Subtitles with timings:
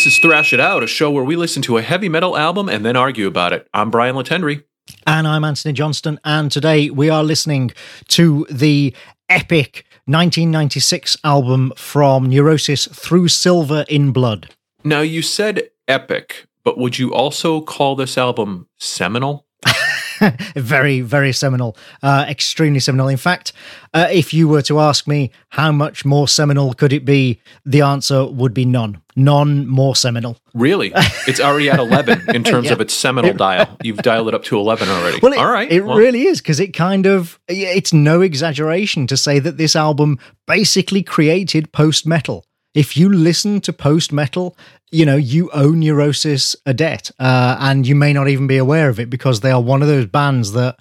[0.00, 2.70] This is Thrash It Out, a show where we listen to a heavy metal album
[2.70, 3.68] and then argue about it.
[3.74, 4.64] I'm Brian LeTendre.
[5.06, 7.72] And I'm Anthony Johnston, and today we are listening
[8.08, 8.96] to the
[9.28, 14.54] epic 1996 album from Neurosis Through Silver in Blood.
[14.84, 19.44] Now, you said epic, but would you also call this album seminal?
[20.54, 23.08] very, very seminal, uh, extremely seminal.
[23.08, 23.52] In fact,
[23.94, 27.80] uh, if you were to ask me how much more seminal could it be, the
[27.80, 29.00] answer would be none.
[29.16, 30.36] None more seminal.
[30.54, 30.92] Really?
[31.26, 32.72] It's already at 11 in terms Yeah.
[32.74, 33.76] of its seminal dial.
[33.82, 35.18] You've dialed it up to 11 already.
[35.22, 35.70] Well, it, All right.
[35.70, 39.74] it well, really is because it kind of it's no exaggeration to say that this
[39.74, 42.44] album basically created post metal.
[42.72, 44.56] If you listen to post metal,
[44.92, 48.88] you know you owe Neurosis a debt, uh, and you may not even be aware
[48.88, 50.76] of it because they are one of those bands that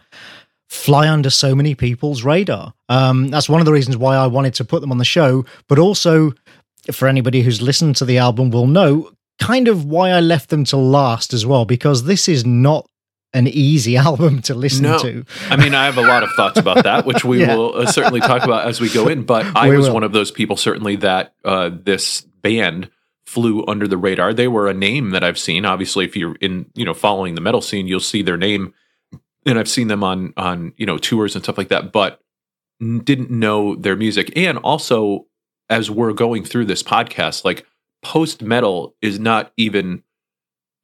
[0.69, 2.73] fly under so many people's radar.
[2.89, 5.45] Um, that's one of the reasons why I wanted to put them on the show,
[5.67, 6.33] but also
[6.91, 10.63] for anybody who's listened to the album will know kind of why I left them
[10.65, 12.87] to last as well, because this is not
[13.33, 14.99] an easy album to listen No.
[14.99, 15.25] to.
[15.49, 17.55] I mean, I have a lot of thoughts about that, which we Yeah.
[17.55, 19.23] will uh, certainly talk about as we go in.
[19.23, 19.93] But I We was will.
[19.95, 22.89] one of those people, certainly, that uh, this band
[23.29, 24.33] flew under the radar.
[24.33, 25.63] They were a name that I've seen.
[25.63, 28.73] Obviously, if you're in, you know, following the metal scene, you'll see their name,
[29.45, 31.91] and I've seen them on on you know tours and stuff like that.
[31.91, 32.19] But
[32.79, 35.27] didn't know their music, and also
[35.69, 37.67] as we're going through this podcast, like
[38.01, 40.01] post metal is not even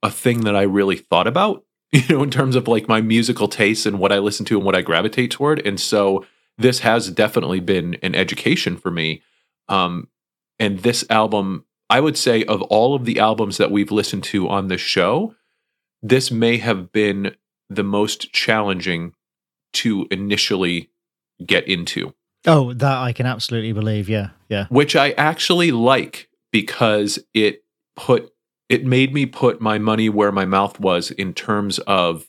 [0.04, 3.48] a thing that I really thought about, you know, in terms of like my musical
[3.48, 5.66] tastes and what I listen to and what I gravitate toward.
[5.66, 6.24] And so
[6.58, 9.22] this has definitely been an education for me.
[9.68, 10.08] Um,
[10.60, 14.48] and this album, I would say, of all of the albums that we've listened to
[14.48, 15.34] on this show,
[16.02, 17.36] this may have been
[17.68, 19.12] the most challenging
[19.74, 20.90] to initially
[21.44, 22.14] get into
[22.46, 24.08] Oh, that I can absolutely believe.
[24.08, 24.66] Yeah, yeah.
[24.68, 27.64] which I actually like because it
[27.96, 28.30] put
[28.68, 32.26] it made me put my money where my mouth was in terms of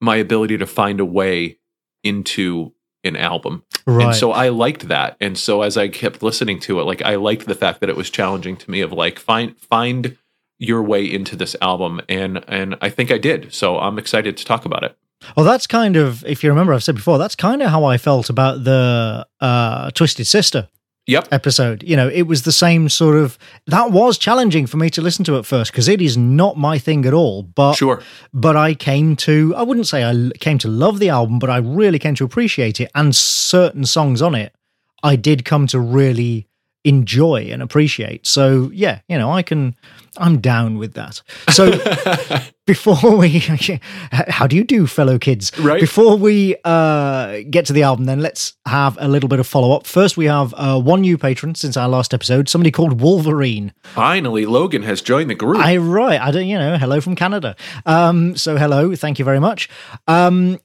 [0.00, 1.58] my ability to find a way
[2.02, 2.72] into
[3.04, 3.64] an album.
[3.86, 4.06] Right.
[4.06, 5.16] And so I liked that.
[5.20, 7.96] And so as I kept listening to it, like I liked the fact that it
[7.96, 10.16] was challenging to me of like find find
[10.58, 13.52] your way into this album and and I think I did.
[13.52, 14.96] So I'm excited to talk about it.
[15.36, 17.98] well, that's kind of, if you remember, I've said before, that's kind of how I
[17.98, 20.68] felt about the uh, Twisted Sister
[21.10, 21.28] Yep.
[21.32, 21.82] episode.
[21.82, 23.36] You know, it was the same sort of.
[23.66, 26.78] That was challenging for me to listen to at first because it is not my
[26.78, 27.42] thing at all.
[27.42, 28.02] But Sure.
[28.32, 29.54] but I came to.
[29.56, 32.80] I wouldn't say I came to love the album, but I really came to appreciate
[32.80, 32.90] it.
[32.94, 34.54] And certain songs on it,
[35.02, 36.46] I did come to really
[36.84, 38.26] enjoy and appreciate.
[38.26, 39.74] So yeah, you know, I can.
[40.18, 41.22] I'm down with that.
[41.50, 41.70] So
[42.66, 43.28] before we
[44.12, 45.80] how do you do fellow kids Right.
[45.80, 49.86] before we uh get to the album then let's have a little bit of follow-up
[49.86, 54.46] first we have uh one new patron since our last episode somebody called wolverine Finally,
[54.46, 55.58] Logan has joined the group.
[55.58, 59.40] i right i don't you know hello from canada um so hello thank you very
[59.40, 59.68] much
[60.06, 60.58] um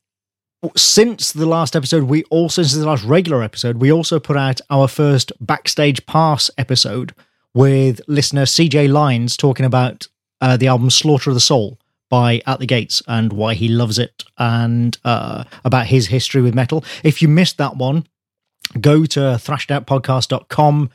[0.75, 4.59] since the last episode we also since the last regular episode we also put out
[4.69, 7.13] our first backstage pass episode
[7.53, 10.07] with listener cj lines talking about
[10.41, 11.79] uh, the album slaughter of the soul
[12.09, 16.53] by At the Gates and why he loves it and uh, about his history with
[16.53, 16.83] metal.
[17.03, 18.07] If you missed that one,
[18.81, 19.19] go to
[19.99, 20.89] thrashedoutpodcast.com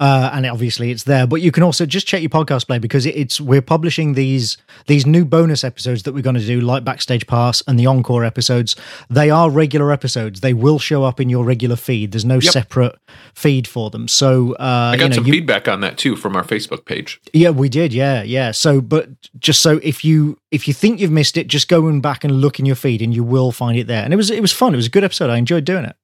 [0.00, 3.04] uh, and obviously it's there but you can also just check your podcast play because
[3.06, 4.56] it, it's we're publishing these
[4.86, 8.24] these new bonus episodes that we're going to do like backstage pass and the encore
[8.24, 8.76] episodes
[9.10, 12.52] they are regular episodes they will show up in your regular feed there's no Yep.
[12.52, 12.96] separate
[13.34, 16.16] feed for them so uh I got you know, some you- feedback on that too
[16.16, 17.20] from our Facebook page.
[17.32, 17.92] yeah, we did.
[17.92, 18.50] Yeah, yeah.
[18.52, 19.08] So, but
[19.38, 22.40] just so if you if you think you've missed it, just go and back and
[22.40, 24.02] look in your feed, and you will find it there.
[24.04, 24.72] And it was it was fun.
[24.74, 25.30] It was a good episode.
[25.30, 25.96] I enjoyed doing it.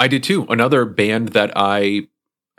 [0.00, 0.46] I did too.
[0.48, 2.08] Another band that I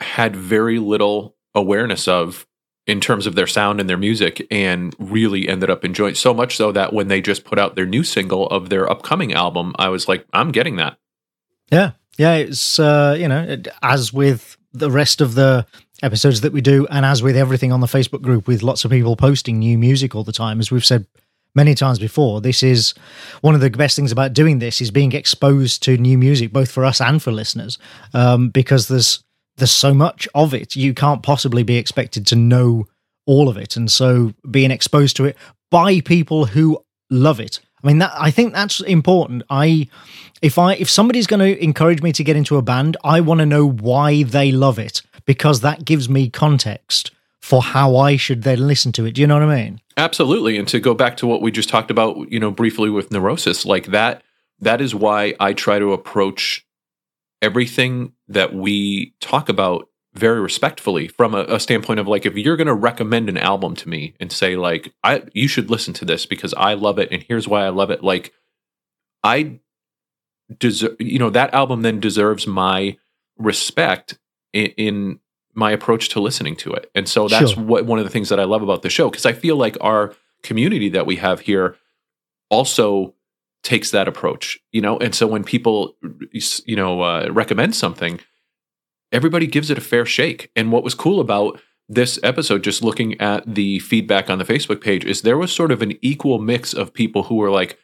[0.00, 2.46] had very little awareness of
[2.86, 6.56] in terms of their sound and their music and really ended up enjoying so much
[6.56, 9.88] so that when they just put out their new single of their upcoming album, I
[9.88, 10.96] was like, I'm getting that.
[11.70, 12.34] Yeah, yeah.
[12.36, 15.66] It's uh, you know, it- as with the rest of the
[16.02, 18.90] episodes that we do, and as with everything on the Facebook group, with lots of
[18.90, 21.06] people posting new music all the time, as we've said
[21.54, 22.94] many times before, this is
[23.40, 26.70] one of the best things about doing this is being exposed to new music, both
[26.70, 27.78] for us and for listeners,
[28.14, 29.22] um, because there's
[29.56, 30.76] there's so much of it.
[30.76, 32.86] You can't possibly be expected to know
[33.26, 35.36] all of it, and so being exposed to it
[35.70, 37.60] by people who love it.
[37.82, 39.42] I mean, that I think that's important.
[39.50, 39.88] I
[40.40, 43.40] if I if somebody's going to encourage me to get into a band, I want
[43.40, 47.10] to know why they love it because that gives me context
[47.42, 49.12] for how I should then listen to it.
[49.12, 49.80] Do you know what I mean?
[49.96, 50.56] Absolutely.
[50.56, 53.66] And to go back to what we just talked about, you know, briefly with neurosis,
[53.66, 54.22] like that
[54.60, 56.64] that is why I try to approach
[57.42, 62.56] everything that we talk about very respectfully from a, a standpoint of like if you're
[62.56, 66.04] going to recommend an album to me and say like I you should listen to
[66.04, 68.32] this because I love it and here's why I love it like
[69.24, 69.58] I
[70.56, 72.98] deserve you know that album then deserves my
[73.38, 74.18] respect
[74.52, 75.20] in, in
[75.54, 76.90] my approach to listening to it.
[76.94, 77.62] And so that's Sure.
[77.62, 79.76] what one of the things that I love about the show because I feel like
[79.80, 81.76] our community that we have here
[82.50, 83.14] also
[83.62, 84.98] takes that approach you know?
[84.98, 85.94] And so when people
[86.64, 88.20] you know uh, recommend something
[89.12, 90.50] everybody gives it a fair shake.
[90.56, 94.80] And what was cool about this episode just looking at the feedback on the facebook
[94.80, 97.76] page is there was sort of an equal mix of people who were like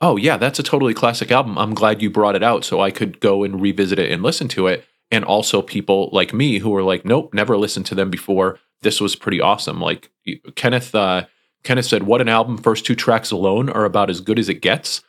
[0.00, 1.58] oh yeah that's a totally classic album.
[1.58, 4.46] I'm glad you brought it out so i could go and revisit it and listen
[4.48, 8.10] to it and also people like me who were like nope never listened to them
[8.10, 8.58] before.
[8.82, 9.80] This was pretty awesome.
[9.80, 10.10] Like
[10.54, 11.26] kenneth uh,
[11.62, 12.58] kenneth said what an album.
[12.58, 15.02] First two tracks alone are about as good as it gets.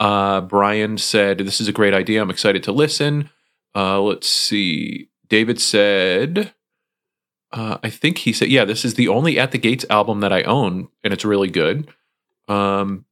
[0.00, 2.20] Uh, brian said this is a great idea.
[2.20, 3.30] I'm excited to listen.
[3.74, 5.08] Uh, let's see.
[5.28, 6.52] David said
[7.52, 10.32] uh, i think he said yeah this is the only at the gates album that
[10.32, 11.88] i own and it's really good.
[12.48, 13.06] Um,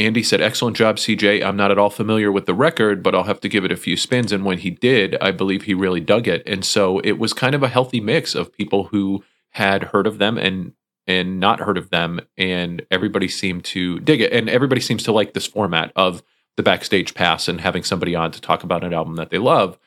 [0.00, 1.44] Andy said, Excellent job, CJ.
[1.44, 3.76] I'm not at all familiar with the record, but I'll have to give it a
[3.76, 4.32] few spins.
[4.32, 6.42] And when he did, I believe he really dug it.
[6.46, 10.18] And so it was kind of a healthy mix of people who had heard of
[10.18, 10.72] them and
[11.06, 12.20] and not heard of them.
[12.38, 14.32] And everybody seemed to dig it.
[14.32, 16.22] And everybody seems to like this format of
[16.56, 19.78] the backstage pass and having somebody on to talk about an album that they love.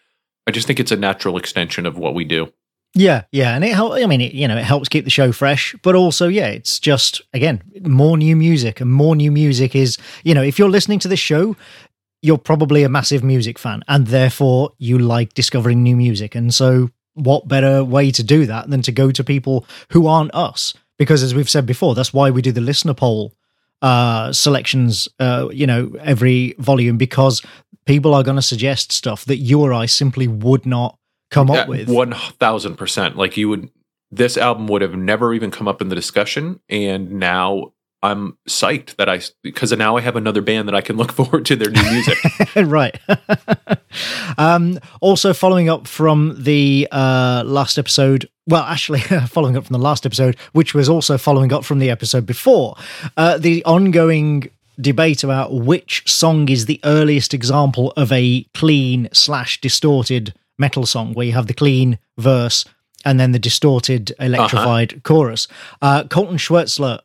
[0.45, 2.53] I just think it's a natural extension of what we do.
[2.95, 3.95] Yeah, yeah, and it helps.
[4.01, 6.79] I mean, it, you know, it helps keep the show fresh, but also, yeah, it's
[6.79, 10.99] just again more new music, and more new music is, you know, if you're listening
[10.99, 11.55] to this show,
[12.21, 16.91] you're probably a massive music fan, and therefore you like discovering new music, and so
[17.15, 20.75] what better way to do that than to go to people who aren't us?
[20.99, 23.33] Because as we've said before, that's why we do the listener poll
[23.81, 27.41] uh selections uh you know every volume because
[27.85, 30.97] people are going to suggest stuff that you or I simply would not
[31.33, 33.17] come up with one thousand percent.
[33.17, 33.69] Like you would,
[34.11, 38.97] this album would have never even come up in the discussion, and now I'm psyched
[38.97, 41.71] that I because now I have another band that I can look forward to their
[41.71, 42.17] new music.
[42.55, 42.99] right.
[44.37, 49.83] um, also, following up from the uh, last episode, well, actually, following up from the
[49.83, 52.75] last episode, which was also following up from the episode before,
[53.15, 54.49] uh, the ongoing
[54.81, 61.13] debate about which song is the earliest example of a clean slash distorted metal song,
[61.13, 62.65] where you have the clean verse
[63.05, 65.47] and then the distorted electrified chorus.
[65.81, 66.99] Uh, Colton Schwertzler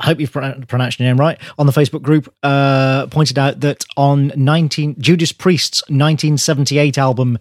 [0.00, 3.60] I hope you've pro- pronounced your name right, on the Facebook group, uh, pointed out
[3.60, 7.38] that on 19 Judas Priest's 1978 album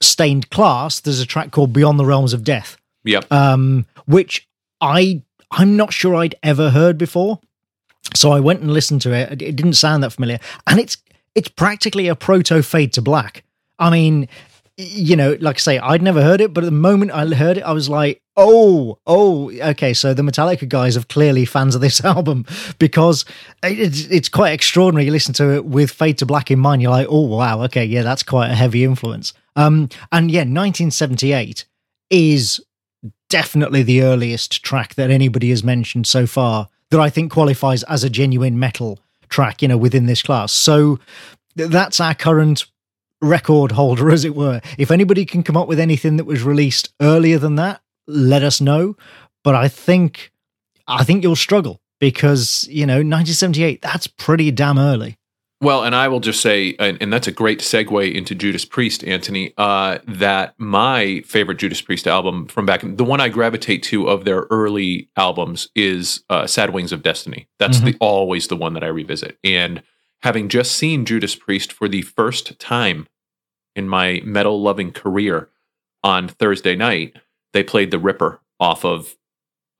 [0.00, 3.30] Stained Class, there's a track called Beyond the Realms of Death, yep.
[3.30, 4.48] um, which
[4.80, 7.38] I I'm not sure I'd ever heard before.
[8.14, 9.42] So I went and listened to it.
[9.42, 10.96] It didn't sound that familiar, and it's
[11.34, 13.44] it's practically a proto Fade to Black.
[13.78, 14.28] I mean,
[14.76, 17.58] you know, like I say, I'd never heard it, but at the moment I heard
[17.58, 19.94] it, I was like, oh, oh, okay.
[19.94, 22.44] So the Metallica guys are clearly fans of this album
[22.78, 23.24] because
[23.62, 25.06] it's, it's quite extraordinary.
[25.06, 27.84] You listen to it with Fade to Black in mind, you're like, oh, wow, okay,
[27.84, 29.32] yeah, that's quite a heavy influence.
[29.56, 31.64] Um, and yeah, 1978
[32.10, 32.60] is
[33.30, 38.02] definitely the earliest track that anybody has mentioned so far that I think qualifies as
[38.04, 40.52] a genuine metal track, you know, within this class.
[40.52, 40.98] So
[41.56, 42.66] that's our current
[43.24, 44.60] record holder, as it were.
[44.78, 48.60] If anybody can come up with anything that was released earlier than that, let us
[48.60, 48.96] know.
[49.42, 50.32] But I think
[50.86, 55.16] I think you'll struggle because you know 1978 that's pretty damn early.
[55.60, 59.02] Well, and I will just say, and, and that's a great segue into Judas Priest,
[59.04, 59.54] Anthony.
[59.56, 64.26] Uh, that my favorite Judas Priest album from back, the one I gravitate to of
[64.26, 68.84] their early albums is uh, "Sad Wings of Destiny." That's the always the one that
[68.84, 69.38] I revisit.
[69.42, 69.82] And
[70.20, 73.06] having just seen Judas Priest for the first time
[73.76, 75.48] in my metal loving career
[76.02, 77.16] on Thursday night,
[77.52, 79.16] they played the Ripper off of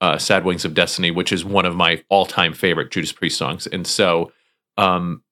[0.01, 3.39] uh, "Sad Wings of Destiny," which is one of my all time favorite Judas Priest
[3.39, 3.67] songs.
[3.67, 4.33] And so,
[4.77, 5.23] um,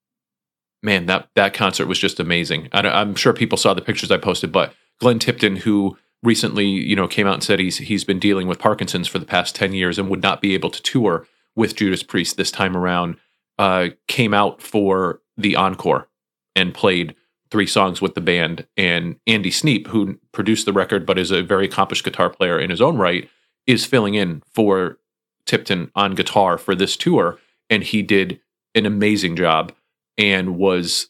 [0.83, 2.69] man, that that concert was just amazing.
[2.73, 6.95] I, I'm sure people saw the pictures I posted, but Glenn Tipton, who recently, you
[6.95, 9.73] know, came out and said he's he's been dealing with Parkinson's for the past ten
[9.73, 11.26] years and would not be able to tour
[11.57, 13.16] with Judas Priest this time around,
[13.59, 16.09] uh, came out for the encore
[16.54, 17.14] and played
[17.52, 18.66] three songs with the band.
[18.76, 22.71] And Andy Sneap, who produced the record but is a very accomplished guitar player in
[22.71, 23.28] his own right,
[23.66, 24.99] is filling in for
[25.44, 28.40] Tipton on guitar for this tour, and he did
[28.75, 29.73] an amazing job
[30.16, 31.09] and was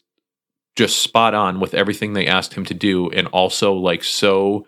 [0.75, 4.65] just spot on with everything they asked him to do and also like so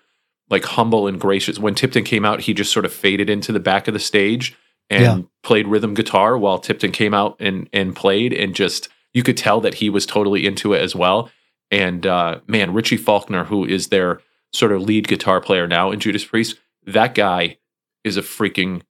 [0.50, 3.60] like humble and gracious when tipton came out he just sort of faded into the
[3.60, 4.56] back of the stage
[4.92, 5.20] and Yeah.
[5.42, 9.60] played rhythm guitar while tipton came out and and played and just you could tell
[9.62, 11.30] that he was totally into it as well.
[11.72, 14.22] And uh, man, Richie Faulkner, who is their
[14.54, 17.58] sort of lead guitar player now in Judas Priest, that guy
[18.04, 18.82] is a freaking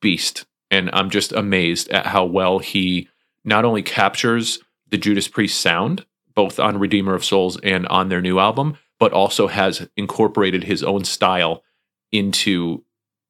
[0.00, 0.44] beast.
[0.70, 3.08] And I'm just amazed at how well he
[3.44, 6.04] not only captures the Judas Priest sound,
[6.34, 10.82] both on Redeemer of Souls and on their new album, but also has incorporated his
[10.82, 11.62] own style
[12.12, 12.84] into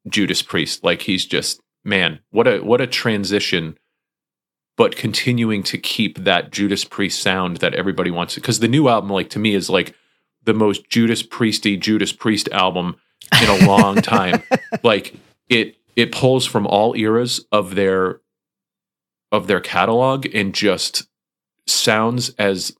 [0.09, 0.83] Judas Priest.
[0.83, 3.79] Like he's just man, what a what a transition
[4.77, 9.11] but continuing to keep that Judas Priest sound that everybody wants because the new album
[9.11, 9.95] like to me is like
[10.45, 12.97] the most Judas Priesty Judas Priest album
[13.43, 14.43] in a long time.
[14.83, 15.15] like
[15.49, 18.21] it it pulls from all eras of their
[19.33, 21.07] of their catalog and just
[21.67, 22.77] sounds as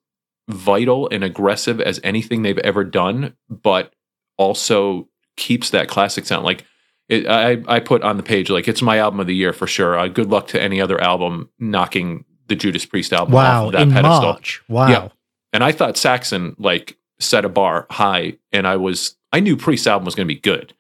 [0.49, 3.93] vital and aggressive as anything they've ever done, but
[4.37, 6.45] also keeps that classic sound.
[6.45, 6.65] Like
[7.09, 9.67] it, I, I put on the page like it's my album of the year for
[9.67, 9.99] sure.
[9.99, 13.73] Uh, good luck to any other album knocking the Judas Priest album wow, off of
[13.73, 14.33] that in pedestal.
[14.33, 14.63] March.
[14.69, 14.89] Wow.
[14.89, 15.09] Yeah.
[15.53, 19.87] And I thought Saxon like set a bar high, and I was I knew Priest's
[19.87, 20.75] album was going to be good.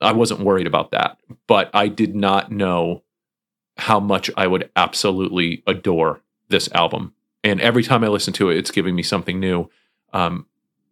[0.00, 3.02] I wasn't worried about that, but I did not know
[3.76, 7.14] how much I would absolutely adore this album.
[7.44, 9.70] And every time I listen to it, it's giving me something new.
[10.12, 10.46] Um,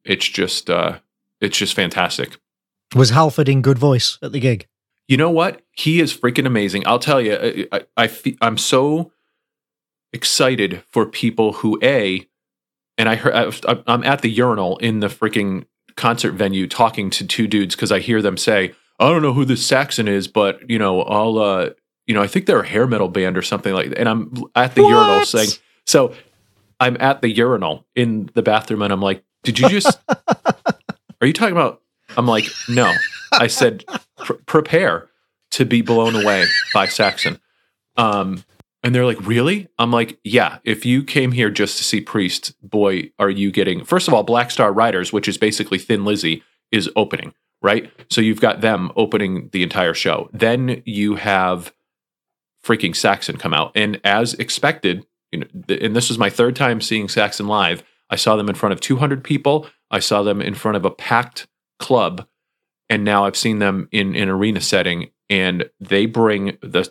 [0.04, 0.98] it's just uh,
[1.40, 2.38] it's just fantastic.
[2.94, 4.66] Was Halford in good voice at the gig?
[5.06, 5.62] You know what?
[5.72, 6.86] He is freaking amazing.
[6.86, 9.12] I'll tell you, I, I, I I'm so
[10.12, 12.26] excited for people who a,
[12.98, 13.34] and I heard
[13.66, 15.66] I, I'm at the urinal in the freaking
[15.96, 19.44] concert venue talking to two dudes because I hear them say, "I don't know who
[19.44, 21.70] this Saxon is, but you know, I'll, uh,
[22.06, 23.98] you know, I think they're a hair metal band or something like." that.
[23.98, 24.90] And I'm at the What?
[24.90, 25.50] urinal saying,
[25.86, 26.14] so
[26.78, 29.98] I'm at the urinal in the bathroom, and I'm like, "Did you just?
[30.08, 31.82] are you talking about?"
[32.16, 32.92] I'm like, "No."
[33.32, 33.84] I said,
[34.18, 35.08] "Pr- "Prepare
[35.52, 37.38] to be blown away by Saxon."
[37.96, 38.44] Um,
[38.82, 40.58] and they're like, "Really?" I'm like, "Yeah.
[40.64, 44.22] If you came here just to see Priest, boy, are you getting first of all
[44.22, 47.90] Black Star Riders, which is basically Thin Lizzy, is opening, right?
[48.10, 50.28] So you've got them opening the entire show.
[50.32, 51.72] Then you have
[52.64, 56.56] freaking Saxon come out, and as expected, you know, th- and this was my third
[56.56, 57.82] time seeing Saxon live.
[58.10, 59.66] I saw them in front of 200 people.
[59.90, 61.46] I saw them in front of a packed
[61.80, 62.26] club,
[62.88, 66.88] and now I've seen them in an arena setting, and they bring the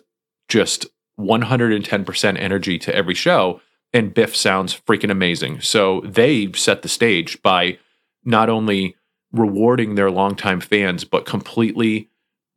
[0.48, 0.86] just
[1.18, 3.60] 110% energy to every show.
[3.92, 5.60] And Biff sounds freaking amazing.
[5.60, 7.78] So they set the stage by
[8.24, 8.96] not only
[9.32, 12.08] rewarding their longtime fans, but completely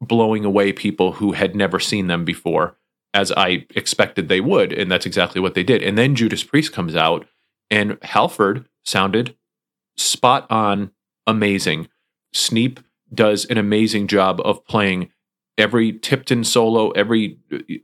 [0.01, 2.75] blowing away people who had never seen them before,
[3.13, 4.73] as I expected they would.
[4.73, 5.81] And that's exactly what they did.
[5.81, 7.27] And then Judas Priest comes out,
[7.69, 9.35] and Halford sounded
[9.97, 10.91] spot on
[11.25, 11.87] amazing.
[12.33, 12.79] Sneap
[13.13, 15.09] does an amazing job of playing
[15.57, 16.91] every Tipton solo.
[16.91, 17.37] Every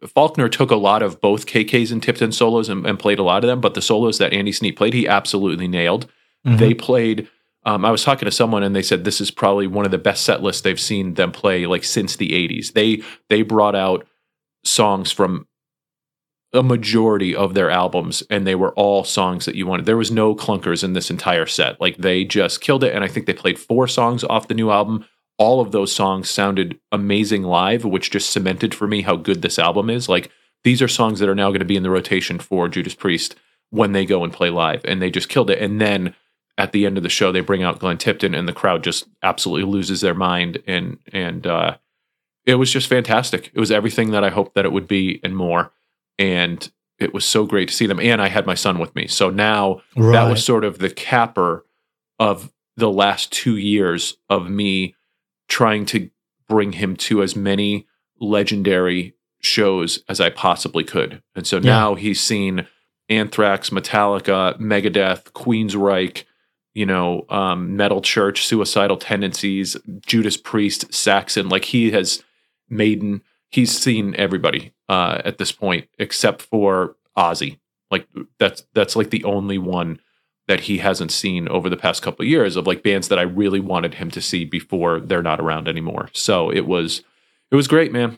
[0.08, 3.44] Faulkner took a lot of both KKs and Tipton solos and, and played a lot
[3.44, 6.08] of them, but the solos that Andy Sneap played, he absolutely nailed.
[6.48, 6.58] Mhm.
[6.58, 7.28] They played.
[7.66, 9.98] Um, I was talking to someone and they said this is probably one of the
[9.98, 12.72] best set lists they've seen them play like since the '80s.
[12.74, 14.08] They they brought out
[14.64, 15.46] songs from
[16.54, 19.86] a majority of their albums and they were all songs that you wanted.
[19.86, 21.80] There was no clunkers in this entire set.
[21.80, 24.72] Like they just killed it and I think they played four songs off the new
[24.72, 25.06] album.
[25.38, 29.60] All of those songs sounded amazing live, which just cemented for me how good this
[29.60, 30.10] album is.
[30.10, 30.32] Like
[30.64, 33.36] these are songs that are now going to be in the rotation for Judas Priest
[33.70, 35.62] when they go and play live and they just killed it.
[35.62, 36.16] And then
[36.58, 39.08] at the end of the show they bring out Glenn Tipton and the crowd just
[39.22, 41.78] absolutely loses their mind and and uh
[42.46, 43.52] it was just fantastic.
[43.54, 45.72] It was everything that I hoped that it would be and more
[46.20, 48.00] and it was so great to see them.
[48.00, 51.66] And I had my son with me, so now that was sort of the capper
[52.20, 54.96] of the last two years of me
[55.48, 56.10] trying to
[56.48, 57.88] bring him to as many
[58.20, 61.22] legendary shows as I possibly could.
[61.36, 61.62] And so Yeah.
[61.64, 62.68] now he's seen
[63.08, 66.24] Anthrax, Metallica, Megadeth, Queensryche,
[66.74, 71.50] you know, um, Metal Church, Suicidal Tendencies, Judas Priest, Saxon.
[71.50, 72.24] Like he has
[72.70, 73.22] Maiden.
[73.50, 77.60] He's seen everybody uh, at this point, except for Ozzy.
[77.92, 80.00] Like that's that's like the only one
[80.48, 83.22] that he hasn't seen over the past couple of years of like bands that I
[83.22, 86.10] really wanted him to see before they're not around anymore.
[86.14, 87.04] So it was
[87.52, 88.18] it was great, man.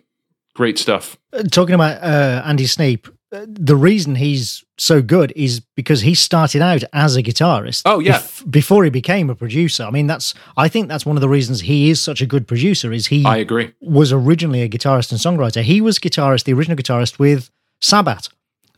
[0.54, 1.18] Great stuff.
[1.32, 6.14] Uh, Talking about uh, Andy Sneap, uh, the reason he's so good is because he
[6.16, 7.84] started out as a guitarist.
[7.86, 8.18] Oh, yeah.
[8.20, 9.84] bef- before he became a producer.
[9.84, 12.48] I mean, that's I think that's one of the reasons he is such a good
[12.48, 12.92] producer.
[12.92, 13.74] Is he I agree.
[13.80, 15.62] was originally a guitarist and songwriter.
[15.64, 17.50] He was guitarist, the original guitarist with
[17.82, 18.28] Sabbat.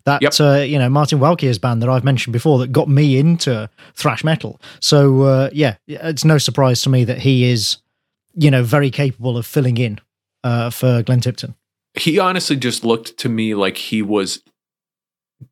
[0.05, 0.33] That Yep.
[0.39, 4.23] uh, you know Martin Walkyier's band that I've mentioned before that got me into thrash
[4.23, 4.59] metal.
[4.81, 7.77] So uh, yeah, it's no surprise to me that he is
[8.35, 9.99] you know very capable of filling in
[10.43, 11.55] uh, for Glenn Tipton.
[11.95, 14.41] He honestly just looked to me like he was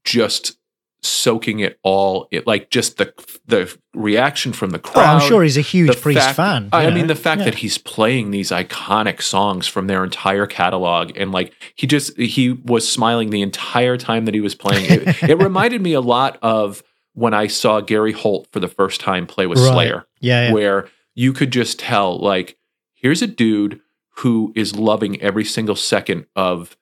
[0.04, 0.58] just
[1.04, 2.28] soaking it all.
[2.32, 3.14] It like just the
[3.48, 5.22] the reaction from the Oh, crowd.
[5.22, 6.70] I'm sure he's a huge Priest fact- fan.
[6.72, 7.46] I you mean, the fact Yeah.
[7.46, 12.52] that he's playing these iconic songs from their entire catalog, and like he just he
[12.52, 14.86] was smiling the entire time that he was playing.
[14.90, 16.84] It, it reminded me a lot of
[17.14, 19.72] when I saw Gary Holt for the first time play with Right.
[19.74, 20.54] Slayer, yeah, yeah.
[20.54, 22.58] where you could just tell like
[22.94, 23.80] here's a dude
[24.18, 26.78] who is loving every single second of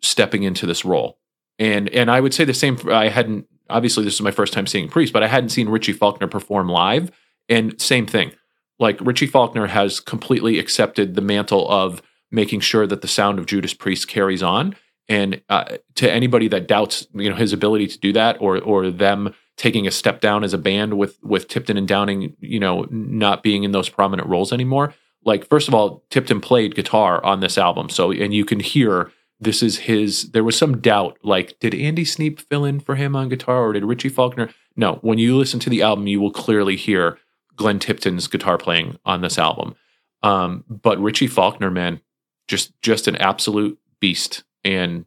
[0.00, 1.18] stepping into this role.
[1.58, 2.78] And and I would say the same.
[2.88, 5.92] I hadn't obviously this is my first time seeing Priest, but I hadn't seen Richie
[5.92, 7.10] Faulkner perform live.
[7.48, 8.32] And same thing,
[8.78, 13.46] like Richie Faulkner has completely accepted the mantle of making sure that the sound of
[13.46, 14.76] Judas Priest carries on.
[15.08, 18.90] And uh, to anybody that doubts, you know, his ability to do that, or or
[18.90, 22.86] them taking a step down as a band with with Tipton and Downing, you know,
[22.90, 24.94] not being in those prominent roles anymore.
[25.24, 29.10] Like first of all, Tipton played guitar on this album, so and you can hear
[29.40, 30.30] this is his.
[30.30, 33.72] There was some doubt, like did Andy Sneap fill in for him on guitar, or
[33.72, 34.50] did Richie Faulkner?
[34.76, 37.18] No, when you listen to the album, you will clearly hear
[37.56, 39.74] Glenn Tipton's guitar playing on this album.
[40.22, 42.00] Um, but Richie Faulkner, man,
[42.48, 45.04] just just an absolute beast, and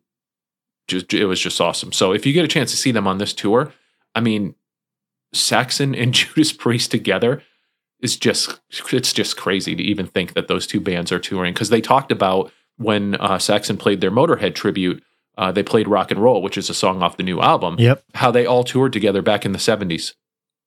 [0.88, 1.92] just it was just awesome.
[1.92, 3.74] So if you get a chance to see them on this tour,
[4.16, 4.56] I mean,
[5.34, 7.44] Saxon and Judas Priest together
[8.02, 8.60] is just
[8.92, 12.12] it's just crazy to even think that those two bands are touring because they talked
[12.12, 15.04] about when uh, Saxon played their Motorhead tribute.
[15.38, 17.76] Uh, they played Rock and Roll, which is a song off the new album.
[17.80, 18.04] Yep.
[18.16, 20.14] How they all toured together back in the 70s.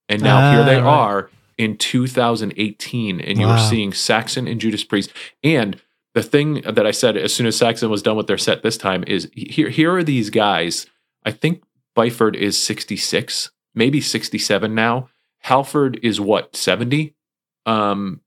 [0.07, 0.83] And now here Ah, they right.
[0.83, 5.11] are in 2018, and you're seeing Saxon and Judas Priest.
[5.43, 5.79] And
[6.13, 8.77] the thing that I said as soon as Saxon was done with their set this
[8.77, 10.85] time is here, here are these guys.
[11.25, 11.63] I think
[11.95, 15.09] Byford is 66, maybe 67 now.
[15.39, 17.13] Halford is what, 70?
[17.65, 18.21] Um,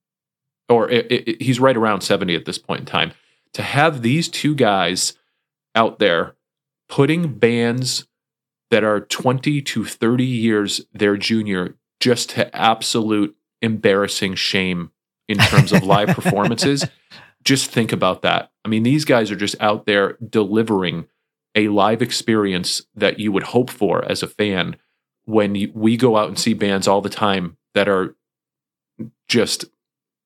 [0.69, 3.13] or it, it, he's right around 70 at this point in time.
[3.55, 5.15] To have these two guys
[5.75, 6.35] out there
[6.89, 8.07] putting bands
[8.71, 14.91] that are 20 to 30 years their junior just to absolute embarrassing shame
[15.29, 16.85] in terms of live performances.
[17.45, 18.51] Just think about that.
[18.65, 21.07] I mean, these guys are just out there delivering
[21.55, 24.77] a live experience that you would hope for as a fan
[25.25, 28.17] when you, we go out and see bands all the time that are
[29.29, 29.65] just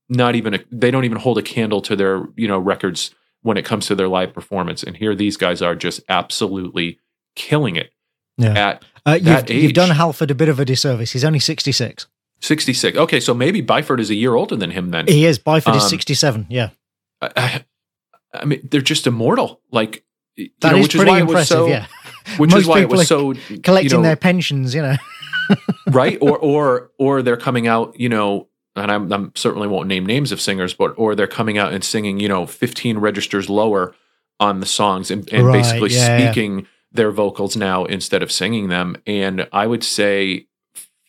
[0.08, 3.56] not even a, they don't even hold a candle to their you know records when
[3.56, 6.98] it comes to their live performance and here these guys are just absolutely
[7.36, 7.90] killing it
[8.36, 8.52] Yeah.
[8.68, 11.12] at Uh, you've, that you've done Halford a bit of a disservice.
[11.12, 12.06] He's only 66.
[12.40, 15.38] 66 okay so maybe byford is a year older than him then He is.
[15.38, 16.46] Byford is Um, 67.
[16.50, 16.70] Yeah.
[17.20, 17.64] I, I-
[18.34, 20.04] I mean they're just immortal like
[20.36, 21.56] you That know, is which is pretty was impressive.
[21.56, 21.86] so yeah.
[22.36, 24.96] which Most is why it was so you Collecting know, their pensions, you know.
[25.88, 28.47] right or or or they're coming out you know
[28.78, 31.84] and I'm, I'm certainly won't name names of singers but or they're coming out and
[31.84, 33.94] singing you know 15 registers lower
[34.40, 36.30] on the songs and, and Right, basically yeah, yeah.
[36.30, 38.96] speaking their vocals now instead of singing them.
[39.06, 40.46] And i would say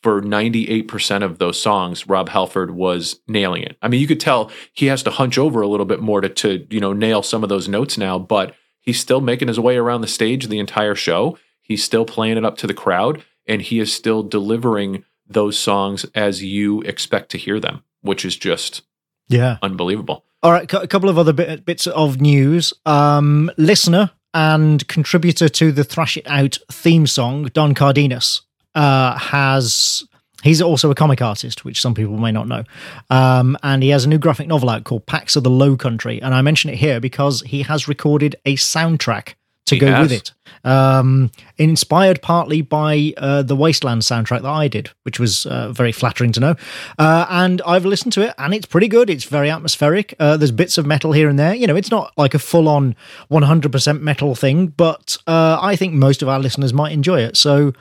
[0.02, 3.78] for 98% of those songs rob halford was nailing it.
[3.82, 6.30] I mean you could tell he has to hunch over a little bit more to,
[6.30, 9.78] to you know nail some of those notes now but he's still making his way
[9.78, 11.38] around the stage the entire show.
[11.62, 16.06] He's still playing it up to the crowd and he is still delivering those songs
[16.16, 18.82] as you expect to hear them which is just
[19.28, 19.58] Yeah.
[19.62, 22.74] unbelievable All right, a couple of other bit, bits of news.
[22.86, 28.42] Um, listener and contributor to the Thrash It Out theme song, Don Cardenas,
[28.74, 30.04] uh, has.
[30.42, 32.64] He's also a comic artist, which some people may not know.
[33.10, 36.22] Um, and he has a new graphic novel out called Pax of the Low Country.
[36.22, 39.34] And I mention it here because he has recorded a soundtrack
[39.66, 40.04] to He go has.
[40.04, 40.32] with it.
[40.64, 45.92] Um, inspired partly by uh, the Wasteland soundtrack that I did, which was uh, very
[45.92, 46.56] flattering to know.
[46.98, 49.10] Uh, and I've listened to it, and it's pretty good.
[49.10, 50.14] It's very atmospheric.
[50.20, 51.54] Uh, there's bits of metal here and there.
[51.54, 52.96] You know, it's not like a full on
[53.32, 57.38] 100% metal thing, but uh, I think most of our listeners might enjoy it.
[57.38, 57.74] So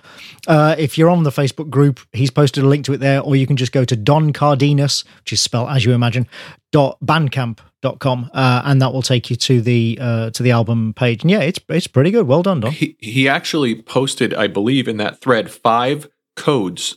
[0.47, 3.37] uh, if you're on the Facebook group, he's posted a link to it there, or
[3.37, 6.27] you can just go to Don Cardenas, which is spelled as you imagine,
[6.73, 11.23] bandcamp.com, uh, and that will take you to the uh, to the album page.
[11.23, 12.27] And yeah, it's it's pretty good.
[12.27, 12.73] Well done, Don.
[12.73, 16.97] he he actually posted i believe in that thread five codes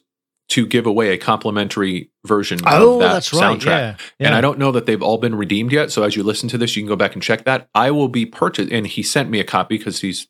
[0.50, 3.58] to give away a complimentary version Oh, of that that's right.
[3.58, 4.28] soundtrack Yeah, yeah.
[4.28, 6.58] and i don't know that they've all been redeemed yet so as you listen to
[6.58, 9.30] this you can go back and check that i will be purchased and he sent
[9.30, 10.28] me a copy because he's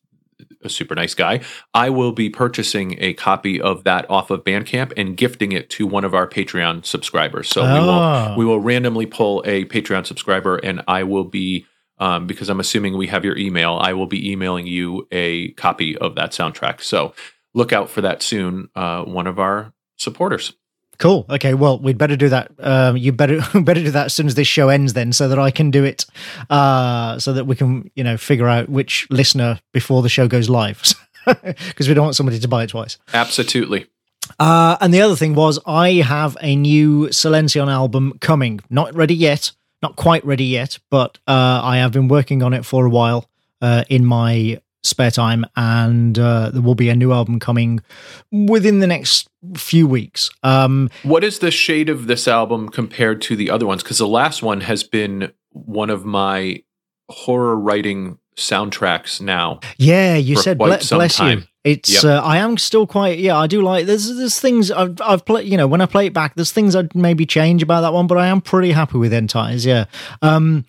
[0.63, 1.39] a super nice guy
[1.73, 5.85] i will be purchasing a copy of that off of bandcamp and gifting it to
[5.87, 8.29] one of our patreon subscribers so we Oh.
[8.29, 11.65] will we will randomly pull a patreon subscriber and i will be
[11.97, 15.95] um, because I'm assuming we have your email, I will be emailing you a copy
[15.95, 16.81] of that soundtrack.
[16.81, 17.13] So
[17.53, 18.69] look out for that soon.
[18.75, 20.53] Uh, one of our supporters.
[21.01, 21.25] Cool.
[21.31, 21.55] Okay.
[21.55, 22.51] Well, we'd better do that.
[22.59, 25.39] Um, you better better do that as soon as this show ends, then, so that
[25.39, 26.05] I can do it,
[26.51, 30.47] uh, so that we can, you know, figure out which listener before the show goes
[30.47, 30.81] live.
[31.25, 32.99] because we don't want somebody to buy it twice.
[33.15, 33.87] Absolutely.
[34.39, 38.61] Uh, and the other thing was, I have a new Silencion album coming.
[38.69, 42.63] Not ready yet, not quite ready yet, but uh, I have been working on it
[42.63, 43.27] for a while
[43.59, 47.81] uh, in my spare time, and uh, there will be a new album coming
[48.31, 50.29] within the next few weeks.
[50.43, 53.83] Um, what is the shade of this album compared to the other ones?
[53.83, 56.63] Because the last one has been one of my
[57.09, 59.59] horror writing soundtracks now.
[59.77, 61.39] Yeah, you said ble- bless time.
[61.39, 61.45] you.
[61.63, 62.03] It's yep.
[62.03, 65.47] uh, I am still quite yeah I do like there's there's things I've I've played
[65.47, 68.07] you know when I play it back there's things I'd maybe change about that one
[68.07, 69.85] but I am pretty happy with Entires yeah
[70.23, 70.65] um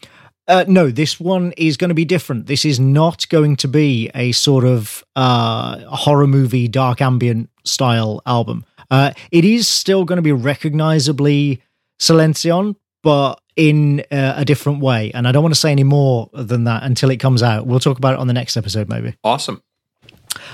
[0.48, 2.46] uh, no, this one is going to be different.
[2.46, 8.20] This is not going to be a sort of uh, horror movie, dark ambient style
[8.26, 8.64] album.
[8.90, 11.62] Uh, it is still going to be recognizably
[11.98, 15.12] Silencion, but in uh, a different way.
[15.14, 17.66] And I don't want to say any more than that until it comes out.
[17.66, 19.14] We'll talk about it on the next episode, maybe.
[19.22, 19.62] Awesome.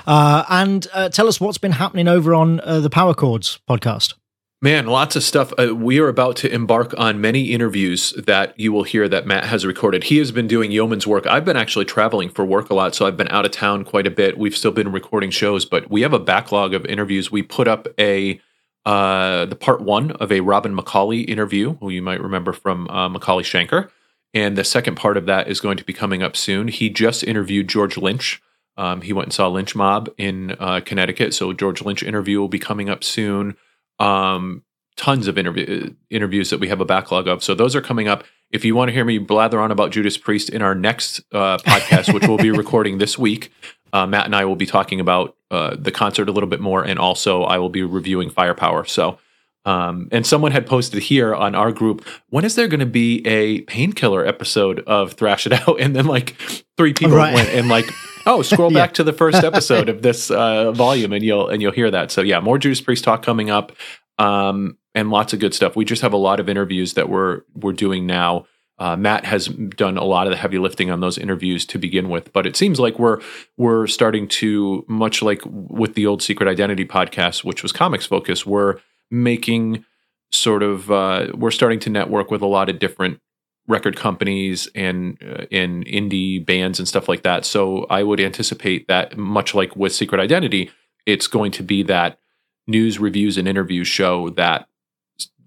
[0.06, 4.14] Uh, and uh, tell us what's been happening over on uh, the Power Chords podcast.
[4.60, 5.52] Man, lots of stuff.
[5.56, 9.44] Uh, we are about to embark on many interviews that you will hear that Matt
[9.44, 10.02] has recorded.
[10.02, 11.28] He has been doing yeoman's work.
[11.28, 14.08] I've been actually traveling for work a lot, so I've been out of town quite
[14.08, 14.36] a bit.
[14.36, 17.30] We've still been recording shows, but we have a backlog of interviews.
[17.30, 18.40] We put up a
[18.84, 23.08] uh, the part one of a Robin McAuley interview, who you might remember from uh,
[23.08, 23.90] McAuley Schenker,
[24.34, 26.66] and the second part of that is going to be coming up soon.
[26.66, 28.42] He just interviewed George Lynch.
[28.76, 32.48] Um, he went and saw Lynch Mob in uh, Connecticut, so George Lynch interview will
[32.48, 33.56] be coming up soon
[33.98, 34.62] um,
[34.96, 37.42] tons of interview, interviews that we have a backlog of.
[37.42, 38.24] So those are coming up.
[38.50, 41.58] If you want to hear me blather on about Judas Priest in our next uh,
[41.58, 43.52] podcast, which we'll be recording this week,
[43.92, 46.82] uh, Matt and I will be talking about uh, the concert a little bit more,
[46.82, 48.84] and also I will be reviewing Firepower.
[48.84, 49.18] So,
[49.64, 53.26] um, and someone had posted here on our group, when is there going to be
[53.26, 55.80] a painkiller episode of Thrash It Out?
[55.80, 56.36] And then like
[56.76, 57.34] three people right.
[57.34, 57.86] went and like,
[58.28, 61.72] oh, scroll back to the first episode of this uh, volume, and you'll and you'll
[61.72, 62.10] hear that.
[62.10, 63.72] So yeah, more Judas Priest talk coming up.
[64.18, 65.76] Um, and lots of good stuff.
[65.76, 68.46] We just have a lot of interviews that we're we're doing now.
[68.78, 72.08] Uh, Matt has done a lot of the heavy lifting on those interviews to begin
[72.08, 73.20] with, but it seems like we're
[73.56, 78.46] we're starting to much like with the old Secret Identity podcast, which was comics focus.
[78.46, 78.76] We're
[79.10, 79.84] making
[80.30, 83.20] sort of uh, we're starting to network with a lot of different
[83.68, 87.44] record companies and uh, and indie bands and stuff like that.
[87.44, 90.70] So I would anticipate that much like with Secret Identity,
[91.06, 92.18] it's going to be that
[92.66, 94.68] news reviews and interviews show that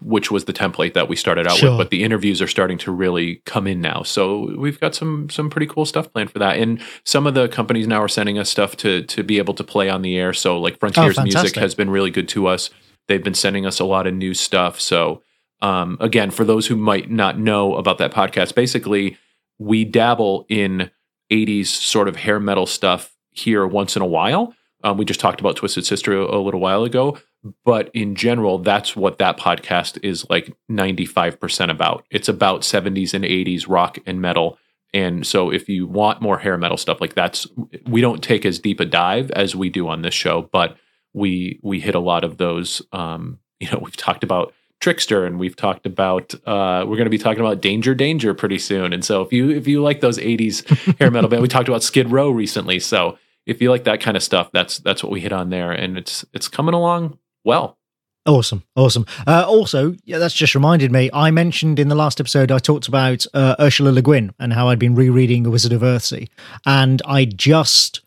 [0.00, 1.70] which was the template that we started out sure.
[1.70, 4.02] with but the interviews are starting to really come in now.
[4.02, 6.58] So we've got some some pretty cool stuff planned for that.
[6.58, 9.64] And some of the companies now are sending us stuff to to be able to
[9.64, 10.32] play on the air.
[10.32, 12.70] So like frontiers oh, music has been really good to us.
[13.08, 14.80] They've been sending us a lot of new stuff.
[14.80, 15.22] So
[15.62, 19.16] um, again for those who might not know about that podcast basically
[19.58, 20.90] we dabble in
[21.32, 25.40] 80s sort of hair metal stuff here once in a while um, we just talked
[25.40, 27.18] about Twisted Sister a, a little while ago,
[27.64, 32.04] but in general, that's what that podcast is like 95% about.
[32.10, 34.58] It's about 70s and 80s rock and metal.
[34.94, 37.46] And so if you want more hair metal stuff like that's
[37.86, 40.76] we don't take as deep a dive as we do on this show, but
[41.14, 45.38] we we hit a lot of those um, you know, we've talked about Trixter and
[45.38, 48.92] we've talked about uh, we're going to be talking about Danger Danger pretty soon.
[48.92, 50.66] And so if you if you like those 80s
[50.98, 52.80] hair metal band, we talked about Skid Row recently.
[52.80, 53.16] So
[53.46, 55.96] if you like that kind of stuff, that's that's what we hit on there, and
[55.96, 57.78] it's it's coming along well.
[58.24, 59.04] Awesome, awesome.
[59.26, 61.10] Uh, also, yeah, that's just reminded me.
[61.12, 64.68] I mentioned in the last episode I talked about uh, Ursula Le Guin and how
[64.68, 66.28] I'd been rereading *A Wizard of Earthsea*,
[66.64, 68.00] and I just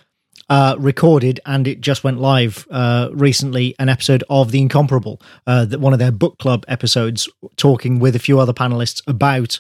[0.50, 5.66] uh, recorded and it just went live uh, recently an episode of The Incomparable, uh,
[5.66, 9.60] that one of their book club episodes, talking with a few other panelists about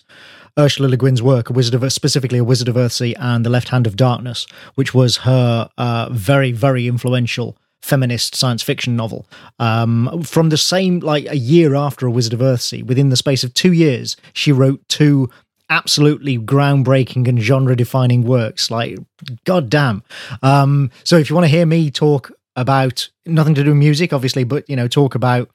[0.58, 3.69] Ursula Le Guin's work, a Wizard of specifically a Wizard of Earthsea and The Left
[3.69, 9.28] Hand of Darkness, which was her uh, very very influential feminist science fiction novel.
[9.60, 13.43] Um, from the same like a year after a Wizard of Earthsea, within the space
[13.43, 15.30] of two years, she wrote two
[15.69, 18.69] absolutely groundbreaking and genre defining works.
[18.69, 18.97] Like,
[19.45, 20.04] goddamn.
[20.41, 24.13] Um, so if you want to hear me talk about nothing to do with music,
[24.13, 25.49] obviously, but you know, talk about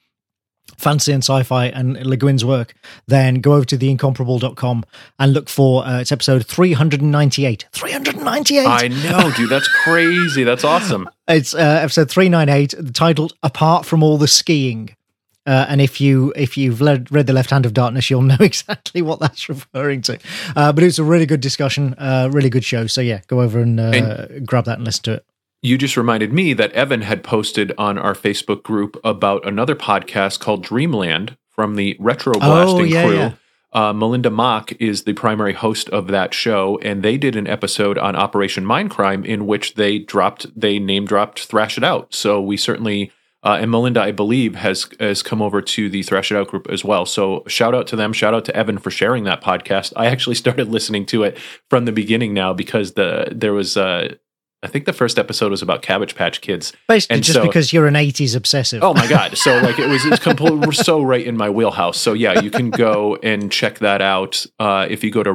[0.77, 2.73] fantasy and sci-fi and Le Guin's work,
[3.07, 4.83] then go over to theincomparable.com
[5.19, 7.67] and look for uh, it's episode 398.
[7.71, 8.67] 398.
[8.67, 9.49] I know, dude.
[9.49, 10.43] That's crazy.
[10.43, 11.09] That's awesome.
[11.27, 14.97] It's uh, episode 398 titled Apart from All the Skiing.
[15.45, 18.37] Uh, and if you if you've read, read the Left Hand of Darkness, you'll know
[18.39, 20.19] exactly what that's referring to.
[20.55, 22.87] Uh, but it's a really good discussion, uh, really good show.
[22.87, 25.25] So yeah, go over and, uh, and grab that and listen to it
[25.61, 30.39] you just reminded me that Evan had posted on our Facebook group about another podcast
[30.39, 33.15] called Dreamland from the Retro Blasting oh, yeah, crew.
[33.15, 33.33] Yeah.
[33.73, 37.97] Uh, Melinda Mock is the primary host of that show, and they did an episode
[37.97, 42.13] on Operation Mindcrime in which they dropped, they name dropped Thrash It Out.
[42.13, 43.11] So we certainly,
[43.43, 46.67] uh, and Melinda, I believe, has has come over to the Thrash It Out group
[46.69, 47.05] as well.
[47.05, 48.13] So shout out to them.
[48.13, 49.93] Shout out to Evan for sharing that podcast.
[49.95, 51.37] I actually started listening to it
[51.69, 53.75] from the beginning now because the there was.
[53.77, 54.15] Uh,
[54.63, 56.71] I think the first episode was about Cabbage Patch Kids.
[56.87, 58.83] Basically, And just so- because you're an 80s obsessive.
[58.83, 59.35] Oh my god!
[59.45, 61.97] So like it was, it's completely so right in my wheelhouse.
[61.97, 64.45] So yeah, you can go and check that out.
[64.59, 65.33] Uh, if you go to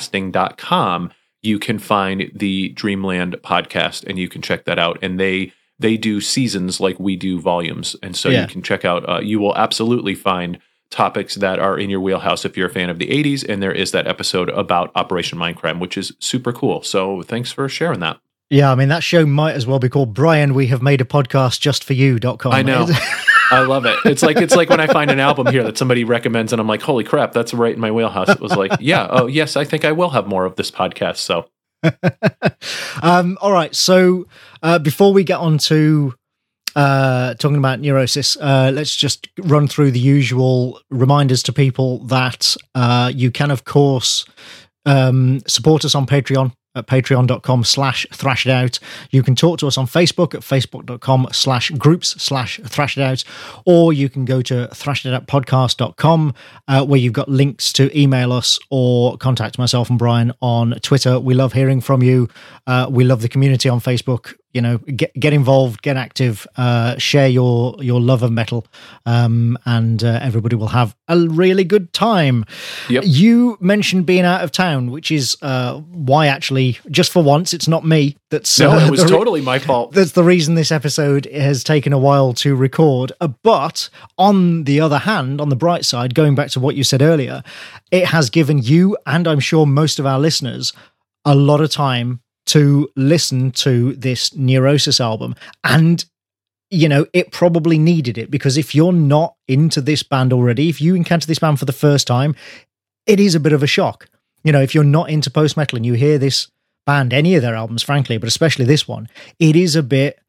[0.00, 1.10] retroblasting.com,
[1.42, 4.98] you can find the Dreamland podcast, and you can check that out.
[5.02, 8.42] And they they do seasons like we do volumes, and so Yeah.
[8.42, 9.08] you can check out.
[9.08, 10.58] Uh, you will absolutely find
[10.90, 13.70] topics that are in your wheelhouse if you're a fan of the 80s and there
[13.72, 18.18] is that episode about operation mindcrime which is super cool so thanks for sharing that
[18.50, 21.04] Yeah, I mean, that show might as well be called Brian, we have made a
[21.04, 22.50] podcast just for you.com.
[22.52, 22.88] I know.
[23.52, 23.96] I love it.
[24.04, 26.66] It's like it's like when I find an album here that somebody recommends and I'm
[26.66, 28.28] like, holy crap, that's right in my wheelhouse.
[28.28, 31.18] It was like, yeah, oh yes, I think I will have more of this podcast.
[31.18, 31.46] So
[33.02, 33.74] um, all right.
[33.74, 34.26] So
[34.62, 36.14] uh, before we get on to
[36.76, 42.56] uh, talking about neurosis, uh, let's just run through the usual reminders to people that
[42.74, 44.24] uh, you can, of course,
[44.86, 48.78] um, support us on Patreon at patreon.com slash thrash it out.
[49.10, 53.24] You can talk to us on Facebook at facebook.com slash groups slash thrash it out,
[53.64, 56.34] or you can go to thrashitoutpodcast.com
[56.68, 61.18] uh, where you've got links to email us or contact myself and Brian on Twitter.
[61.18, 62.28] We love hearing from you.
[62.66, 64.34] Uh, we love the community on Facebook.
[64.52, 68.66] You know, get get involved, get active, uh, share your your love of metal,
[69.06, 72.44] um, and uh, everybody will have a really good time.
[72.88, 73.04] Yep.
[73.06, 77.68] You mentioned being out of town, which is uh, why actually, just for once, it's
[77.68, 79.92] not me that's no, uh, it was the totally my fault.
[79.92, 83.12] that's the reason this episode has taken a while to record.
[83.20, 86.84] Uh, but on the other hand, on the bright side, going back to what you
[86.84, 87.42] said earlier,
[87.90, 90.72] it has given you and I'm sure most of our listeners
[91.24, 95.34] a lot of time to listen to this Neurosis album.
[95.64, 96.04] And
[96.70, 100.80] you know, it probably needed it because if you're not into this band already, if
[100.80, 102.34] you encounter this band for the first time,
[103.06, 104.08] it is a bit of a shock.
[104.44, 106.48] You know, if you're not into post metal and you hear this
[106.86, 110.20] band, any of their albums, frankly, but especially this one, it is a bit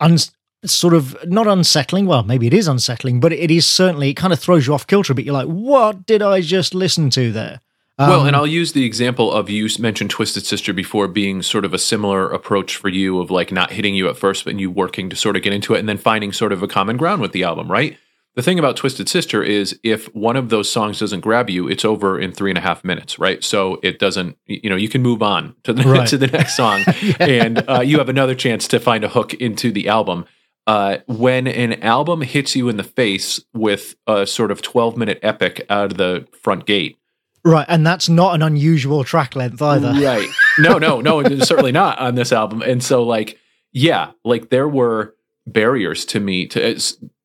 [0.00, 0.16] un-
[0.64, 2.06] sort of not unsettling.
[2.06, 4.86] Well, maybe it is unsettling, but it is certainly, it kind of throws you off
[4.86, 5.24] kilter a bit.
[5.24, 7.60] You're like, what did I just listen to there?
[7.98, 11.64] Well, Um, and I'll use the example of you mentioned Twisted Sister before being sort
[11.64, 14.70] of a similar approach for you of like not hitting you at first, but you
[14.70, 17.20] working to sort of get into it and then finding sort of a common ground
[17.20, 17.96] with the album, right?
[18.36, 21.84] The thing about Twisted Sister is if one of those songs doesn't grab you, it's
[21.84, 23.42] over in three and a half minutes, right?
[23.42, 26.06] So it doesn't, you know, you can move on to the Right.
[26.06, 26.84] to the next song,
[27.18, 30.24] and uh, you have another chance to find a hook into the album.
[30.68, 35.18] Uh, when an album hits you in the face with a sort of twelve minute
[35.22, 36.96] epic out of the front gate,
[37.44, 37.66] Right.
[37.68, 39.92] And that's not an unusual track length either.
[39.92, 40.28] Right.
[40.60, 42.62] No, no, no, certainly not on this album.
[42.62, 43.38] And so like,
[43.70, 45.14] yeah, like there were
[45.46, 46.80] barriers to me to uh,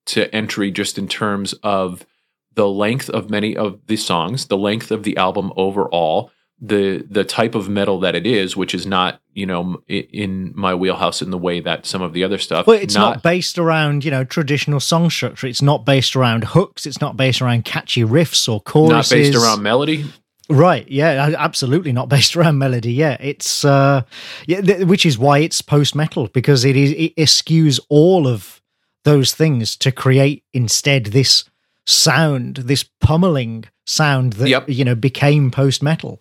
[0.06, 2.06] to entry just in terms of
[2.54, 6.30] the length of many of the songs, the length of the album overall,
[6.66, 10.74] the the type of metal that it is, which is not, you know, in my
[10.74, 12.66] wheelhouse in the way that some of the other stuff.
[12.66, 15.46] Well, it's not, based around, you know, traditional song structure.
[15.46, 16.86] It's not based around hooks.
[16.86, 19.12] It's not based around catchy riffs or choruses.
[19.12, 20.06] not based around melody.
[20.50, 20.88] Right.
[20.90, 21.36] Yeah.
[21.38, 22.94] Absolutely not based around melody.
[22.94, 23.18] Yeah.
[23.20, 24.04] It's, uh,
[24.48, 28.62] yeah, th- which is why it's post metal because it is, it eschews all of
[29.04, 31.44] those things to create instead this
[31.86, 34.70] sound, this pummeling sound that, Yep.
[34.70, 36.20] you know, became post metal.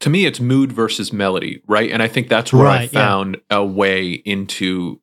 [0.00, 3.00] To me it's mood versus melody right and i think that's where i Right, yeah.
[3.00, 5.00] found a way into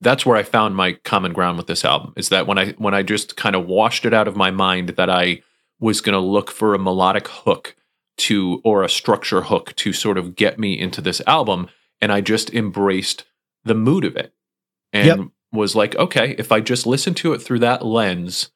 [0.00, 2.94] that's where i found my common ground with this album is that when i when
[2.94, 5.42] i just kind of washed it out of my mind that i
[5.78, 7.74] was going to look for a melodic hook
[8.18, 11.68] to or a structure hook to sort of get me into this album
[12.00, 13.24] and i just embraced
[13.64, 14.32] the mood of it
[14.92, 15.18] and Yep.
[15.52, 18.50] was like okay if i just listen to it through that lens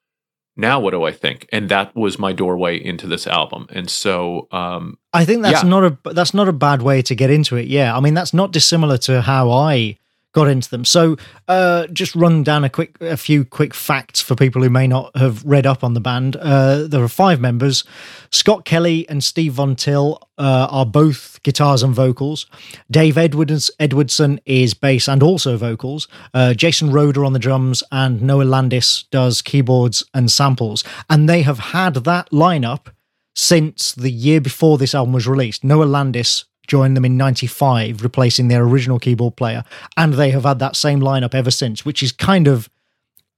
[0.57, 4.47] now what do i think and that was my doorway into this album and so
[4.53, 5.69] um I think that's Yeah.
[5.69, 7.69] not a that's not a bad way to get into it.
[7.69, 9.97] Yeah, I mean that's not dissimilar to how I
[10.35, 10.85] got into them.
[10.85, 11.17] So,
[11.49, 15.17] uh, just run down a quick a few quick facts for people who may not
[15.17, 16.37] have read up on the band.
[16.37, 17.85] Uh, there are five members.
[18.31, 22.47] Scott Kelly and Steve Von Till uh, are both guitars and vocals.
[22.91, 26.09] Dave Edwards Edwardson is bass and also vocals.
[26.35, 30.85] Uh, Jason Roeder on the drums and Noah Landis does keyboards and samples.
[31.09, 32.89] And they have had that lineup
[33.37, 35.65] since the year before this album was released.
[35.65, 39.65] Noah Landis joined them in 95, replacing their original keyboard player,
[39.97, 42.69] and they have had that same lineup ever since, which is kind of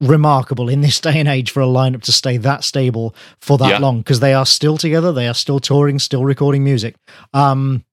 [0.00, 3.70] remarkable in this day and age for a lineup to stay that stable for that
[3.70, 3.78] Yeah.
[3.78, 6.96] long because they are still together, they are still touring, still recording music.
[7.32, 7.84] Um,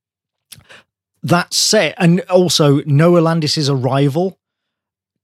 [1.21, 4.37] that said, and also Noah Landis's arrival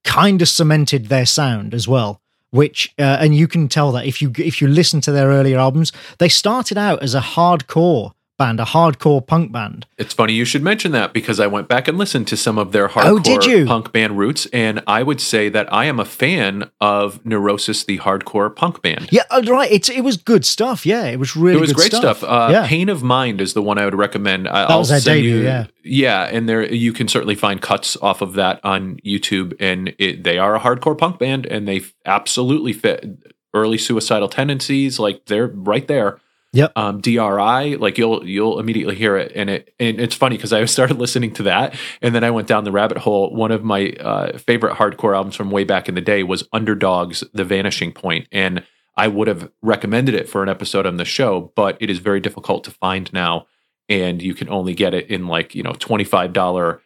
[0.06, 2.22] kind of cemented their sound as well.
[2.52, 5.60] Which uh, and you can tell that if you if you listen to their earlier
[5.60, 9.86] albums, they started out as a hardcore band, a hardcore punk band.
[9.99, 12.71] It's funny you should mention that because I went back and listened to some of
[12.71, 13.67] their hardcore Oh, did you?
[13.67, 17.99] punk band roots, and I would say that I am a fan of Neurosis, the
[17.99, 19.10] hardcore punk band.
[19.12, 19.71] Yeah, uh, right.
[19.71, 20.88] It's it was good stuff.
[20.88, 22.23] Yeah, it was really it was great stuff.
[22.23, 24.47] Uh, yeah, Pain of Mind is the one I would recommend.
[24.47, 25.67] I, That I'll was their send debut, you- yeah.
[25.84, 30.23] yeah, and there you can certainly find cuts off of that on YouTube, and it,
[30.23, 33.06] they are a hardcore punk band, and they absolutely fit
[33.54, 34.97] early suicidal tendencies.
[34.99, 36.19] Like they're right there.
[36.52, 36.72] Yep.
[36.76, 40.66] Um, DRI, like you'll you'll immediately hear it, and it and it's funny because I
[40.66, 43.34] started listening to that, and then I went down the rabbit hole.
[43.36, 47.24] One of my uh, favorite hardcore albums from way back in the day was Underdogs,
[47.34, 48.64] The Vanishing Point, and
[48.98, 52.20] I would have recommended it for an episode on the show, but it is very
[52.20, 53.46] difficult to find now,
[53.88, 56.82] and you can only get it in like you know twenty five dollar.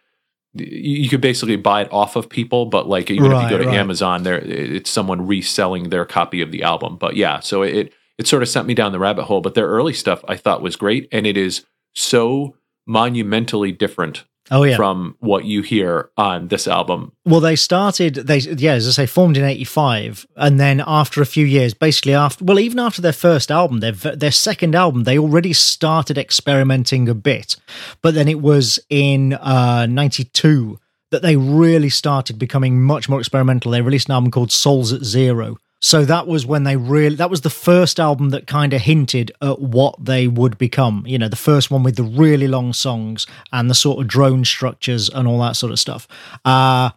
[0.56, 3.66] You could basically buy it off of people, but like even if you go to
[3.66, 3.78] right.
[3.78, 6.98] Amazon, there it's someone reselling their copy of the album.
[6.98, 9.42] But yeah, so it it sort of sent me down the rabbit hole.
[9.42, 14.64] But their early stuff I thought was great, and it is so monumentally different oh
[14.64, 14.76] yeah.
[14.76, 17.14] from what you hear on this album.
[17.26, 18.16] Well, they started.
[18.16, 22.14] They yeah, as I say, formed in '85, and then after a few years, basically
[22.14, 27.10] after well, even after their first album, their their second album, they already started experimenting
[27.10, 27.56] a bit.
[28.02, 30.80] But then it was in uh, '92
[31.12, 33.72] that they really started becoming much more experimental.
[33.72, 35.58] They released an album called Souls at Zero.
[35.84, 39.34] So that was when they really that was the first album that kind of hinted
[39.42, 41.04] at what they would become.
[41.06, 44.46] You know, the first one with the really long songs and the sort of drone
[44.46, 46.08] structures and all that sort of stuff.
[46.46, 46.92] Uh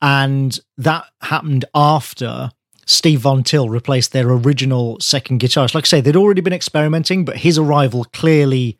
[0.00, 2.50] and that happened after
[2.86, 5.74] Steve Von Till replaced their original second guitarist.
[5.74, 8.78] Like I say, they'd already been experimenting, but his arrival clearly,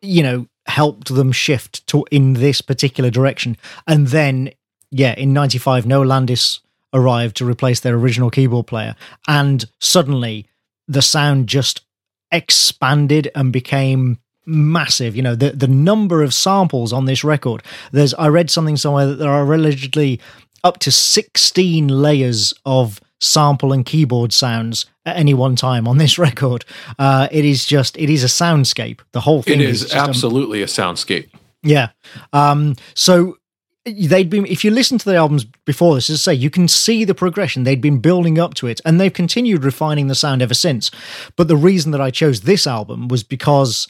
[0.00, 3.56] you know, helped them shift to in this particular direction.
[3.86, 4.50] And then,
[4.90, 6.58] yeah, in '95, Noah Landis
[6.94, 8.94] arrived to replace their original keyboard player,
[9.28, 10.46] and suddenly
[10.88, 11.82] the sound just
[12.30, 15.14] expanded and became massive.
[15.14, 17.62] You know the the number of samples on this record.
[17.92, 20.20] There's i read something somewhere that there are allegedly
[20.64, 26.18] up to 16 layers of sample and keyboard sounds at any one time on this
[26.26, 26.64] record.
[26.98, 29.00] Uh it is just it is a soundscape.
[29.12, 31.28] The whole It thing is just a- absolutely a soundscape.
[31.62, 31.90] yeah.
[32.32, 33.36] Um, so
[33.84, 36.68] they'd been, if you listen to the albums before this, as I say, you can
[36.68, 37.64] see the progression.
[37.64, 40.90] They'd been building up to it and they've continued refining the sound ever since.
[41.36, 43.88] But the reason that I chose this album was because,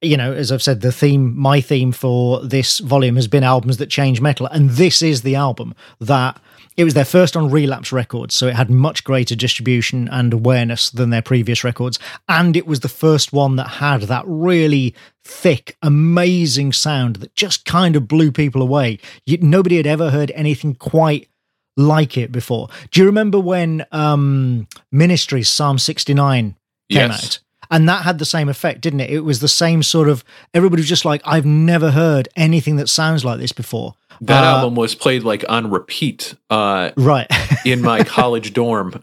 [0.00, 3.76] you know, as I've said, the theme, my theme for this volume has been albums
[3.76, 4.46] that change metal.
[4.46, 6.40] And this is the album that
[6.78, 10.90] it was their first on Relapse Records, so it had much greater distribution and awareness
[10.90, 11.98] than their previous records.
[12.28, 17.64] And it was the first one that had that really thick, amazing sound that just
[17.64, 19.00] kind of blew people away.
[19.26, 21.28] You, nobody had ever heard anything quite
[21.76, 22.68] like it before.
[22.92, 26.56] Do you remember when um, Ministry's Psalm 69 came
[26.88, 27.24] Yes.
[27.24, 27.38] out?
[27.70, 29.10] And that had the same effect, didn't it?
[29.10, 32.88] It was the same sort of everybody was just like, I've never heard anything that
[32.88, 33.94] sounds like this before.
[34.22, 37.26] That Uh, album was played like on repeat uh, Right.
[37.64, 39.02] in my college dorm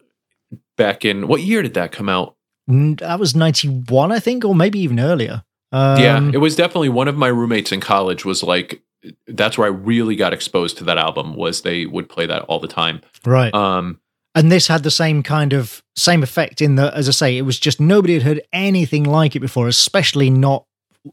[0.78, 2.36] back in what year did that come out?
[2.68, 7.08] That was 91 i think or maybe even earlier um, yeah, it was definitely one
[7.08, 8.82] of my roommates in college was like
[9.28, 12.60] that's where I really got exposed to that album was they would play that all
[12.60, 13.02] the time.
[13.26, 14.00] right Um
[14.36, 17.44] and this had the same kind of same effect in that as i say it
[17.44, 20.66] was just nobody had heard anything like it before especially not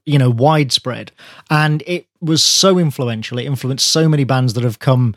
[0.07, 1.13] you know widespread.
[1.51, 3.39] And it was so influential.
[3.39, 5.15] It influenced so many bands that have come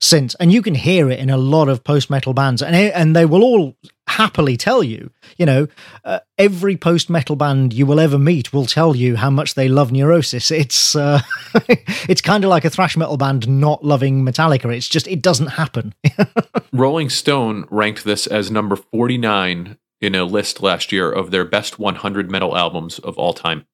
[0.00, 0.34] since.
[0.36, 2.62] And you can hear it in a lot of post metal bands.
[2.62, 5.66] And it- and they will all happily tell you you know
[6.04, 9.68] uh, every post metal band you will ever meet will tell you how much they
[9.68, 11.20] love neurosis it's uh,
[12.08, 15.48] it's kind of like a thrash metal band not loving metallica it's just it doesn't
[15.48, 15.94] happen
[16.74, 21.78] Rolling Stone ranked this as number 49 in a list last year of their best
[21.78, 23.64] 100 metal albums of all time.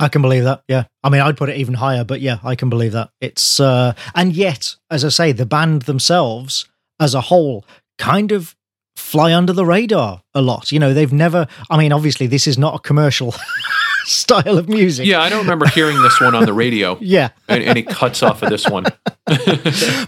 [0.00, 0.62] I can believe that.
[0.66, 0.84] Yeah.
[1.04, 3.10] I mean, I'd put it even higher, but yeah, I can believe that.
[3.20, 6.66] It's, uh, and yet, as I say, the band themselves
[6.98, 7.66] as a whole
[7.98, 8.55] kind of
[8.96, 10.72] fly under the radar a lot.
[10.72, 13.34] You know, they've never, I mean, obviously, this is not a commercial
[14.04, 15.06] style of music.
[15.06, 16.98] Yeah, I don't remember hearing this one on the radio.
[17.06, 17.28] Yeah.
[17.48, 18.86] And any cuts off of this one.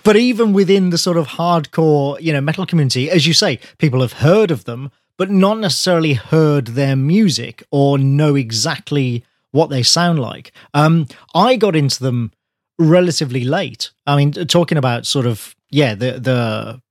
[0.03, 4.01] but even within the sort of hardcore, you know, metal community, as you say, people
[4.01, 9.83] have heard of them, but not necessarily heard their music or know exactly what they
[9.83, 10.53] sound like.
[10.75, 12.33] Um, I got into them
[12.79, 13.91] relatively late.
[14.07, 16.83] I mean, talking about sort of yeah, the the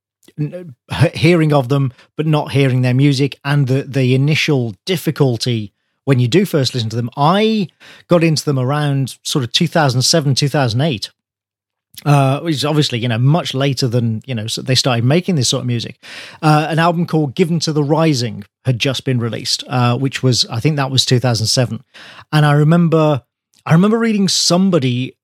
[1.14, 5.74] hearing of them but not hearing their music and the the initial difficulty
[6.06, 7.68] when you do first listen to them i
[8.08, 11.12] got into them around sort of 2007 2008
[12.06, 15.36] uh, which is obviously you know much later than you know so they started making
[15.36, 16.00] this sort of music.
[16.44, 20.46] Uh, an album called "Given to the Rising" had just been released, uh, which was
[20.46, 21.84] I think that was 2007,
[22.32, 23.24] and I remember
[23.66, 25.16] I remember reading somebody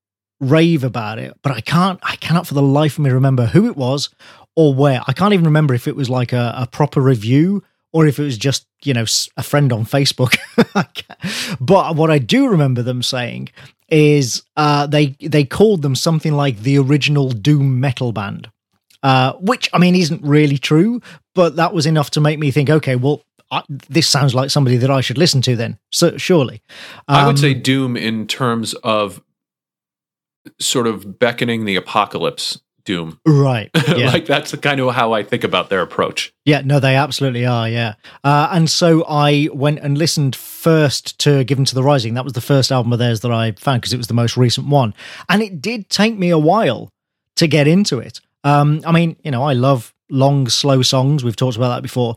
[0.50, 3.66] rave about it, but I can't I cannot for the life of me remember who
[3.66, 4.10] it was
[4.56, 5.00] or where.
[5.06, 8.24] I can't even remember if it was like a, a proper review or if it
[8.24, 9.04] was just you know
[9.36, 10.36] a friend on Facebook.
[11.60, 13.48] but what I do remember them saying
[13.88, 18.50] is uh, they they called them something like the original doom metal band,
[19.02, 21.00] uh, which I mean isn't really true,
[21.34, 23.22] but that was enough to make me think, okay, well.
[23.50, 25.78] I, this sounds like somebody that I should listen to then.
[25.92, 26.62] So surely,
[27.06, 29.22] um, I would say doom in terms of
[30.60, 33.18] sort of beckoning the apocalypse doom.
[33.26, 34.10] Right yeah.
[34.10, 36.32] like that's kind of how i think about their approach.
[36.44, 37.94] Yeah no they absolutely are yeah.
[38.22, 42.14] Uh, and so i went and listened first to given to the rising.
[42.14, 44.36] That was the first album of theirs that i found because it was the most
[44.36, 44.94] recent one.
[45.28, 46.90] And it did take me a while
[47.36, 48.20] to get into it.
[48.44, 51.24] Um, i mean you know i love long slow songs.
[51.24, 52.16] We've talked about that before.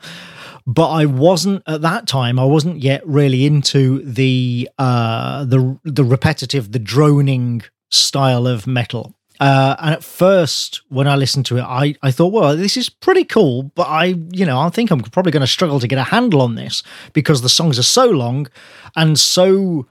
[0.65, 2.39] But I wasn't at that time.
[2.39, 9.15] I wasn't yet really into the uh, the the repetitive, the droning style of metal.
[9.39, 12.89] Uh, and at first, when I listened to it, I, I thought, well, this is
[12.89, 15.99] pretty cool, but I, you know, I think I'm probably going to struggle to get
[15.99, 16.81] a handle on this
[17.13, 18.47] because the songs are so long
[18.95, 19.85] and so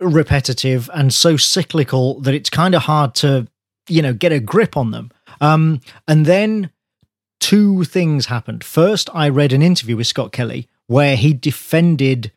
[0.00, 3.48] repetitive and so cyclical that it's kind of hard to,
[3.88, 5.10] you know, get a grip on them.
[5.40, 6.70] Um, and then
[7.40, 8.64] two things happened.
[8.64, 12.32] First, I read an interview with Scott Kelly where he defended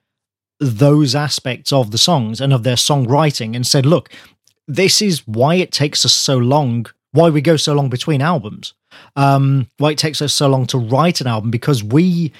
[0.59, 4.09] those aspects of the songs and of their songwriting and said, look,
[4.67, 8.73] this is why it takes us so long, why we go so long between albums,
[9.15, 12.31] um, why it takes us so long to write an album because we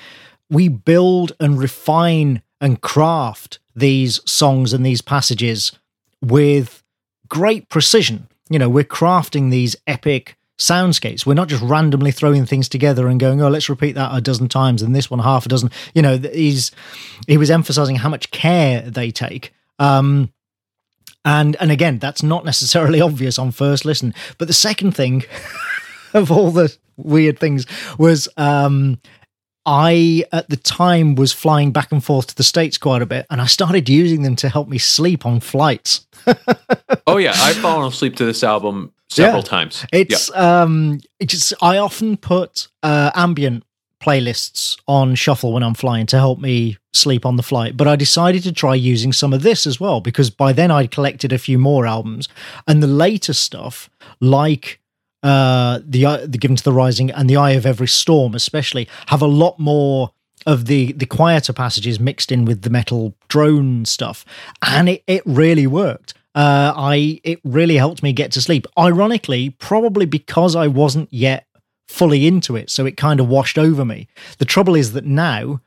[0.49, 5.71] we build and refine and craft these songs and these passages
[6.21, 6.83] with
[7.27, 8.27] great precision.
[8.49, 11.25] You know, we're crafting these epic soundscapes.
[11.25, 14.47] We're not just randomly throwing things together and going, "Oh, let's repeat that a dozen
[14.47, 15.69] times," and this one half a dozen.
[15.93, 16.71] You know, he's
[17.27, 19.53] he was emphasizing how much care they take.
[19.79, 20.31] Um,
[21.27, 24.13] and and again, that's not necessarily obvious on first listen.
[24.37, 25.25] But the second thing
[26.13, 27.65] of all the weird things
[27.99, 28.99] was um,
[29.65, 33.25] I at the time was flying back and forth to the states quite a bit,
[33.29, 36.07] and I started using them to help me sleep on flights.
[37.07, 39.49] oh yeah, I've fallen asleep to this album several yeah.
[39.49, 39.85] times.
[39.91, 40.61] It's yeah.
[40.61, 43.65] um, it's just, I often put uh, ambient
[43.99, 47.77] playlists on shuffle when I'm flying to help me sleep on the flight.
[47.77, 50.91] But I decided to try using some of this as well because by then I'd
[50.91, 52.27] collected a few more albums
[52.67, 53.89] and the later stuff,
[54.19, 54.79] like
[55.23, 58.87] uh, the uh, the Given to the Rising and the Eye of Every Storm, especially,
[59.07, 60.11] have a lot more
[60.45, 64.23] of the the quieter passages mixed in with the metal drone stuff,
[64.61, 66.13] and it it really worked.
[66.35, 68.67] Uh, I it really helped me get to sleep.
[68.77, 71.46] Ironically, probably because I wasn't yet
[71.87, 74.07] fully into it, so it kind of washed over me.
[74.37, 75.61] The trouble is that now,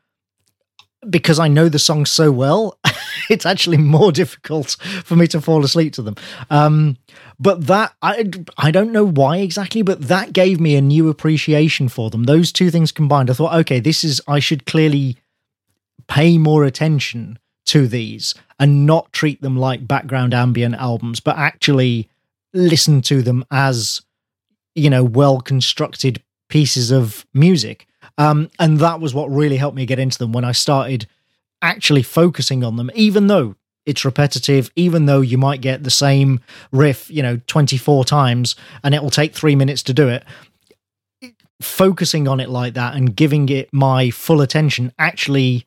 [1.08, 2.78] because I know the song so well,
[3.30, 6.16] it's actually more difficult for me to fall asleep to them.
[6.50, 6.98] Um,
[7.38, 11.88] but that I I don't know why exactly, but that gave me a new appreciation
[11.88, 12.24] for them.
[12.24, 15.16] Those two things combined, I thought, okay, this is I should clearly
[16.06, 22.08] pay more attention to these and not treat them like background ambient albums, but actually
[22.52, 24.02] listen to them as
[24.80, 27.86] you know, well constructed pieces of music.
[28.18, 31.06] Um, and that was what really helped me get into them when I started
[31.62, 33.56] actually focusing on them, even though
[33.86, 36.40] it's repetitive, even though you might get the same
[36.72, 40.24] riff, you know, 24 times and it will take three minutes to do it.
[41.62, 45.66] Focusing on it like that and giving it my full attention actually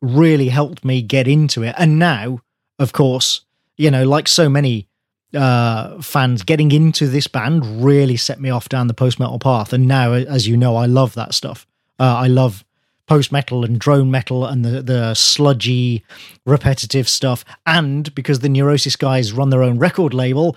[0.00, 1.74] really helped me get into it.
[1.78, 2.40] And now,
[2.78, 3.42] of course,
[3.76, 4.88] you know, like so many
[5.34, 9.72] uh, fans getting into this band really set me off down the post metal path.
[9.72, 11.66] And now, as you know, I love that stuff.
[11.98, 12.64] Uh, I love
[13.06, 16.04] post metal and drone metal and the, the sludgy,
[16.46, 17.44] repetitive stuff.
[17.66, 20.56] And because the Neurosis guys run their own record label,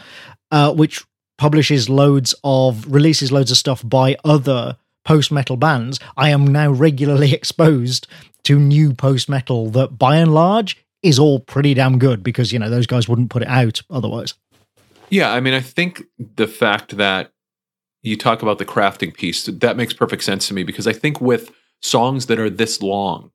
[0.52, 1.04] uh, which
[1.38, 6.72] publishes loads of, releases loads of stuff by other post metal bands, I am now
[6.72, 8.08] regularly exposed
[8.44, 12.60] to new post metal that by and large is all pretty damn good because, you
[12.60, 14.34] know, those guys wouldn't put it out otherwise.
[15.10, 16.04] Yeah, I mean, I think
[16.36, 17.32] the fact that
[18.02, 21.20] you talk about the crafting piece that makes perfect sense to me because I think
[21.20, 21.52] with
[21.82, 23.32] songs that are this long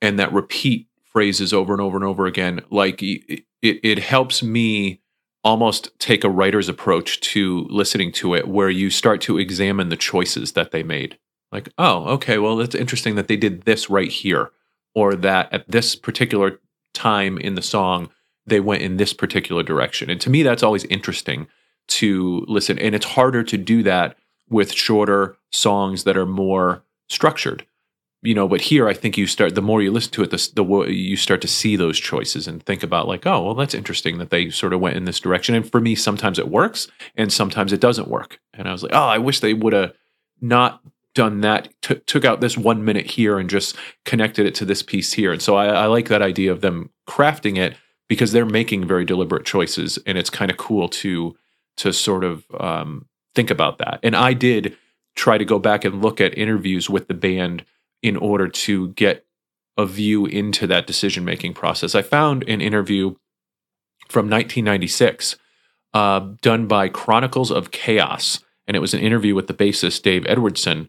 [0.00, 5.00] and that repeat phrases over and over and over again, like it, it helps me
[5.42, 9.96] almost take a writer's approach to listening to it where you start to examine the
[9.96, 11.18] choices that they made.
[11.50, 14.50] Like, oh, okay, well, it's interesting that they did this right here,
[14.94, 16.60] or that at this particular
[16.94, 18.10] time in the song,
[18.50, 20.10] they went in this particular direction.
[20.10, 21.46] And to me, that's always interesting
[21.88, 22.78] to listen.
[22.78, 24.16] And it's harder to do that
[24.48, 27.66] with shorter songs that are more structured.
[28.22, 30.50] You know but here i think you start the more you listen to it the,
[30.54, 34.18] the you start to see those choices and think about like oh well that's interesting
[34.18, 35.54] that they sort of went in this direction.
[35.54, 36.86] And for me sometimes it works
[37.16, 38.38] and sometimes it doesn't work.
[38.52, 39.94] And i was like oh i wish they would have
[40.38, 40.82] not
[41.14, 41.68] done that.
[41.82, 45.32] T- took out this one minute here and just connected it to this piece here.
[45.32, 47.76] And so I, I like that idea of them crafting it
[48.10, 51.34] because they're making very deliberate choices and it's kind of cool to
[51.78, 54.76] to sort of um, think about that and i did
[55.16, 57.64] try to go back and look at interviews with the band
[58.02, 59.26] in order to get
[59.76, 61.94] a view into that decision making process.
[61.94, 63.14] I found an interview
[64.08, 65.36] from 1996
[65.94, 70.24] uh, done by Chronicles of Chaos, and it was an interview with the bassist Dave
[70.26, 70.88] Edwardson.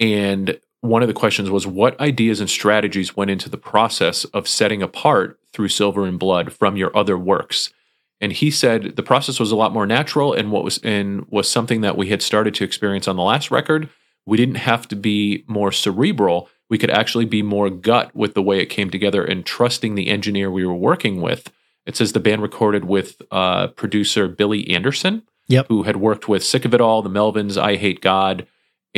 [0.00, 4.46] And one of the questions was what ideas and strategies went into the process of
[4.46, 7.72] setting apart through Silver in Blood from your other works?
[8.20, 11.48] And he said the process was a lot more natural and what was and was
[11.48, 13.88] something that we had started to experience on the last record,
[14.26, 16.48] we didn't have to be more cerebral.
[16.68, 20.08] We could actually be more gut with the way it came together and trusting the
[20.08, 21.50] engineer we were working with.
[21.86, 25.66] It says the band recorded with uh, producer Billy Anderson, yep.
[25.68, 28.46] who had worked with Sick of It All, The Melvins, Eyehategod.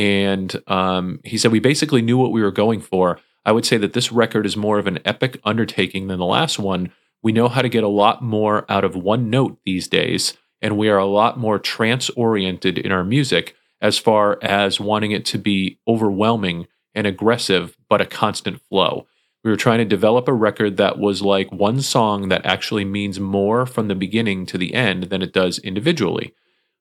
[0.00, 3.20] And um, he said, We basically knew what we were going for.
[3.44, 6.58] I would say that this record is more of an epic undertaking than the last
[6.58, 6.90] one.
[7.22, 10.78] We know how to get a lot more out of one note these days, and
[10.78, 15.26] we are a lot more trance oriented in our music as far as wanting it
[15.26, 19.06] to be overwhelming and aggressive, but a constant flow.
[19.44, 23.20] We were trying to develop a record that was like one song that actually means
[23.20, 26.32] more from the beginning to the end than it does individually.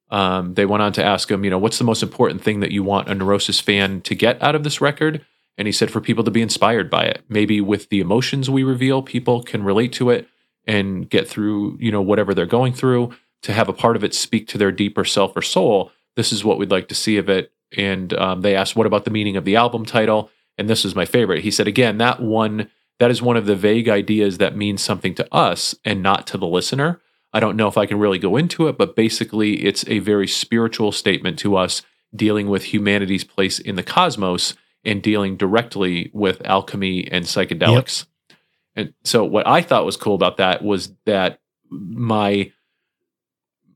[0.09, 2.71] Um, they went on to ask him, you know, what's the most important thing that
[2.71, 5.25] you want a Neurosis fan to get out of this record?
[5.57, 7.23] And he said for people to be inspired by it.
[7.29, 10.27] Maybe with the emotions we reveal, people can relate to it
[10.65, 13.13] and get through, you know, whatever they're going through.
[13.43, 16.43] To have a part of it speak to their deeper self or soul this is
[16.43, 17.53] what we'd like to see of it.
[17.77, 20.29] And um, they asked, what about the meaning of the album title?
[20.57, 21.43] And this is my favorite.
[21.43, 25.15] He said, again, that one, that is one of the vague ideas that means something
[25.15, 26.99] to us and not to the listener.
[27.33, 30.27] I don't know if I can really go into it, but basically, it's a very
[30.27, 31.83] spiritual statement to us
[32.15, 38.05] dealing with humanity's place in the cosmos and dealing directly with alchemy and psychedelics.
[38.05, 38.37] Yep.
[38.75, 42.51] And so, what I thought was cool about that was that my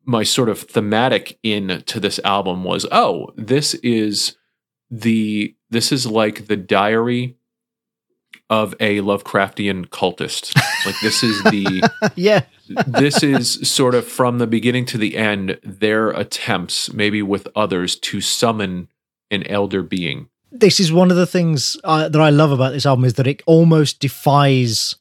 [0.05, 4.35] my sort of thematic in to this album was oh this is
[4.91, 7.37] the this is like the diary
[8.49, 12.41] of a lovecraftian cultist like this is the yeah
[12.87, 17.95] this is sort of from the beginning to the end their attempts maybe with others
[17.95, 18.87] to summon
[19.31, 22.85] an elder being this is one of the things uh, that i love about this
[22.85, 24.95] album is that it almost defies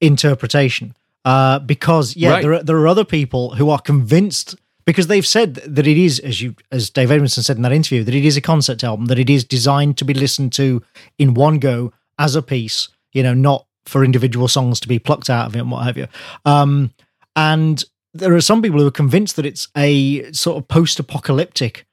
[0.00, 2.42] interpretation uh, because yeah, right.
[2.42, 4.56] there are, there are other people who are convinced
[4.86, 8.02] because they've said that it is, as you as Dave Edwardson said in that interview,
[8.02, 10.82] that it is a concept album, that it is designed to be listened to
[11.18, 15.28] in one go as a piece, you know, not for individual songs to be plucked
[15.28, 16.06] out of it and what have you.
[16.46, 16.94] Um,
[17.38, 17.84] and
[18.14, 21.86] there are some people who are convinced that it's a sort of post-apocalyptic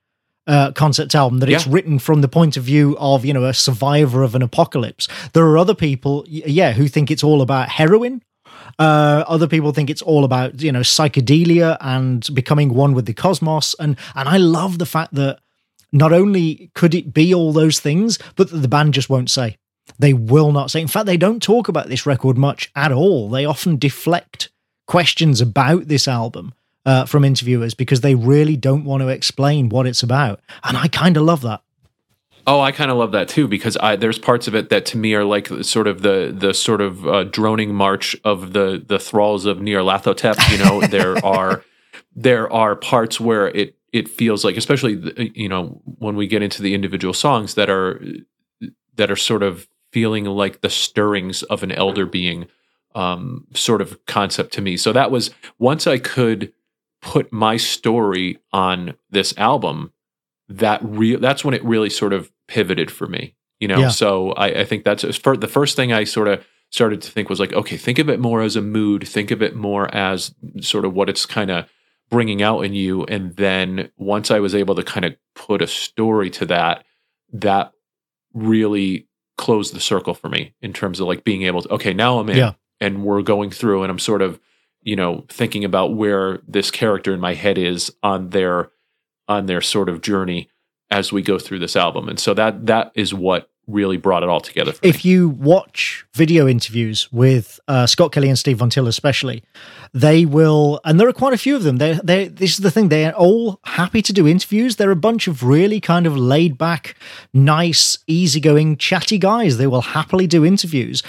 [0.47, 1.57] uh, concept album that yeah.
[1.57, 5.07] it's written from the point of view of you know a survivor of an apocalypse.
[5.33, 8.21] There are other people, yeah, who think it's all about heroin
[8.77, 13.13] uh, other people think it's all about you know psychedelia and becoming one with the
[13.13, 15.39] cosmos, and and I love the fact that
[15.91, 19.57] not only could it be all those things, but that the band just won't say.
[19.99, 20.81] They will not say.
[20.81, 23.29] In fact, they don't talk about this record much at all.
[23.29, 24.49] They often deflect
[24.85, 26.53] questions about this album
[26.85, 30.39] uh, from interviewers because they really don't want to explain what it's about.
[30.63, 31.61] And I kind of love that.
[32.47, 34.97] Oh, I kind of love that too because I, there's parts of it that to
[34.97, 38.99] me are like sort of the the sort of uh, droning march of the the
[38.99, 40.51] thralls of Nyarlathotep.
[40.51, 41.63] You know, there are
[42.15, 46.61] there are parts where it it feels like, especially you know when we get into
[46.61, 47.99] the individual songs that are
[48.95, 52.45] that are sort of feeling like the stirrings of an elder being
[52.95, 54.77] um, sort of concept to me.
[54.77, 55.29] So that was
[55.59, 56.51] once I could
[57.05, 59.91] put my story on this album
[60.49, 63.89] that real that's when it really sort of pivoted for me you know yeah.
[63.89, 67.29] so I, I, think that's for the first thing i sort of started to think
[67.29, 70.33] was like okay think of it more as a mood think of it more as
[70.61, 71.69] sort of what it's kind of
[72.09, 75.67] bringing out in you and then once i was able to kind of put a
[75.67, 76.83] story to that
[77.31, 77.71] that
[78.33, 82.19] really closed the circle for me in terms of like being able to okay now
[82.19, 82.53] i'm in yeah.
[82.79, 84.39] And we're going through and i'm sort of
[84.85, 88.71] you know, thinking about where this character in my head is on their
[89.27, 90.47] on their sort of journey
[90.91, 92.07] as we go through this album.
[92.07, 95.09] And so that that is what really brought it all together if me.
[95.09, 99.43] you watch video interviews with uh, Scott Kelly and Steve Von Till, especially,
[99.91, 101.77] they will, and there are quite a few of them.
[101.77, 104.75] They, they, this is the thing; they're all happy to do interviews.
[104.75, 106.95] They're a bunch of really kind of laid back,
[107.33, 109.57] nice, easygoing, chatty guys.
[109.57, 111.01] They will happily do interviews.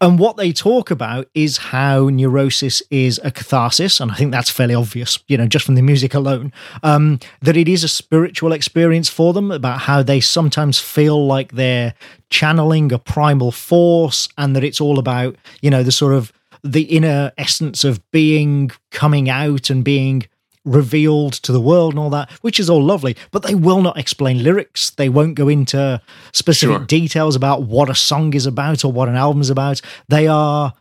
[0.00, 4.50] And what they talk about is how neurosis is a catharsis, and I think that's
[4.50, 6.52] fairly obvious, you know, just from the music alone.
[6.82, 11.52] Um, that it is a spiritual experience for them, about how they sometimes feel like
[11.52, 11.94] they're
[12.30, 16.32] channeling a primal force, and that it's all about, you know, the sort of
[16.62, 20.26] the inner essence of being coming out and being
[20.64, 23.96] revealed to the world and all that, which is all lovely, but they will not
[23.98, 24.90] explain lyrics.
[24.90, 26.00] They won't go into
[26.32, 26.84] specific Sure.
[26.86, 29.80] details about what a song is about or what an album is about.
[30.08, 30.74] They are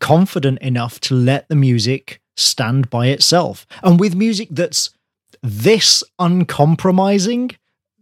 [0.00, 3.66] confident enough to let the music stand by itself.
[3.82, 4.90] And with music that's
[5.42, 7.52] this uncompromising,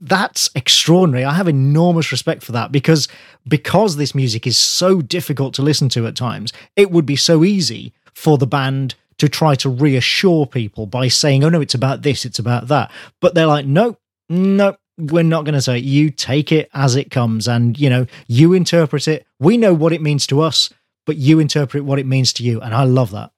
[0.00, 1.24] that's extraordinary.
[1.24, 3.08] I have enormous respect for that because
[3.46, 7.44] because this music is so difficult to listen to at times, it would be so
[7.44, 12.02] easy for the band to try to reassure people by saying, "Oh no, it's about
[12.02, 13.96] this, it's about that." But they're like, "No,
[14.28, 15.84] no, we're not going to say it.
[15.84, 19.24] You take it as it comes and, you know, you interpret it.
[19.38, 20.70] We know what it means to us,
[21.06, 23.30] but you interpret what it means to you." And I love that.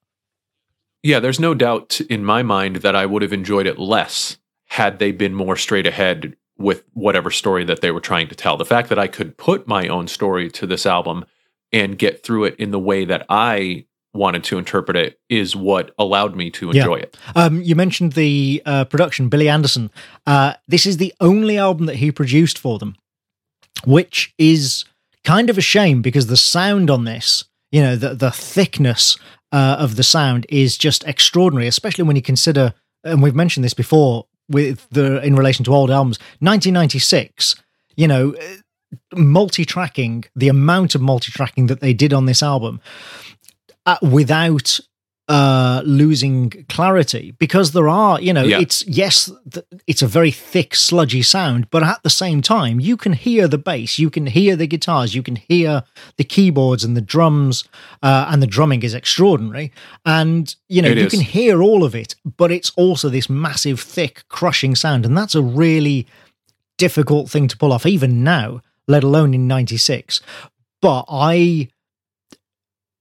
[1.02, 4.98] Yeah, there's no doubt in my mind that I would have enjoyed it less had
[4.98, 8.56] they been more straight ahead with whatever story that they were trying to tell.
[8.56, 11.26] The fact that I could put my own story to this album
[11.74, 13.84] and get through it in the way that I
[14.14, 16.82] wanted to interpret it is what allowed me to Yeah.
[16.82, 17.16] enjoy it.
[17.34, 19.90] Um, you mentioned the uh, production, Billy Anderson.
[20.26, 22.96] Uh, this is the only album that he produced for them,
[23.84, 24.84] which is
[25.24, 29.16] kind of a shame because the sound on this, you know, the the thickness
[29.52, 32.72] uh, of the sound is just extraordinary, especially when you consider,
[33.04, 37.56] and we've mentioned this before with the in relation to old albums, 1996.
[37.96, 38.34] You know,
[39.14, 42.80] multi-tracking, the amount of multi-tracking that they did on this album
[43.86, 44.80] uh, without
[45.26, 48.60] uh losing clarity because there are you know Yeah.
[48.60, 52.98] it's yes th- it's a very thick sludgy sound but at the same time you
[52.98, 55.82] can hear the bass you can hear the guitars you can hear
[56.18, 57.64] the keyboards and the drums
[58.02, 59.72] uh, and the drumming is extraordinary
[60.04, 61.12] and you know It you is.
[61.12, 65.34] can hear all of it but it's also this massive thick crushing sound and that's
[65.34, 66.06] a really
[66.76, 70.20] difficult thing to pull off even now let alone in 96
[70.82, 71.68] but i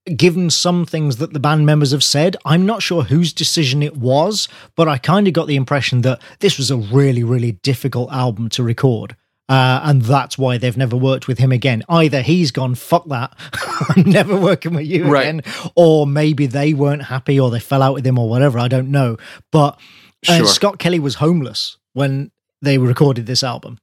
[0.05, 3.95] given some things that the band members have said, I'm not sure whose decision it
[3.97, 8.11] was, but I kind of got the impression that this was a really, really difficult
[8.11, 9.15] album to record.
[9.49, 11.83] Uh, and that's why they've never worked with him again.
[11.89, 13.33] Either he's gone, fuck that,
[13.95, 15.23] I'm never working with you Right.
[15.23, 15.41] again,
[15.75, 18.57] or maybe they weren't happy or they fell out with him or whatever.
[18.57, 19.17] I don't know.
[19.51, 19.79] But
[20.27, 20.45] uh, Sure.
[20.47, 22.31] Scott Kelly was homeless when
[22.61, 23.77] they recorded this album.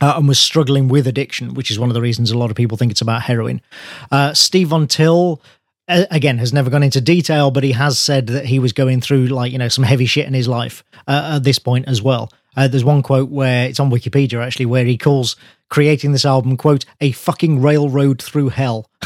[0.00, 2.56] Uh, and was struggling with addiction, which is one of the reasons a lot of
[2.56, 3.60] people think it's about heroin.
[4.12, 5.40] Uh, Steve Von Till,
[5.88, 9.26] again, has never gone into detail, but he has said that he was going through
[9.26, 12.30] like you know some heavy shit in his life uh, at this point as well.
[12.56, 15.36] Uh, there's one quote where it's on Wikipedia actually, where he calls
[15.68, 18.88] creating this album quote a fucking railroad through hell.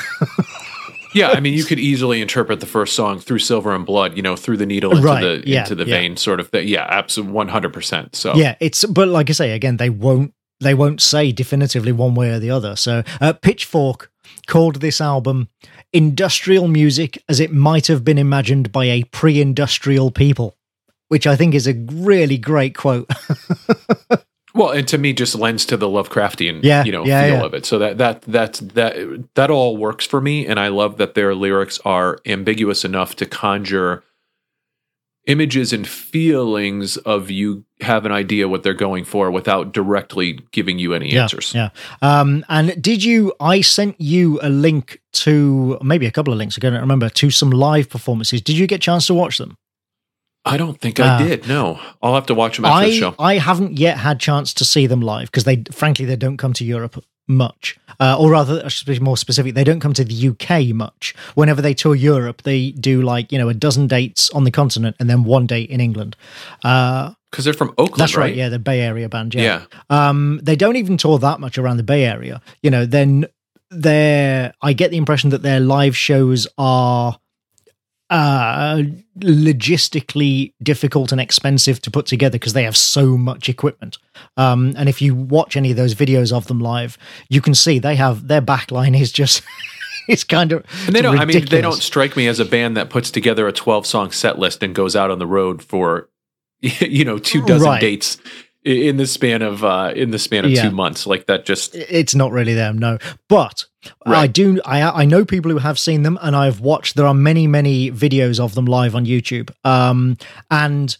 [1.14, 4.22] Yeah, I mean, you could easily interpret the first song through Silver in Blood, you
[4.22, 5.94] know, through the needle into Right, the yeah, into the yeah.
[5.94, 6.48] vein, sort of.
[6.48, 6.66] Thing.
[6.66, 8.16] Yeah, absolutely, one hundred percent.
[8.16, 10.32] So Yeah, it's but like I say again, they won't
[10.62, 12.76] they won't say definitively one way or the other.
[12.76, 14.10] So uh, Pitchfork
[14.46, 15.48] called this album
[15.92, 20.56] industrial music as it might have been imagined by a pre-industrial people,
[21.08, 23.10] which I think is a really great quote.
[24.54, 27.42] Well, and to me, just lends to the Lovecraftian, Yeah, you know, yeah, feel yeah.
[27.44, 27.64] of it.
[27.64, 31.34] So that that that that that all works for me, and I love that their
[31.34, 34.04] lyrics are ambiguous enough to conjure
[35.26, 40.78] images and feelings of you have an idea what they're going for without directly giving
[40.78, 41.52] you any yeah, answers.
[41.54, 41.68] yeah.
[42.00, 43.32] Um, and did you?
[43.40, 46.58] I sent you a link to maybe a couple of links.
[46.58, 48.40] I don't remember to some live performances.
[48.42, 49.56] Did you get a chance to watch them?
[50.44, 51.18] I don't think I Ah.
[51.18, 51.46] did.
[51.46, 53.14] No, I'll have to watch them after the show.
[53.18, 56.52] I haven't yet had chance to see them live because they, frankly, they don't come
[56.54, 57.02] to Europe
[57.32, 60.74] much, uh, or rather, I should be more specific, they don't come to the UK
[60.74, 61.14] much.
[61.34, 64.96] Whenever they tour Europe, they do like you know a dozen dates on the continent
[65.00, 66.16] and then one date in England.
[66.64, 68.24] Uh, Because they're from Oakland, that's right.
[68.26, 68.36] right?
[68.36, 69.34] yeah, the Bay Area band.
[69.34, 69.64] Yeah.
[69.90, 70.08] Yeah.
[70.08, 72.40] Um, they don't even tour that much around the Bay Area.
[72.62, 73.26] You know, then
[73.70, 77.18] their I get the impression that their live shows are
[78.12, 78.82] uh
[79.20, 83.98] logistically difficult and expensive to put together because they have so much equipment.
[84.36, 86.98] Um and if you watch any of those videos of them live,
[87.28, 89.42] you can see they have their backline is just
[90.08, 91.18] it's kind of And they don't.
[91.18, 94.10] I mean, they don't strike me as a band that puts together a twelve song
[94.10, 96.08] set list and goes out on the road for,
[96.60, 97.80] you know, two dozen Right.
[97.80, 98.18] dates
[98.64, 100.62] in the span of uh in the span of Yeah.
[100.68, 101.06] two months.
[101.06, 102.98] Like that, just it's not really them no
[103.28, 103.64] but
[104.06, 107.14] i do i i know people who have seen them and i've watched there are
[107.14, 110.16] many many videos of them live on youtube um
[110.52, 110.96] and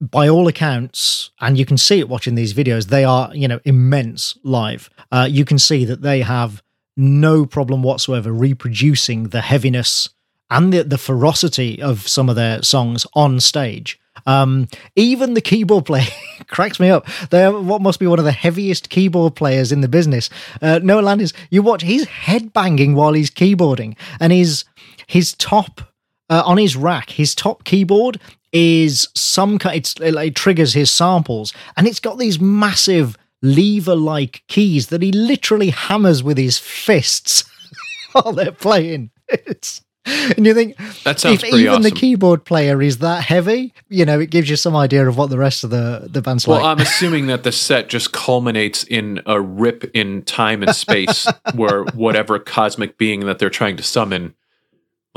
[0.00, 3.60] by all accounts and you can see it watching these videos they are you know
[3.64, 6.60] immense live uh you can see that they have
[6.96, 10.08] no problem whatsoever reproducing the heaviness
[10.50, 15.86] and the, the ferocity of some of their songs on stage um, even the keyboard
[15.86, 16.06] player
[16.48, 17.06] cracks me up.
[17.30, 20.28] They're what must be one of the heaviest keyboard players in the business.
[20.60, 24.64] Uh, Noah Landis, you watch, he's headbanging while he's keyboarding, and his
[25.06, 25.80] his top
[26.28, 28.20] uh, on his rack, his top keyboard
[28.52, 29.76] is some kind.
[29.78, 35.70] It's it, triggers his samples, and it's got these massive lever-like keys that he literally
[35.70, 37.44] hammers with his fists
[38.12, 39.10] while they're playing.
[39.30, 41.82] It's and you think that sounds if even awesome.
[41.82, 45.30] the keyboard player is that heavy, you know, it gives you some idea of what
[45.30, 46.66] the rest of the the band's well, like.
[46.66, 51.84] I'm assuming that the set just culminates in a rip in time and space where
[51.84, 54.34] whatever cosmic being that they're trying to summon,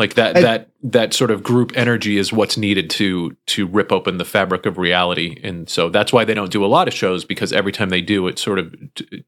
[0.02, 3.92] like that I- that that sort of group energy is what's needed to to rip
[3.92, 5.40] open the fabric of reality.
[5.44, 8.02] And so that's why they don't do a lot of shows because every time they
[8.02, 8.74] do, it sort of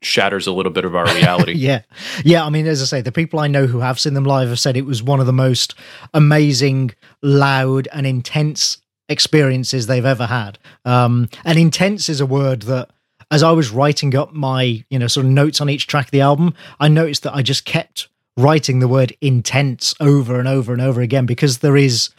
[0.01, 1.53] shatters a little bit of our reality.
[1.69, 1.84] yeah,
[2.26, 2.43] yeah.
[2.43, 4.59] I mean, as I say, the people I know who have seen them live have
[4.59, 5.76] said it was one of the most
[6.13, 10.57] amazing, loud, and intense experiences they've ever had.
[10.86, 12.89] Um, and intense is a word that,
[13.30, 16.11] as I was writing up my, you know, sort of notes on each track of
[16.11, 18.07] the album, I noticed that I just kept
[18.38, 22.09] writing the word intense over and over and over again because there is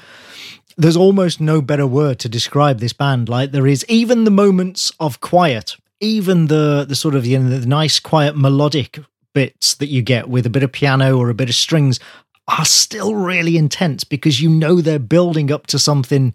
[0.77, 3.29] there's almost no better word to describe this band.
[3.29, 7.59] Like there is even the moments of quiet, even the the sort of you know
[7.59, 8.99] the nice quiet melodic
[9.35, 11.99] bits that you get with a bit of piano or a bit of strings
[12.47, 16.35] are still really intense because you know they're building up to something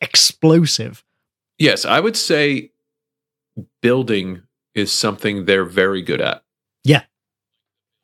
[0.00, 1.02] explosive.
[1.58, 2.70] Yes, I would say
[3.82, 4.42] building
[4.74, 6.44] is something they're very good at.
[6.84, 7.02] Yeah.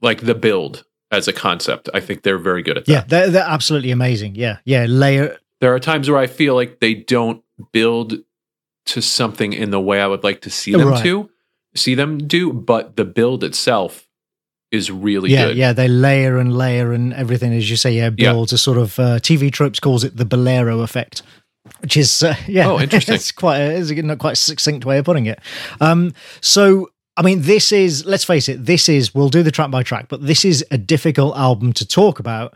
[0.00, 1.88] Like the build as a concept.
[1.94, 2.92] I think they're very good at that.
[2.92, 4.34] Yeah, they're they're absolutely amazing.
[4.34, 5.38] Yeah, yeah, layer.
[5.60, 7.42] There are times where I feel like they don't
[7.72, 8.14] build
[8.86, 11.02] to something in the way I would like to see them Right.
[11.02, 11.30] to
[11.74, 14.06] see them do, but the build itself
[14.70, 15.56] is really yeah, good.
[15.56, 18.32] yeah, they layer and layer and everything, as you say, yeah, Yeah.
[18.32, 21.22] builds a sort of uh, TV tropes calls it the bolero effect,
[21.80, 23.14] which is uh, yeah, Oh, interesting.
[23.16, 25.40] it's quite a, it's a not quite succinct way of putting it.
[25.80, 29.70] Um, so I mean, this is let's face it, this is we'll do the track
[29.70, 32.54] by track, but this is a difficult album to talk about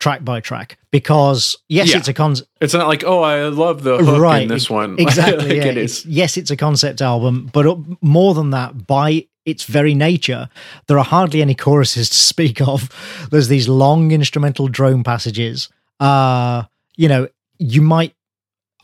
[0.00, 1.98] track by track because yes, Yeah.
[1.98, 4.96] it's a con It's not like, oh, I love the hook right in this one.
[4.98, 5.64] exactly like yeah.
[5.64, 9.94] it It's- yes it's a concept album but uh, more than that by its very
[9.94, 10.48] nature
[10.86, 12.88] there are hardly any choruses to speak of
[13.32, 15.68] there's these long instrumental drone passages
[16.00, 16.62] uh
[16.96, 17.26] you know
[17.58, 18.14] you might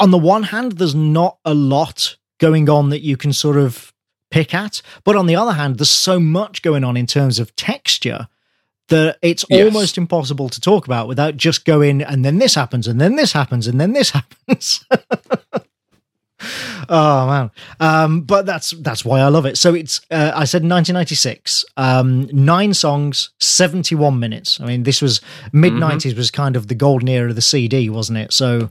[0.01, 3.93] on the one hand there's not a lot going on that you can sort of
[4.35, 4.83] pick at.
[5.05, 8.29] But on the other hand there's so much going on in terms of texture
[8.89, 9.65] that it's Yes.
[9.65, 13.33] almost impossible to talk about without just going and then this happens and then this
[13.33, 14.85] happens and then this happens.
[16.91, 17.51] Oh man.
[17.81, 19.57] Um but that's that's why i love it.
[19.57, 24.61] So it's uh, i said 1996 um nine songs 71 minutes.
[24.61, 25.21] I mean this was
[25.53, 28.33] mid 90s was kind of the golden era of the cd wasn't it?
[28.33, 28.71] So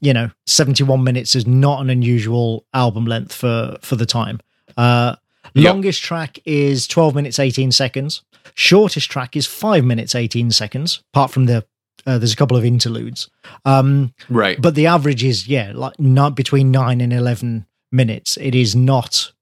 [0.00, 4.40] you know 71 minutes is not an unusual album length for for the time
[4.76, 5.16] uh
[5.54, 5.64] Yep.
[5.72, 8.22] longest track is 12 minutes 18 seconds
[8.54, 11.64] shortest track is 5 minutes 18 seconds apart from the
[12.06, 13.30] uh, there's a couple of interludes
[13.64, 14.60] um Right.
[14.60, 19.32] but the average is yeah like not between 9 and 11 minutes it is not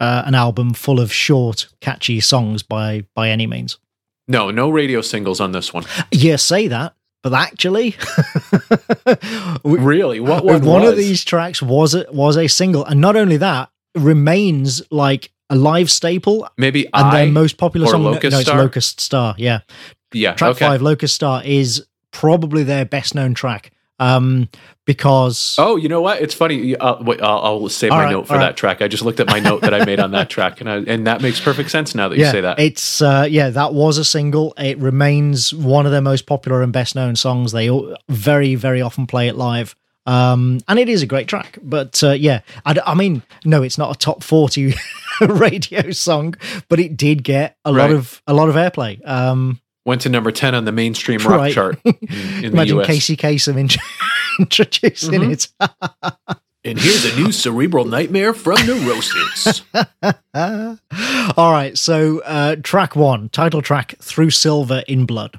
[0.00, 3.78] uh, an album full of short catchy songs by by any means
[4.26, 5.84] no, no radio singles on this one.
[6.10, 7.94] yeah say that but actually
[9.62, 10.20] we- Really?
[10.20, 13.70] What one, one of these tracks was a, was a single and not only that
[13.94, 17.24] remains like a live staple Maybe and I.
[17.24, 18.58] their most popular song Locust no, it's Star?
[18.58, 19.60] locust star yeah
[20.12, 20.34] yeah.
[20.34, 20.66] track okay.
[20.66, 23.70] five locust star is probably their best known track
[24.00, 24.48] um
[24.86, 26.20] because Oh, you know what?
[26.20, 26.76] It's funny.
[26.76, 28.56] Uh, wait, I'll, I'll save my right, note for that right.
[28.56, 28.82] track.
[28.82, 31.06] I just looked at my note that I made on that track, and I, and
[31.06, 32.58] that makes perfect sense now that you say that.
[32.58, 34.52] It's uh, yeah, that was a single.
[34.58, 37.52] It remains one of their most popular and best known songs.
[37.52, 39.74] They all, very very often play it live.
[40.06, 43.94] Um, and it is a great track, but uh, yeah, I mean, no, it's not
[43.96, 44.74] a top forty
[45.20, 46.34] radio song,
[46.68, 49.06] but it did get a lot of a lot of airplay.
[49.08, 51.52] Um, Went to number ten on the mainstream rock Right.
[51.54, 52.08] chart in, in
[52.40, 52.86] the imagine U.S.
[52.86, 53.76] Casey Kasem int-
[54.38, 55.32] introducing Mhm.
[55.32, 56.38] it.
[56.66, 59.62] And here's a new cerebral nightmare from Neurosis.
[60.34, 65.38] All right, so uh, track one, title track, Through Silver in Blood.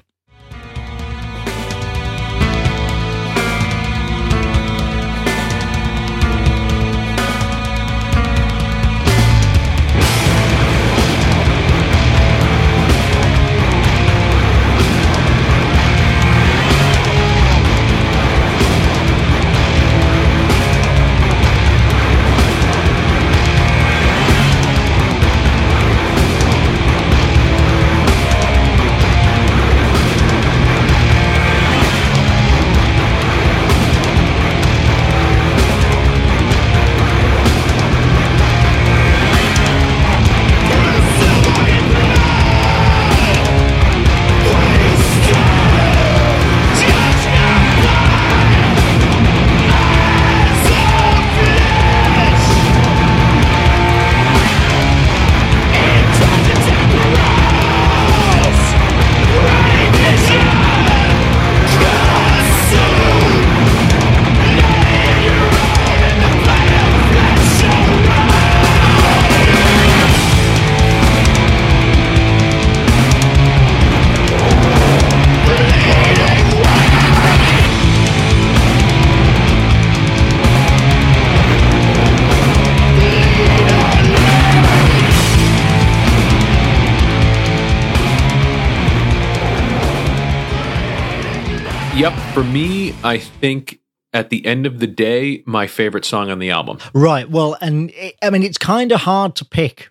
[92.36, 93.80] For me, I think
[94.12, 96.76] at the end of the day, my favorite song on the album.
[96.92, 97.30] Right.
[97.30, 99.88] Well, and it, I mean, it's kind of hard to pick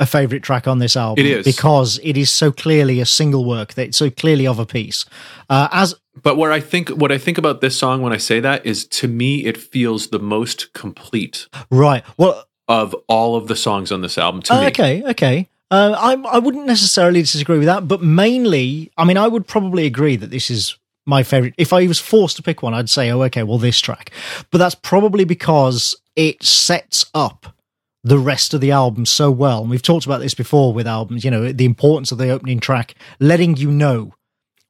[0.00, 1.22] a favorite track on this album.
[1.22, 1.44] It is.
[1.44, 5.04] because it is so clearly a single work that it's so clearly of a piece.
[5.50, 8.40] Uh, as But where I think what I think about this song when I say
[8.40, 12.02] that is to me it feels the most complete right.
[12.16, 14.66] Well, of all of the songs on this album to Uh, me.
[14.68, 15.48] okay, okay.
[15.70, 19.84] Uh, I I wouldn't necessarily disagree with that, but mainly, I mean, I would probably
[19.84, 21.54] agree that this is my favorite.
[21.58, 24.10] If I was forced to pick one, I'd say, oh, okay, well, this track.
[24.50, 27.56] But that's probably because it sets up
[28.04, 29.62] the rest of the album so well.
[29.62, 31.24] And we've talked about this before with albums.
[31.24, 34.14] You know, the importance of the opening track, letting you know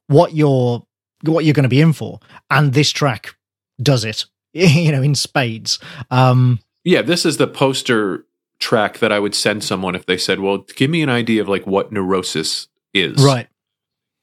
[0.07, 0.85] what you're
[1.21, 2.19] what you're going to be in for,
[2.49, 3.35] and this track
[3.81, 4.25] does it.
[4.55, 5.79] You know, in spades.
[6.11, 8.27] Um, Yeah, this is the poster
[8.59, 11.49] track that I would send someone if they said, "Well, give me an idea of
[11.49, 13.47] like what neurosis is." right.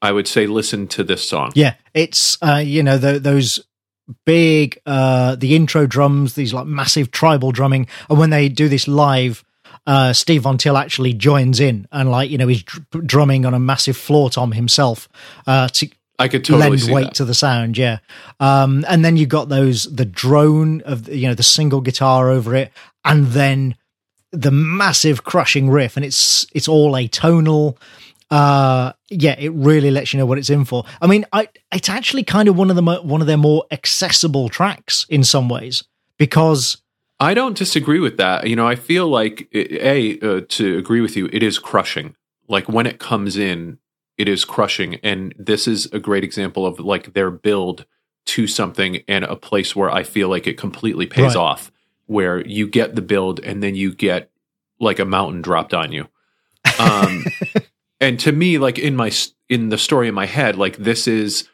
[0.03, 1.53] I would say listen to this song.
[1.55, 3.61] Yeah, it's uh, you know the, those
[4.25, 8.89] big uh, the intro drums, these like massive tribal drumming, and when they do this
[8.89, 9.45] live,
[9.87, 13.55] uh, Steve Von Till actually joins in and like you know he's dr- drumming on
[13.55, 15.09] a massive floor tom himself
[15.47, 15.89] uh, to
[16.19, 17.15] I could totally lend weight that.
[17.15, 17.79] to the sound.
[17.79, 17.99] Yeah,
[18.41, 22.55] um, and then you got those the drone of you know the single guitar over
[22.55, 22.73] it,
[23.05, 23.75] and then
[24.31, 27.77] the massive crushing riff, and it's it's all atonal.
[28.31, 30.85] Uh, yeah, it really lets you know what it's in for.
[31.03, 33.65] I mean, I it's actually kind of one of the mo- one of their more
[33.71, 35.83] accessible tracks in some ways
[36.17, 36.77] because
[37.19, 38.47] I don't disagree with that.
[38.47, 42.15] You know, I feel like a uh, to agree with you, it is crushing.
[42.47, 43.79] Like when it comes in,
[44.17, 47.85] it is crushing, and this is a great example of like their build
[48.27, 51.37] to something and a place where I feel like it completely pays Right.
[51.37, 51.73] off.
[52.07, 54.31] Where you get the build and then you get
[54.79, 56.07] like a mountain dropped on you.
[56.79, 57.25] Um,
[58.01, 59.11] and to me, like in my
[59.49, 61.49] in the story in my head, like this is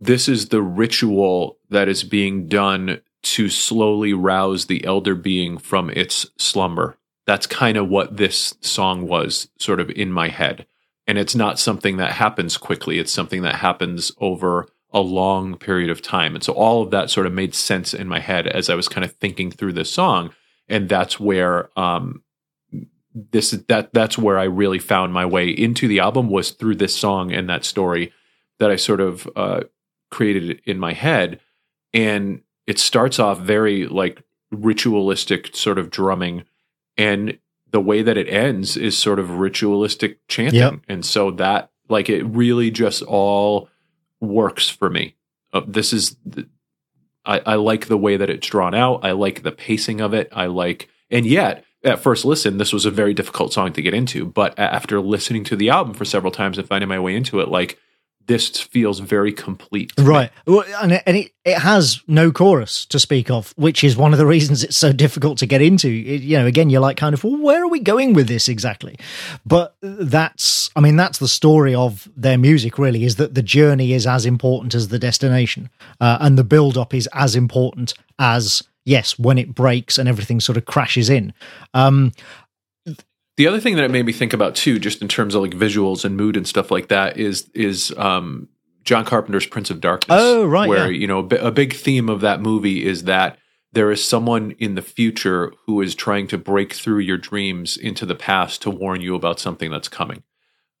[0.00, 5.90] this is the ritual that is being done to slowly rouse the elder being from
[5.90, 6.96] its slumber.
[7.26, 10.66] That's kind of what this song was sort of in my head.
[11.06, 12.98] And it's not something that happens quickly.
[12.98, 16.34] It's something that happens over a long period of time.
[16.34, 18.88] And so all of that sort of made sense in my head as I was
[18.88, 20.32] kind of thinking through this song.
[20.68, 22.22] And that's where um
[23.14, 26.76] this is that that's where I really found my way into the album was through
[26.76, 28.12] this song and that story
[28.58, 29.62] that I sort of uh
[30.10, 31.40] created in my head.
[31.92, 36.44] And it starts off very like ritualistic sort of drumming.
[36.96, 37.38] And
[37.70, 40.60] the way that it ends is sort of ritualistic chanting.
[40.60, 40.80] Yep.
[40.88, 43.68] and so that like it really just all
[44.20, 45.16] works for me.
[45.52, 46.48] Uh, this is the,
[47.24, 49.04] I, I like the way that it's drawn out.
[49.04, 50.28] I like the pacing of it.
[50.32, 53.94] I like and yet at first listen this was a very difficult song to get
[53.94, 57.40] into but after listening to the album for several times and finding my way into
[57.40, 57.78] it like
[58.30, 59.92] this feels very complete.
[59.98, 60.30] Right.
[60.46, 64.12] Well, and it, and it, it has no chorus to speak of, which is one
[64.12, 65.88] of the reasons it's so difficult to get into.
[65.88, 68.48] It- you know, again, you're like kind of, well, where are we going with this
[68.48, 68.96] exactly?
[69.44, 73.94] But that's, I mean, that's the story of their music really is that the journey
[73.94, 75.68] is as important as the destination.
[76.00, 80.40] Uh, and the build up is as important as yes, when it breaks and everything
[80.40, 81.32] sort of crashes in.
[81.74, 82.12] Um,
[83.36, 85.52] the other thing that it made me think about too, just in terms of like
[85.52, 88.48] visuals and mood and stuff like that, is is um,
[88.84, 90.16] John Carpenter's Prince of Darkness.
[90.20, 90.98] Oh, right, Where yeah.
[90.98, 93.38] you know a big theme of that movie is that
[93.72, 98.04] there is someone in the future who is trying to break through your dreams into
[98.04, 100.22] the past to warn you about something that's coming.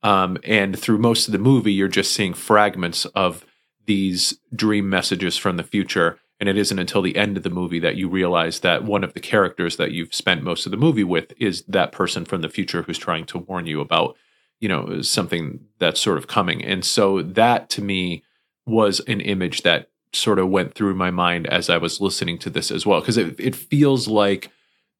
[0.02, 3.44] Um, and through most of the movie, you're just seeing fragments of
[3.86, 6.18] these dream messages from the future.
[6.40, 9.12] And it isn't until the end of the movie that you realize that one of
[9.12, 12.48] the characters that you've spent most of the movie with is that person from the
[12.48, 14.16] future who's trying to warn you about,
[14.58, 16.64] you know, something that's sort of coming.
[16.64, 18.24] And so that to me
[18.66, 22.50] was an image that sort of went through my mind as I was listening to
[22.50, 23.00] this as well.
[23.00, 24.50] Because it, it feels like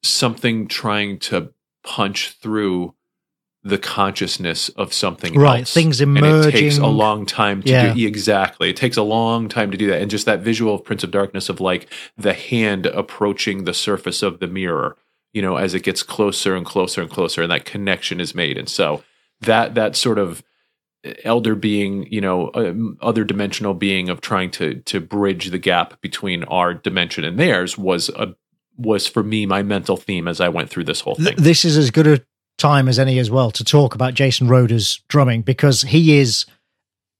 [0.02, 2.94] something trying to punch through
[3.62, 5.74] the consciousness of something Right, else.
[5.74, 7.92] things And it takes a long time to Yeah.
[7.94, 8.70] do exactly.
[8.70, 10.00] It takes a long time to do that.
[10.00, 11.86] And just that visual of Prince of Darkness of like
[12.16, 14.96] the hand approaching the surface of the mirror,
[15.34, 18.56] you know, as it gets closer and closer and closer and that connection is made.
[18.56, 19.02] And so
[19.42, 20.42] that that sort of
[21.24, 26.44] elder being, you know, other dimensional being of trying to to bridge the gap between
[26.44, 28.34] our dimension and theirs was a
[28.78, 31.34] was for me my mental theme as I went through this whole thing.
[31.36, 32.20] this is as good a
[32.60, 36.46] time as any as well to talk about Jason Roeder's drumming because he is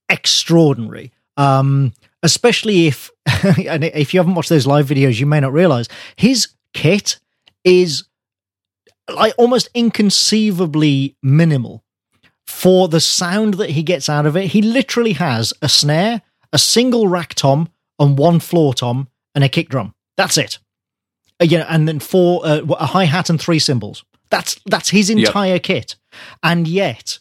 [0.09, 1.13] extraordinary.
[1.37, 3.11] Um, especially if
[3.67, 7.19] and if you haven't watched those live videos, you may not realize his kit
[7.65, 8.05] is
[9.09, 11.83] like almost inconceivably minimal
[12.47, 14.49] for the sound that he gets out of it.
[14.49, 16.23] He literally has a snare,
[16.53, 19.95] a single rack tom, and one floor tom, and a kick drum.
[20.17, 20.59] That's it.
[21.41, 24.05] Uh, and then four uh, a hi hat and three cymbals.
[24.31, 25.97] That's that's his entire kit,
[26.43, 27.19] and yet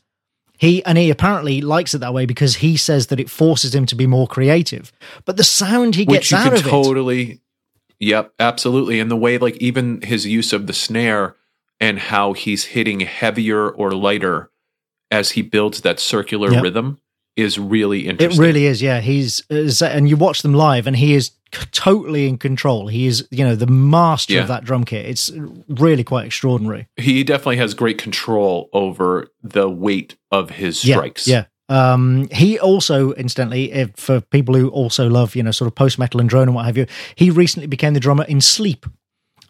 [0.57, 3.85] he and he apparently likes it that way because he says that it forces him
[3.87, 4.91] to be more creative.
[5.25, 7.39] But the sound he gets out of it, totally
[7.99, 11.35] yep absolutely and the way like even his use of the snare
[11.81, 14.49] and how he's hitting heavier or lighter
[15.11, 16.63] as he builds that circular Yep.
[16.63, 16.99] rhythm
[17.41, 18.41] is really interesting.
[18.41, 18.81] it really is.
[18.81, 21.31] Yeah, he's and you watch them live, and he is
[21.71, 22.87] totally in control.
[22.87, 24.41] He is you know the master Yeah.
[24.41, 25.05] of that drum kit.
[25.05, 25.31] It's
[25.67, 26.87] really quite extraordinary.
[26.97, 31.45] he definitely has great control over the weight of his Yeah, strikes Yeah.
[31.71, 35.99] Um, he also, incidentally, if, for people who also love, you know, sort of post
[35.99, 38.87] metal and drone and what have you, he recently became the drummer in Sleep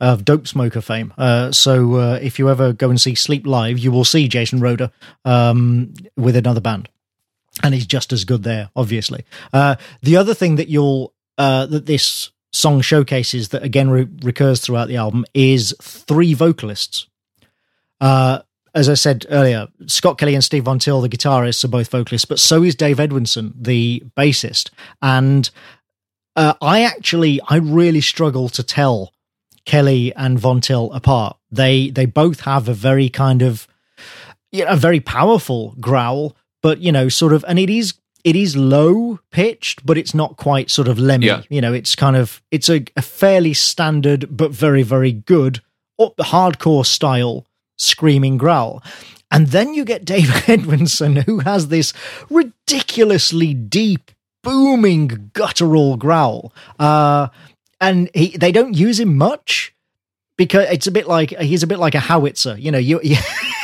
[0.01, 1.13] of Dope Smoker fame.
[1.17, 4.59] Uh, so uh, if you ever go and see Sleep live, you will see Jason
[4.59, 4.91] Roeder
[5.23, 6.89] um, with another band,
[7.63, 9.25] and he's just as good there, obviously.
[9.53, 14.59] Uh, the other thing that you'll uh, that this song showcases that again re- recurs
[14.59, 17.07] throughout the album is three vocalists.
[18.01, 18.39] Uh,
[18.73, 22.25] as I said earlier, Scott Kelly and Steve Von Till, the guitarists, are both vocalists,
[22.25, 24.69] but so is Dave Edwardson, the bassist.
[25.01, 25.49] And
[26.35, 29.13] uh, I actually, I really struggle to tell
[29.65, 31.37] Kelly and Von Till apart.
[31.51, 33.67] They they both have a very kind of,
[34.53, 39.19] a very powerful growl, but you know, sort of, and it is it is low
[39.31, 41.27] pitched, but it's not quite sort of lemmy.
[41.27, 41.43] Yeah.
[41.49, 45.61] You know, it's kind of it's a, a fairly standard but very very good
[45.99, 47.45] up hardcore style
[47.77, 48.83] screaming growl.
[49.31, 51.93] And then you get David Edwardson, who has this
[52.29, 54.11] ridiculously deep,
[54.43, 56.53] booming, guttural growl.
[56.79, 57.27] Uh,
[57.79, 59.73] and he, they don't use him much
[60.35, 62.57] because it's a bit like he's a bit like a howitzer.
[62.57, 63.17] You know, you you,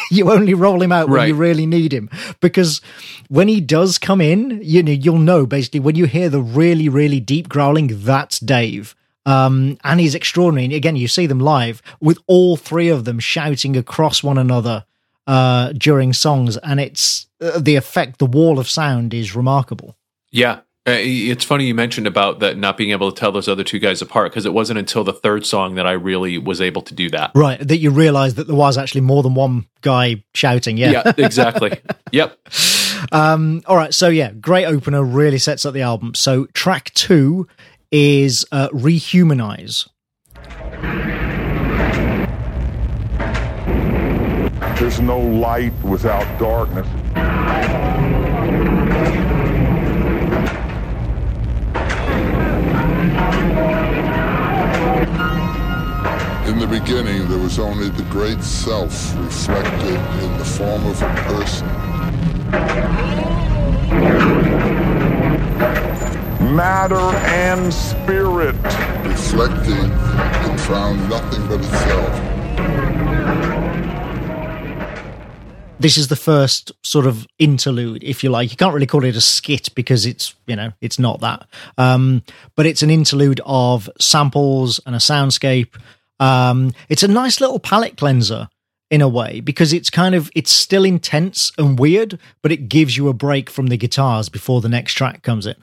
[0.11, 2.09] you only roll him out when you really need him.
[2.41, 2.81] Because
[3.29, 6.89] when he does come in, you know, you'll know basically when you hear the really,
[6.89, 8.95] really deep growling, that's Dave.
[9.25, 10.65] Um, and he's extraordinary.
[10.65, 14.85] And again, you see them live with all three of them shouting across one another
[15.27, 18.19] uh, during songs, and it's uh, the effect.
[18.19, 19.95] The wall of sound is remarkable.
[20.31, 20.59] Yeah.
[20.87, 23.79] Uh, It's funny you mentioned about that not being able to tell those other two
[23.79, 26.93] guys apart because it wasn't until the third song that I really was able to
[26.93, 27.31] do that.
[27.33, 30.77] Right, that you realised that there was actually more than one guy shouting.
[30.77, 30.91] Yeah.
[30.91, 31.79] Yeah, exactly.
[32.11, 32.37] yep.
[33.11, 35.03] Um, all right, so yeah, great opener.
[35.03, 36.13] Really sets up the album.
[36.13, 37.47] So track two
[37.91, 39.87] is uh, "Rehumanize."
[44.79, 46.87] There's no light without darkness.
[56.65, 61.67] The beginning, there was only the great self reflected in the form of a person.
[66.55, 68.55] Matter and spirit.
[69.05, 72.35] Reflecting, it found nothing but itself.
[75.85, 78.49] this is the first sort of interlude, if you like.
[78.49, 81.47] You can't really call it a skit because it's you know it's not that,
[81.77, 82.23] um,
[82.55, 85.75] but it's an interlude of samples and a soundscape.
[86.19, 88.49] Um, it's a nice little palate cleanser
[88.91, 92.97] in a way because it's kind of it's still intense and weird, but it gives
[92.97, 95.55] you a break from the guitars before the next track comes in.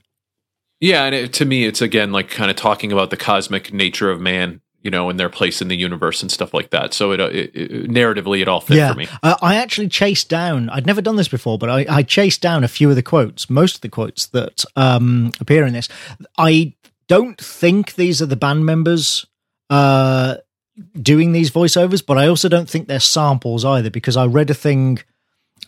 [0.80, 4.11] Yeah, and it, to me, it's again like kind of talking about the cosmic nature
[4.11, 6.92] of man you know, and their place in the universe and stuff like that.
[6.92, 8.92] So it, uh, it, it narratively, it all fit yeah.
[8.92, 9.07] for me.
[9.22, 10.68] Uh, I actually chased down.
[10.70, 13.48] I'd never done this before, but I, I chased down a few of the quotes,
[13.48, 15.88] most of the quotes that um, appear in this.
[16.36, 16.74] I
[17.07, 19.24] don't think these are the band members
[19.73, 20.37] uh,
[21.01, 24.55] doing these voiceovers, but I also don't think they're samples either because I read a
[24.55, 24.99] thing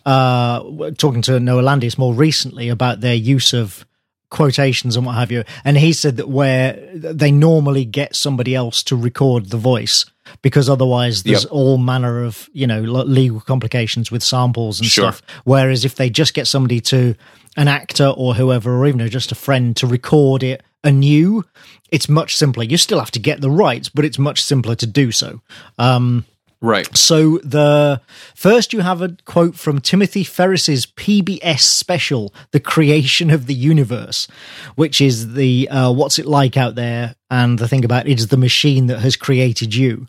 [0.05, 3.83] uh, talking to Noah Landis more recently about their use of
[4.29, 5.43] quotations and what have you.
[5.63, 10.05] And he said that where they normally get somebody else to record the voice
[10.43, 11.51] because otherwise there's yep.
[11.51, 15.13] all manner of you know legal complications with samples and sure.
[15.13, 15.21] stuff.
[15.45, 17.15] Whereas if they just get somebody to
[17.57, 21.43] an actor or whoever, or even just a friend to record it anew,
[21.91, 22.63] it's much simpler.
[22.63, 25.41] You still have to get the rights, but it's much simpler to do so.
[25.77, 26.25] Um,
[26.61, 26.97] Right.
[26.97, 28.01] So the
[28.33, 34.27] first you have a quote from Timothy Ferris's PBS special, "The Creation of the Universe,"
[34.75, 38.27] which is the uh, "What's it like out there?" and the thing about it is
[38.27, 40.07] the machine that has created you.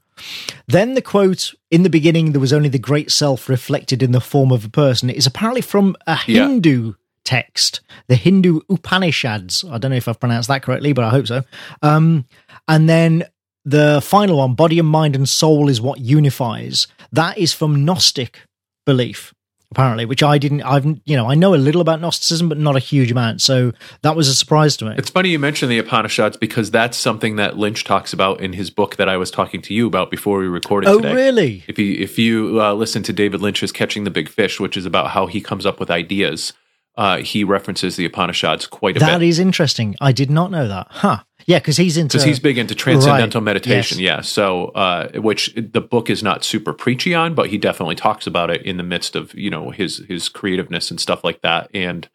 [0.67, 4.21] Then the quote in the beginning, there was only the great self reflected in the
[4.21, 6.93] form of a person, is apparently from a Hindu yeah.
[7.27, 9.65] Text, the Hindu Upanishads.
[9.65, 11.43] I don't know if I've pronounced that correctly, but I hope so.
[11.83, 12.25] Um,
[12.67, 13.25] and then
[13.67, 16.87] the final one, body and mind and soul is what unifies.
[17.13, 18.41] That is from Gnostic
[18.87, 19.35] belief,
[19.73, 20.63] apparently, which I didn't.
[20.63, 23.43] I've you know I know a little about Gnosticism, but not a huge amount.
[23.43, 23.73] So
[24.03, 24.95] that was a surprise to me.
[24.97, 28.71] It's funny you mentioned the Upanishads because that's something that Lynch talks about in his
[28.71, 30.89] book that I was talking to you about before we recorded.
[30.89, 31.15] Oh, today.
[31.15, 31.65] really?
[31.67, 34.87] If you if you uh, listen to David Lynch's Catching the Big Fish, which is
[34.87, 36.53] about how he comes up with ideas.
[36.97, 39.13] Uh, he references the Upanishads quite a that bit.
[39.19, 39.95] That is interesting.
[40.01, 40.87] I did not know that.
[40.91, 41.19] Huh.
[41.47, 43.45] Yeah, because he's into because he's big into transcendental right.
[43.45, 43.99] meditation.
[43.99, 44.17] Yes.
[44.17, 48.27] Yeah, so uh, which the book is not super preachy on, but he definitely talks
[48.27, 51.71] about it in the midst of you know his his creativeness and stuff like that,
[51.73, 52.09] and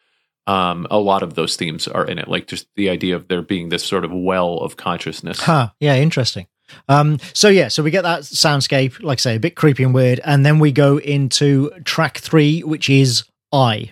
[0.47, 3.41] um, a lot of those themes are in it, like just the idea of there
[3.41, 5.39] being this sort of well of consciousness.
[5.39, 5.69] Huh.
[5.79, 6.47] Yeah, interesting.
[6.89, 9.93] Um, so yeah, so we get that soundscape, like I say, a bit creepy and
[9.93, 13.23] weird, and then we go into track three, which is
[13.53, 13.91] Eye.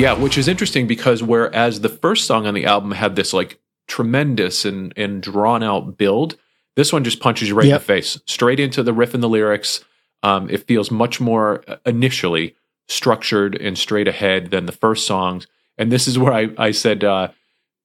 [0.00, 3.60] Yeah, which is interesting because whereas the first song on the album had this like
[3.86, 6.36] tremendous and and drawn out build,
[6.74, 7.74] this one just punches you right yep.
[7.74, 9.84] in the face, straight into the riff and the lyrics.
[10.22, 12.56] Um, it feels much more uh, initially
[12.88, 15.46] structured and straight ahead than the first songs.
[15.76, 17.28] And this is where I, I said uh,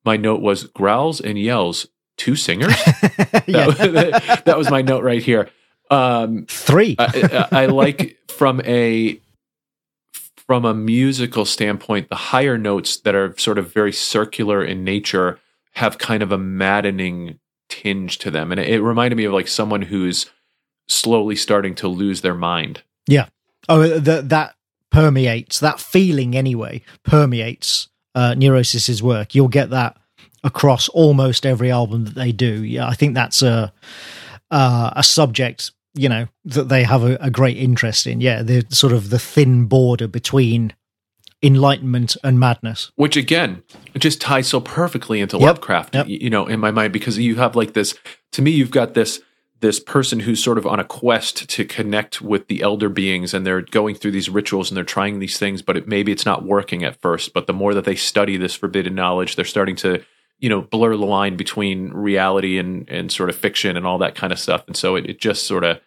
[0.06, 1.86] my note was growls and yells,
[2.18, 2.76] two singers.
[2.86, 5.50] that, that, was my note right here.
[5.92, 6.96] Um, Three.
[6.98, 9.20] I, I, I like from a
[10.48, 15.40] from a musical standpoint, the higher notes that are sort of very circular in nature
[15.74, 18.52] have kind of a maddening tinge to them.
[18.52, 20.28] And it, it reminded me of like someone who's
[20.88, 22.84] slowly starting to lose their mind.
[23.08, 23.28] Yeah.
[23.68, 24.56] Oh, the, that
[24.92, 29.34] permeates, that feeling anyway, permeates uh, Neurosis's work.
[29.34, 29.98] You'll get that
[30.44, 32.64] across almost every album that they do.
[32.64, 33.74] Yeah, I think that's a,
[34.52, 38.22] uh, a subject you know that they have a, a, great interest in.
[38.22, 40.74] Yeah, the sort of the thin border between
[41.44, 42.92] enlightenment and madness.
[42.96, 43.62] which again
[43.98, 46.08] just ties so perfectly into Yep, Lovecraft, yep.
[46.08, 47.96] you know, in my mind because you have like this.
[48.34, 49.22] To me, you've got this
[49.62, 53.46] this person who's sort of on a quest to connect with the elder beings, and
[53.46, 56.44] they're going through these rituals and they're trying these things, but it, maybe it's not
[56.44, 57.34] working at first.
[57.34, 60.04] But the more that they study this forbidden knowledge, they're starting to
[60.40, 64.16] you know blur the line between reality and and sort of fiction and all that
[64.16, 64.64] kind of stuff.
[64.68, 65.80] And so it, it just sort of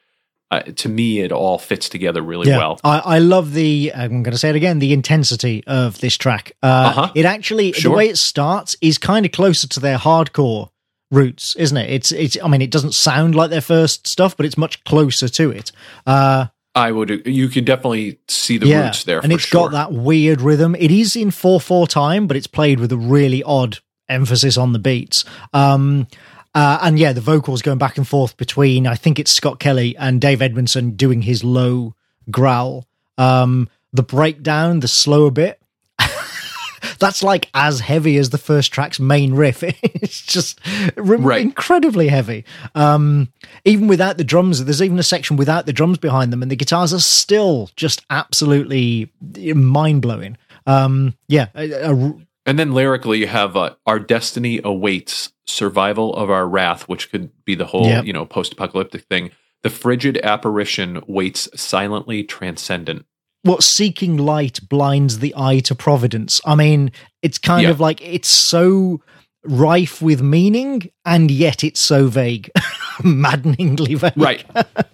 [0.51, 2.81] uh, to me it all fits together really well.
[2.83, 3.93] I, I love the.
[3.95, 4.79] I'm going to say it again.
[4.79, 6.53] The intensity of this track.
[6.63, 7.13] Uh, Uh-huh.
[7.15, 7.91] It actually, Sure.
[7.91, 10.71] the way it starts is kind of closer to their hardcore
[11.11, 11.91] roots, isn't it?
[11.91, 12.13] It's.
[12.13, 12.37] It's.
[12.43, 15.73] I mean, it doesn't sound like their first stuff, but it's much closer to it.
[16.07, 19.69] Uh, I would you can definitely see the yeah, roots there, and it's sure.
[19.69, 20.75] got that weird rhythm.
[20.77, 24.73] It is in four four time, but it's played with a really odd emphasis on
[24.73, 25.25] the beats.
[25.53, 26.07] Um,
[26.55, 29.97] uh, and yeah, the vocals going back and forth between I think it's Scott Kelly
[29.97, 31.95] and Dave Edwardson doing his low
[32.31, 32.87] growl.
[33.17, 35.61] Um, the breakdown, the slower bit.
[37.01, 39.63] That's like as heavy as the first track's main riff.
[40.01, 40.61] It's just
[40.97, 41.43] Right.
[41.43, 42.45] incredibly heavy.
[42.75, 43.31] Um,
[43.65, 46.57] even without the drums, there's even a section without the drums behind them, and the
[46.57, 49.11] guitars are still just absolutely
[49.55, 50.37] mind blowing.
[50.67, 52.17] Um, yeah, a- a-
[52.49, 57.31] And then lyrically, you have uh, "Our destiny awaits survival of our wrath," which could
[57.45, 58.07] be the whole Yep.
[58.07, 59.31] you know post-apocalyptic thing.
[59.63, 63.05] The frigid apparition waits silently transcendent.
[63.45, 66.41] what seeking light blinds the eye to providence.
[66.45, 66.91] I mean,
[67.23, 67.71] it's kind Yeah.
[67.71, 69.01] of like it's so
[69.49, 72.51] rife with meaning, and yet it's so vague,
[73.05, 74.13] maddeningly vague.
[74.17, 74.45] Right,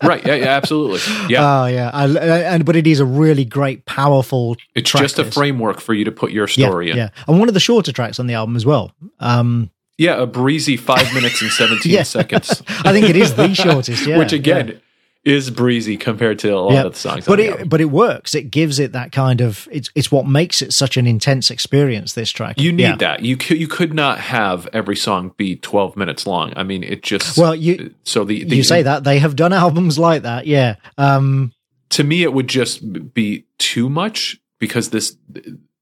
[0.02, 1.62] right, yeah, yeah, absolutely, yeah.
[1.62, 2.06] Oh yeah, I,
[2.54, 4.56] and but it is a really great, powerful.
[4.74, 6.96] it's just a framework for you to put your Yeah, story in.
[6.96, 8.92] yeah, and one of the shorter tracks on the album as well.
[9.20, 12.02] Um, Yeah, a breezy five minutes and seventeen Yeah.
[12.02, 12.62] seconds.
[12.68, 14.06] I think it is the shortest.
[14.06, 14.38] Yeah, which yeah.
[14.38, 14.80] again
[15.24, 16.82] is breezy compared to a lot Yeah.
[16.84, 17.24] of the songs.
[17.24, 18.34] but it but it works.
[18.34, 22.12] It gives it that kind of it's it's what makes it such an intense experience.
[22.12, 22.96] This track, you need Yeah.
[22.96, 23.22] that.
[23.24, 26.52] You could you could not have every song be twelve minutes long.
[26.56, 29.52] I mean, it just Well, you so the, the you say that they have done
[29.54, 30.46] albums like that.
[30.46, 31.52] Yeah, um,
[31.90, 35.16] to me it would just be too much because this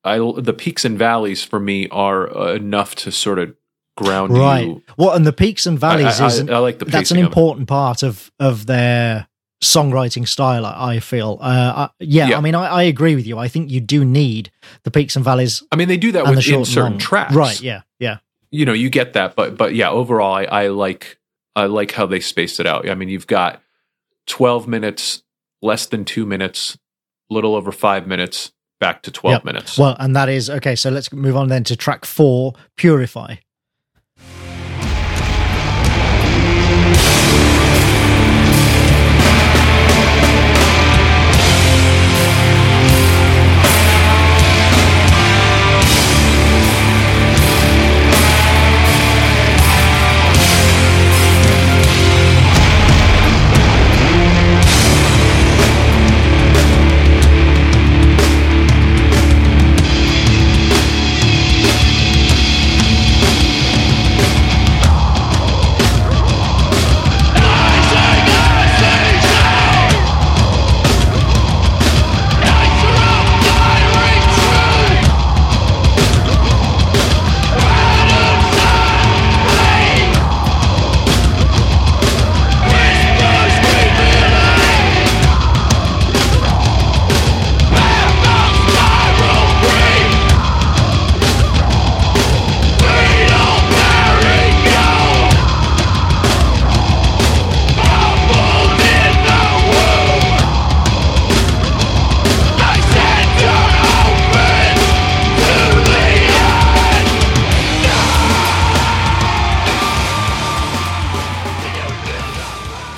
[0.05, 3.55] I the peaks and valleys for me are uh, enough to sort of
[3.97, 4.67] ground right.
[4.67, 4.83] you.
[4.97, 7.19] Well, and the peaks and valleys I, I- is I like the that's an pacing
[7.19, 7.27] of it.
[7.27, 9.27] important part of of their
[9.63, 10.67] songwriting style.
[10.67, 11.39] I feel.
[11.41, 12.39] Uh, I, yeah, Yeah.
[12.39, 13.39] I mean, I, I agree with you.
[13.39, 14.51] I think you do need
[14.83, 16.99] the peaks and valleys I mean, they do that and the within short and certain
[16.99, 17.61] tracks, Right?
[17.61, 18.19] Yeah, yeah.
[18.51, 21.19] You know, you get that, but but yeah, overall, I, I like
[21.57, 22.87] I like how they spaced it out.
[22.89, 23.63] I mean, you've got
[24.27, 25.23] twelve minutes,
[25.63, 26.77] less than two minutes,
[27.31, 29.45] little over five minutes, back to twelve Yep.
[29.45, 29.79] minutes.
[29.79, 30.75] Well, and that is okay.
[30.77, 33.37] So let's move on then to track four, "Purify."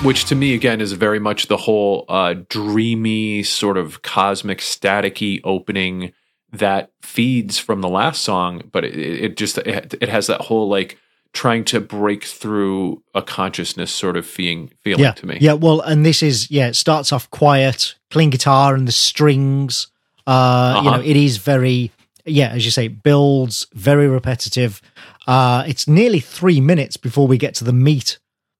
[0.05, 5.41] Which to me again is very much the whole uh, dreamy sort of cosmic staticky
[5.43, 6.13] opening
[6.51, 10.69] that feeds from the last song but it, it just it, it has that whole
[10.69, 10.97] like
[11.33, 15.51] trying to break through a consciousness sort of feeling feeling yeah, to me yeah.
[15.51, 16.67] Well, and this is yeah.
[16.67, 19.87] It starts off quiet, clean guitar and the strings.
[20.25, 20.97] Uh, You Uh-huh.
[20.97, 21.91] know, it is very
[22.23, 24.81] yeah, as you say, builds very repetitive.
[25.27, 28.17] Uh, it's nearly three minutes before we get to the meat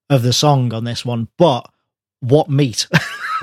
[0.10, 1.69] of the song on this one, but
[2.19, 2.88] what meat?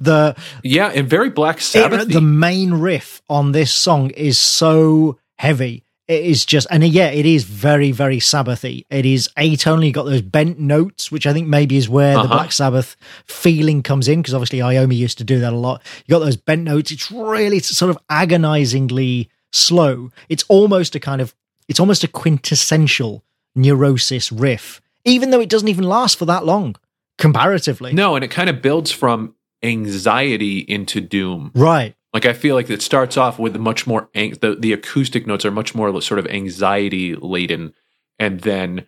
[0.00, 5.86] the yeah and very black sabbath the main riff on this song is so heavy
[6.08, 8.84] it is just, and yeah, it is very, very Sabbathy.
[8.90, 12.28] It is atonally got those bent notes, which I think maybe is where the Uh-huh.
[12.34, 12.96] Black Sabbath
[13.26, 15.82] feeling comes in, because obviously Iommi used to do that a lot.
[16.06, 16.92] You got those bent notes.
[16.92, 20.12] It's really sort of agonizingly slow.
[20.28, 21.34] It's almost a kind of,
[21.66, 23.24] it's almost a quintessential
[23.56, 26.76] neurosis riff, even though it doesn't even last for that long
[27.18, 27.94] comparatively.
[27.94, 31.50] No, and it kind of builds from anxiety into doom.
[31.54, 31.94] Right.
[32.12, 35.44] Like I feel like it starts off with much more ang- the the acoustic notes
[35.44, 37.74] are much more sort of anxiety laden,
[38.18, 38.86] and then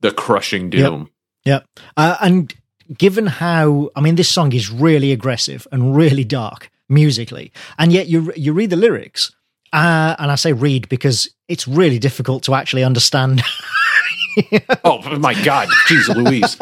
[0.00, 1.10] the crushing doom.
[1.44, 1.60] Yeah.
[1.96, 2.54] Uh, and
[2.96, 8.08] given how, I mean, this song is really aggressive and really dark musically, and yet
[8.08, 9.30] you you read the lyrics,
[9.74, 13.42] uh, and I say read because it's really difficult to actually understand.
[14.84, 16.56] Oh my God, jeez Louise!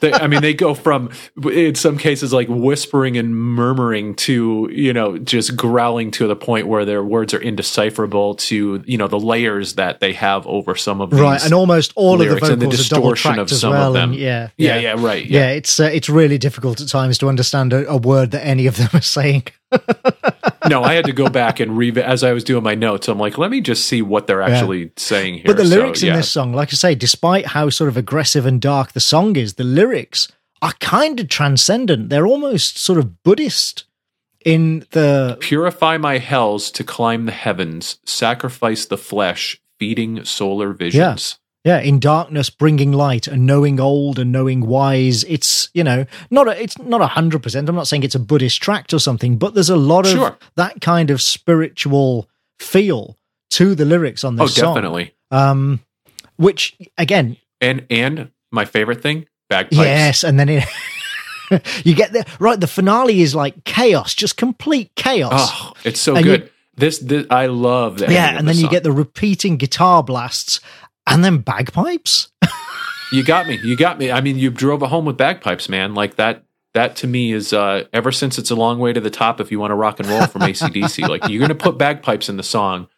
[0.00, 1.10] They, I mean, they go from
[1.42, 6.66] in some cases like whispering and murmuring to you know just growling to the point
[6.66, 11.00] where their words are indecipherable to you know the layers that they have over some
[11.00, 13.60] of these right, and almost all of the lyrics and the vocals distortion of as
[13.60, 13.88] some well.
[13.88, 14.10] of them.
[14.12, 15.40] And yeah, yeah, yeah, right, yeah.
[15.40, 15.50] yeah.
[15.50, 18.76] it's uh, it's really difficult at times to understand a, a word that any of
[18.76, 19.44] them are saying.
[20.68, 23.08] No, I had to go back and read as I was doing my notes.
[23.08, 25.44] I'm like, let me just see what they're actually saying here.
[25.46, 26.16] But the So, lyrics in yeah.
[26.16, 29.54] this song, like I say, despite how sort of aggressive and dark the song is,
[29.54, 30.28] the lyrics
[30.62, 32.08] are kind of transcendent.
[32.08, 33.84] They're almost sort of Buddhist
[34.44, 41.38] in the Purify my hells to climb the heavens, sacrifice the flesh, feeding solar visions.
[41.38, 46.46] yeah in darkness bringing light and knowing old and knowing wise it's you know not
[46.46, 49.38] a, it's not a hundred percent i'm not saying it's a buddhist tract or something
[49.38, 50.36] but there's a lot of Sure.
[50.56, 52.28] that kind of spiritual
[52.58, 53.16] feel
[53.50, 55.14] to the lyrics on Oh, this song Oh, definitely.
[55.30, 55.80] um
[56.36, 59.76] which again And and my favorite thing, bagpipes.
[59.76, 60.64] yes and then it
[61.84, 66.14] you get the right the finale is like chaos just complete chaos Oh, it's so
[66.16, 66.42] And good.
[66.42, 68.10] you- this, this I love that.
[68.10, 70.58] yeah and then you get the repeating guitar blasts
[71.06, 72.28] and then bagpipes
[73.14, 73.60] you got me.
[73.62, 74.10] You got me.
[74.10, 75.94] I mean, you drove a home with bagpipes, man.
[75.94, 76.44] Like that.
[76.74, 79.40] That to me is uh, ever since it's a long way to the top.
[79.40, 82.28] If you want to rock and roll from ACDC, like you're going to put bagpipes
[82.28, 82.88] in the song.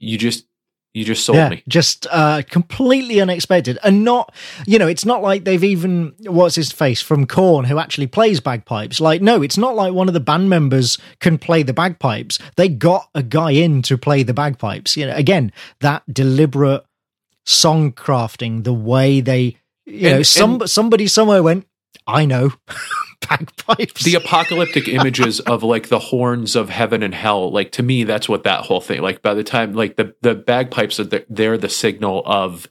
[0.00, 0.44] You just
[0.92, 1.62] you just sold yeah, me.
[1.68, 4.34] just uh, completely unexpected, and not,
[4.66, 8.40] you know, it's not like they've even what's his face from Korn who actually plays
[8.40, 9.00] bagpipes.
[9.00, 12.40] Like, no, it's not like one of the band members can play the bagpipes.
[12.56, 14.96] They got a guy in to play the bagpipes.
[14.96, 16.84] You know, again, that deliberate
[17.44, 19.56] song crafting, the way they,
[19.86, 21.66] you And- know, some somebody somewhere went,
[22.06, 22.52] I know,
[23.28, 24.04] bagpipes.
[24.04, 28.28] the apocalyptic images of like the horns of heaven and hell like to me that's
[28.28, 31.56] what that whole thing like by the time like the the bagpipes are the, they're
[31.56, 32.66] the signal of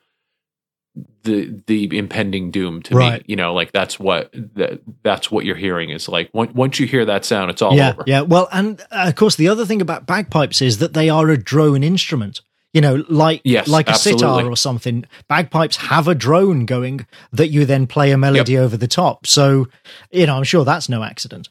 [1.23, 3.21] the the impending doom to Right.
[3.21, 6.79] me you know like that's what that, that's what you're hearing is like once, once
[6.81, 9.47] you hear that sound it's all yeah, over Yeah, well, and uh, of course, the
[9.47, 12.41] other thing about bagpipes is that they are a drone instrument.
[12.73, 15.05] You know, like Yes, like a sitar or something.
[15.27, 19.27] Bagpipes have a drone going that you then play a melody over the top.
[19.27, 19.67] So,
[20.11, 21.49] you know, I'm sure that's no accident.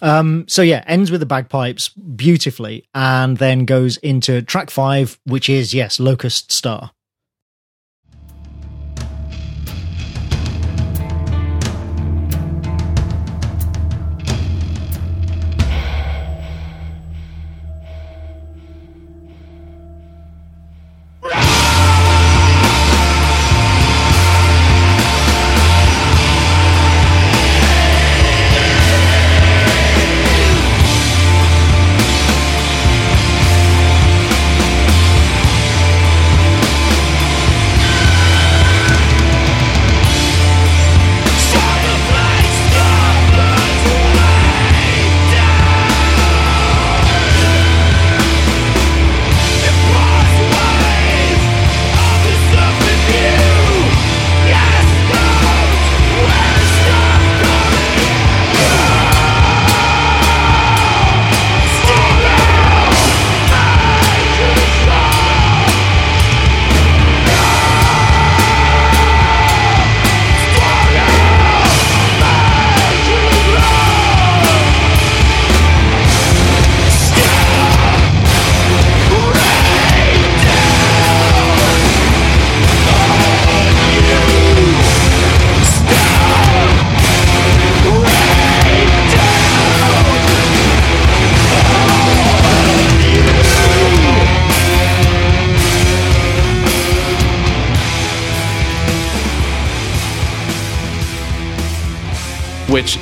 [0.00, 5.48] Um, so yeah, ends with the bagpipes beautifully, and then goes into track five, which
[5.48, 6.92] is yes, Locust Star.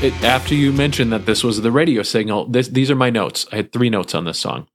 [0.03, 3.47] It, after you mentioned that this was the radio signal this, these are my notes
[3.53, 4.67] i had three notes on this song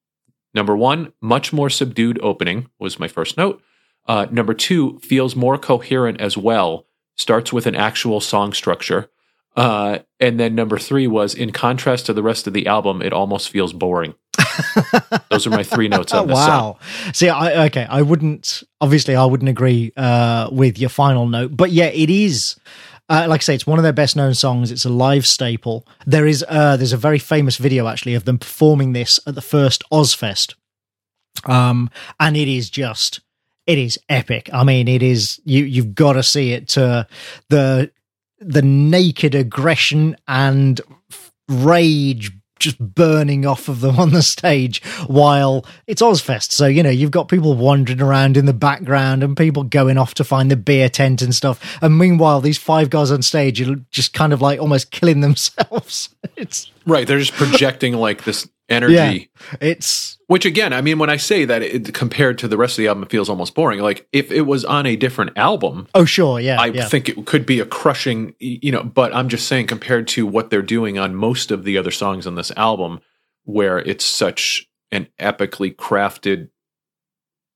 [0.57, 3.61] Number one, much more subdued opening was my first note.
[4.07, 6.87] Uh, number two, feels more coherent as well.
[7.15, 9.11] Starts with an actual song structure.
[9.55, 13.13] Uh, and then number three was, in contrast to the rest of the album, it
[13.13, 14.15] almost feels boring.
[15.29, 16.47] Those are my three notes on this song.
[16.47, 16.77] wow.
[17.13, 21.71] See, I okay, I wouldn't obviously I wouldn't agree uh, with your final note, but
[21.71, 22.55] yeah, it is.
[23.09, 24.71] Uh, like I say, it's one of their best known songs.
[24.71, 25.87] It's a live staple.
[26.05, 29.41] There is uh, there's a very famous video actually of them performing this at the
[29.41, 30.55] first Ozzfest,
[31.45, 31.89] um,
[32.19, 33.21] and it is just
[33.65, 34.49] it is epic.
[34.51, 37.07] I mean, it is you you've got to see it to
[37.49, 37.91] the
[38.39, 40.79] the naked aggression and
[41.49, 46.51] rage just burning off of them on the stage while it's Ozzfest.
[46.51, 50.13] So, you know, you've got people wandering around in the background and people going off
[50.15, 51.77] to find the beer tent and stuff.
[51.81, 56.09] And meanwhile, these five guys on stage are just kind of like almost killing themselves.
[56.35, 57.05] it's Right.
[57.05, 58.93] They're just projecting like this energy.
[58.93, 62.73] yeah, it's Which again, I mean, when I say that it, compared to the rest
[62.73, 63.79] of the album, it feels almost boring.
[63.79, 66.87] Like if it was on a different album, oh sure, yeah, I yeah.
[66.87, 68.83] think it could be a crushing, you know.
[68.83, 72.27] But I'm just saying, compared to what they're doing on most of the other songs
[72.27, 72.99] on this album,
[73.43, 76.49] where it's such an epically crafted,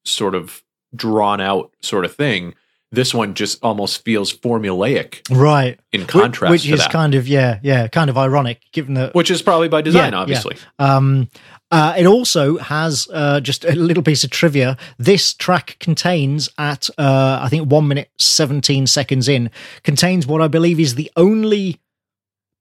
[0.05, 0.63] sort of
[0.95, 2.53] drawn out sort of thing,
[2.91, 5.79] this one just almost feels formulaic right.
[5.91, 9.13] in contrast which to is that, kind of yeah, yeah, kind of ironic given that
[9.15, 10.21] which is probably by design, Yeah, yeah.
[10.21, 10.57] obviously.
[10.79, 11.29] Um,
[11.71, 14.75] uh, it also has uh, just a little piece of trivia.
[14.97, 19.49] This track contains, at uh, I think one minute seventeen seconds in,
[19.83, 21.79] contains what I believe is the only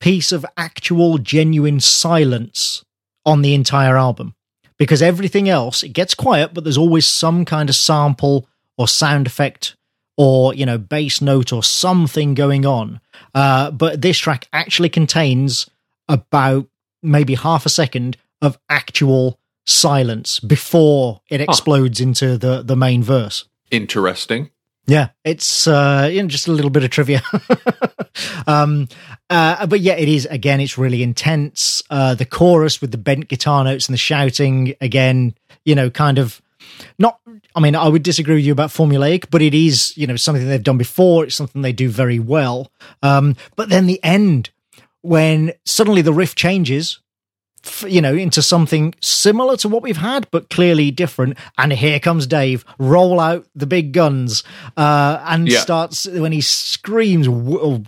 [0.01, 2.85] piece of actual genuine silence
[3.27, 4.35] on the entire album.
[4.79, 8.47] Because everything else, it gets quiet, but there's always some kind of sample
[8.79, 9.77] or sound effect
[10.21, 13.01] or you know bass note or something going on.
[13.35, 15.67] Uh, but this track actually contains
[16.11, 16.67] about
[17.03, 23.47] maybe half a second of actual silence before it explodes into the the main verse.
[23.71, 24.51] Interesting.
[24.87, 27.23] Yeah, it's uh, you know just a little bit of trivia.
[28.47, 28.89] um,
[29.31, 30.61] uh, but yeah, it is again.
[30.61, 31.83] It's really intense.
[31.89, 35.35] Uh, the chorus with the bent guitar notes and the shouting again.
[35.65, 36.43] You know, kind of
[36.99, 37.21] not.
[37.55, 40.47] I mean, I would disagree with you about formulaic, but it is you know something
[40.49, 41.25] they've done before.
[41.25, 42.71] It's something they do very well.
[43.03, 44.51] Um, but then the end
[45.03, 47.01] when suddenly the riff changes
[47.87, 51.37] you know, into something similar to what we've had, but clearly different.
[51.59, 54.43] And here comes Dave, roll out the big guns,
[54.79, 55.61] uh, and Yeah.
[55.61, 57.85] starts when he screams, w-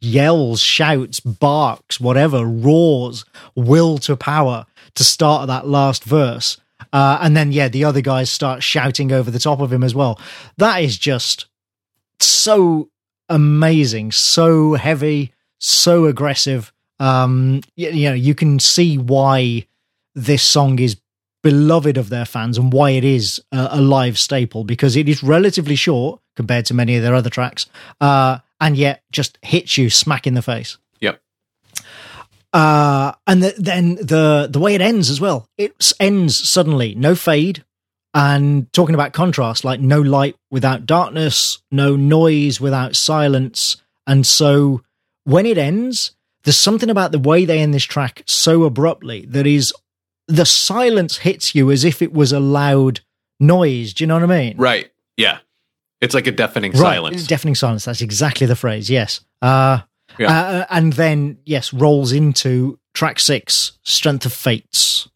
[0.00, 3.24] yells, shouts, barks, whatever, roars,
[3.56, 4.64] will to power
[4.94, 6.58] to start that last verse.
[6.92, 9.94] Uh, and then, yeah, the other guys start shouting over the top of him as
[9.94, 10.20] well.
[10.58, 11.46] That is just
[12.20, 12.90] so
[13.28, 16.72] amazing, so heavy, so aggressive.
[16.98, 19.66] Um, you, you know, you can see why
[20.14, 20.96] this song is
[21.42, 25.22] beloved of their fans and why it is a, a live staple because it is
[25.22, 27.66] relatively short compared to many of their other tracks,
[28.00, 30.78] uh, and yet just hits you smack in the face.
[32.56, 37.14] Uh, and the, then the the way it ends as well, it ends suddenly, no
[37.14, 37.62] fade,
[38.14, 43.76] and talking about contrast, like no light without darkness, no noise without silence,
[44.06, 44.80] and so
[45.24, 46.12] when it ends,
[46.44, 49.70] there's something about the way they end this track so abruptly that is
[50.26, 53.00] the silence hits you as if it was a loud
[53.38, 53.92] noise.
[53.92, 54.56] Do you know what I mean?
[54.56, 54.90] Right.
[55.18, 55.40] Yeah.
[56.00, 57.26] It's like a deafening Right, silence.
[57.26, 57.84] Deafening silence.
[57.84, 58.88] That's exactly the phrase.
[58.88, 59.20] Yes.
[59.42, 59.80] Uh,
[60.18, 60.32] Yeah.
[60.32, 65.08] uh, and then yes, rolls into track six, "Strength of Fates."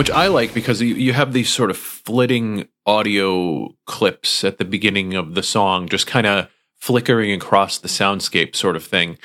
[0.00, 4.64] Which I like because you, you have these sort of flitting audio clips at the
[4.64, 6.48] beginning of the song, just kind of
[6.78, 9.18] flickering across the soundscape, sort of thing.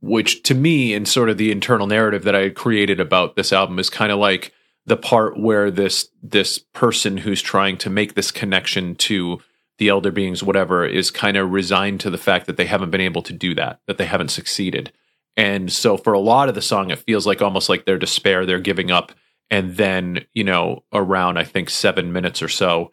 [0.00, 3.52] Which to me, in sort of the internal narrative that I had created about this
[3.52, 4.52] album, is kind of like
[4.84, 9.40] the part where this this person who's trying to make this connection to
[9.78, 13.00] the elder beings, whatever, is kind of resigned to the fact that they haven't been
[13.00, 14.90] able to do that, that they haven't succeeded.
[15.36, 18.44] And so for a lot of the song, it feels like almost like their despair,
[18.44, 19.12] they're giving up.
[19.50, 22.92] And then, you know, around I think seven minutes or so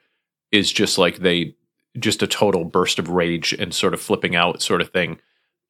[0.52, 1.56] is just like they
[2.00, 5.20] just a total burst of rage and sort of flipping out sort of thing.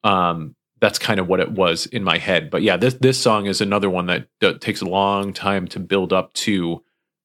[0.04, 2.50] Um, that's kind of what it was in my head.
[2.50, 5.80] But yeah, this this song is another one that, that takes a long time to
[5.80, 6.84] build up to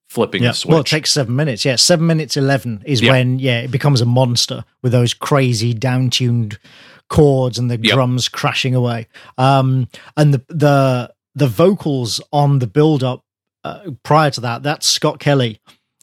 [0.09, 0.51] flipping yeah.
[0.51, 0.71] the switch.
[0.71, 1.65] Well, it takes seven minutes.
[1.65, 3.13] Yeah, seven minutes eleven is Yeah.
[3.13, 6.59] when yeah it becomes a monster with those crazy down-tuned
[7.09, 7.95] chords and the Yep.
[7.95, 9.07] drums crashing away.
[9.37, 13.25] Um, and the the the vocals on the build-up
[13.65, 15.61] uh, prior to that, that's Scott Kelly.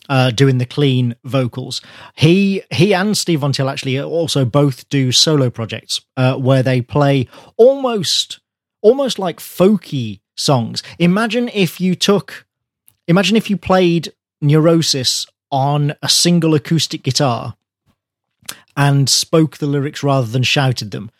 [0.07, 1.81] Uh, doing the clean vocals,
[2.15, 6.81] he he and Steve Von Till actually also both do solo projects uh, where they
[6.81, 7.27] play
[7.57, 8.39] almost
[8.81, 10.81] almost like folky songs.
[10.97, 12.47] Imagine if you took
[13.07, 14.11] imagine if you played
[14.41, 17.55] neurosis on a single acoustic guitar
[18.75, 21.11] and spoke the lyrics rather than shouted them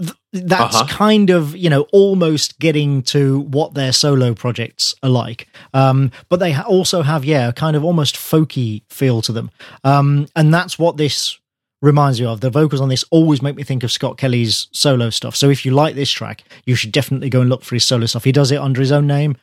[0.00, 0.86] Th- that's Uh-huh.
[0.86, 5.48] kind of you know almost getting to what their solo projects are like.
[5.74, 9.50] Um but they ha- also have yeah a kind of almost folky feel to them.
[9.84, 11.38] Um and that's what this
[11.82, 12.40] reminds me of.
[12.40, 15.34] The vocals on this always make me think of scott kelly's solo stuff.
[15.36, 18.06] So if you like this track you should definitely go and look for his solo
[18.06, 18.24] stuff.
[18.24, 19.36] He does it under his own name.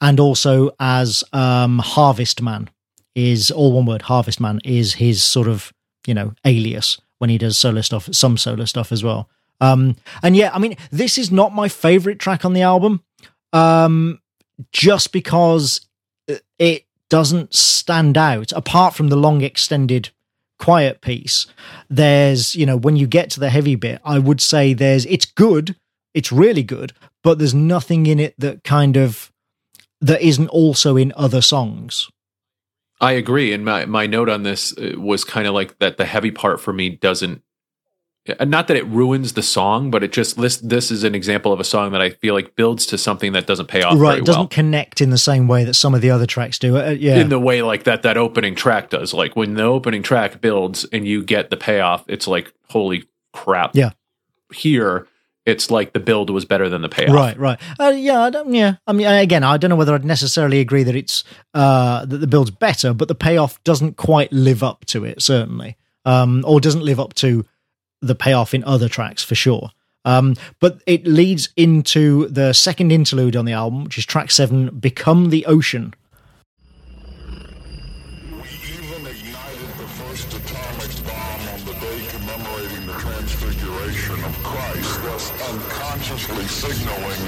[0.00, 2.68] And also as um harvest man
[3.14, 5.72] is all one word harvest man is his sort of
[6.06, 9.28] you know alias when he does solo stuff some solo stuff as well
[9.60, 13.02] um and yeah i mean this is not my favorite track on the album
[13.52, 14.20] um
[14.72, 15.86] just because
[16.58, 20.10] it doesn't stand out apart from the long extended
[20.58, 21.46] quiet piece
[21.90, 25.26] there's you know when you get to the heavy bit i would say there's it's
[25.26, 25.74] good
[26.14, 26.92] it's really good
[27.22, 29.32] but there's nothing in it that kind of
[30.00, 32.08] that isn't also in other songs
[33.02, 33.52] I agree.
[33.52, 36.60] And my, my note on this uh, was kind of like that the heavy part
[36.60, 37.42] for me doesn't, uh,
[38.40, 41.58] not that it ruins the song, but it just, this, this is an example of
[41.58, 44.24] a song that I feel like builds to something that doesn't pay off right it
[44.24, 44.48] doesn't well.
[44.48, 47.30] connect in the same way that some of the other tracks do uh, yeah In
[47.30, 49.12] the way like that, that opening track does.
[49.12, 53.74] Like when the opening track builds and you get the payoff, it's like, holy crap.
[53.74, 53.90] Yeah.
[54.52, 55.08] Here,
[55.44, 57.14] it's like the build was better than the payoff.
[57.14, 57.58] Right, right.
[57.80, 58.76] Uh, yeah, I don't, yeah.
[58.86, 61.24] I mean, again, I don't know whether I'd necessarily agree that it's
[61.54, 65.76] uh, that the build's better, but the payoff doesn't quite live up to it, certainly,
[66.04, 67.44] um, or doesn't live up to
[68.02, 69.70] the payoff in other tracks for sure.
[70.04, 74.68] Um, but it leads into the second interlude on the album, which is track seven,
[74.70, 75.94] "Become the Ocean."
[78.32, 85.02] We even ignited the first atomic bomb on the day commemorating the transfiguration of Christ,
[85.06, 87.22] thus unconsciously signaling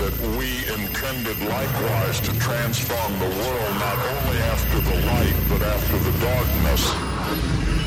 [0.00, 5.98] that we intended likewise to transform the world not only after the light, but after
[5.98, 7.83] the darkness.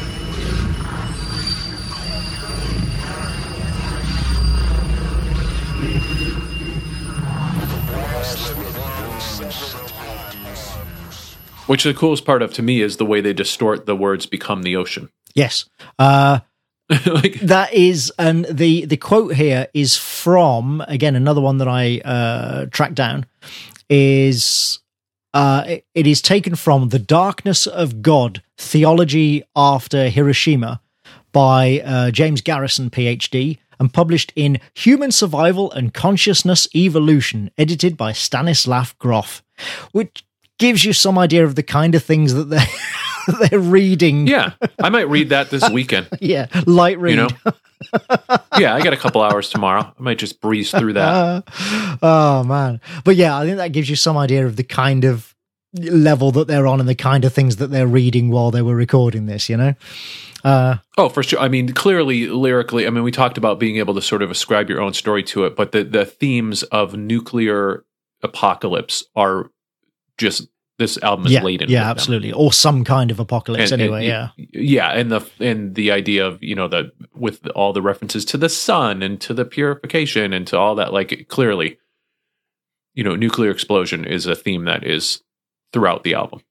[11.68, 14.64] Which the coolest part of to me is the way they distort the words become
[14.64, 15.09] the ocean.
[15.35, 15.65] Yes.
[15.99, 16.39] Uh,
[17.05, 21.99] like, that is and the the quote here is from again another one that i
[21.99, 23.26] uh tracked down
[23.89, 24.80] is
[25.34, 30.80] uh it, it is taken from the darkness of god theology after hiroshima
[31.34, 38.11] by uh, james garrison phd and published in human survival and consciousness evolution edited by
[38.11, 39.43] stanislav grof
[39.91, 40.23] which
[40.59, 42.67] gives you some idea of the kind of things that they're
[43.49, 46.07] they're reading yeah, I might read that this weekend.
[46.21, 47.29] yeah light read You know,
[48.57, 49.81] yeah, I got a couple hours tomorrow.
[49.81, 51.43] I might just breeze through that.
[52.01, 55.35] oh man but yeah i think that gives you some idea of the kind of
[55.73, 58.76] level that they're on and the kind of things that they're reading while they were
[58.76, 59.73] recording this you know
[60.44, 61.39] uh Oh, for sure.
[61.39, 64.69] I mean, clearly, lyrically, I mean, we talked about being able to sort of ascribe
[64.69, 67.84] your own story to it, but the the themes of nuclear
[68.23, 69.49] apocalypse are
[70.18, 70.48] just
[70.80, 71.69] this album is yeah laden.
[71.69, 71.89] yeah with them.
[71.91, 75.91] absolutely or some kind of apocalypse And- anyway and- yeah yeah, and the and the
[75.91, 79.44] idea of you know the with all the references to the sun and to the
[79.45, 81.77] purification and to all that, like clearly,
[82.94, 85.22] you know, nuclear explosion is a theme that is
[85.77, 86.41] throughout the album.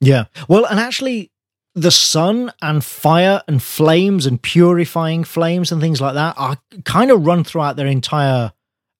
[0.00, 1.30] yeah well and actually
[1.74, 7.10] the sun and fire and flames and purifying flames and things like that are kind
[7.10, 8.52] of run throughout their entire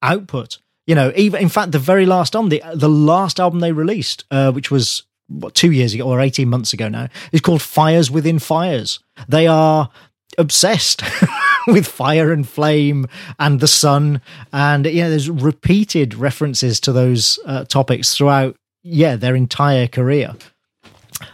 [0.02, 3.72] output You know, even in fact, the very last album, the the last album they
[3.72, 7.62] released, uh, which was what two years ago or eighteen months ago now, is called
[7.62, 9.00] Fires Within Fires.
[9.28, 9.88] They are
[10.36, 11.02] obsessed
[11.66, 13.06] with fire and flame
[13.38, 14.20] and the sun,
[14.52, 18.54] and you know, there's repeated references to those uh, topics throughout.
[18.84, 20.34] Yeah, their entire career.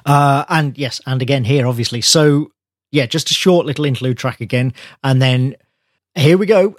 [0.06, 2.00] Uh, and yes, and again here, obviously.
[2.00, 2.52] So
[2.92, 4.72] yeah, just a short little interlude track again,
[5.02, 5.56] and then
[6.14, 6.76] here we go.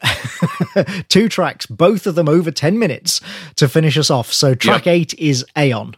[1.09, 3.21] Two tracks, both of them over 10 minutes
[3.55, 4.31] to finish us off.
[4.33, 4.93] So track Yep.
[4.93, 5.95] eight is Aeon.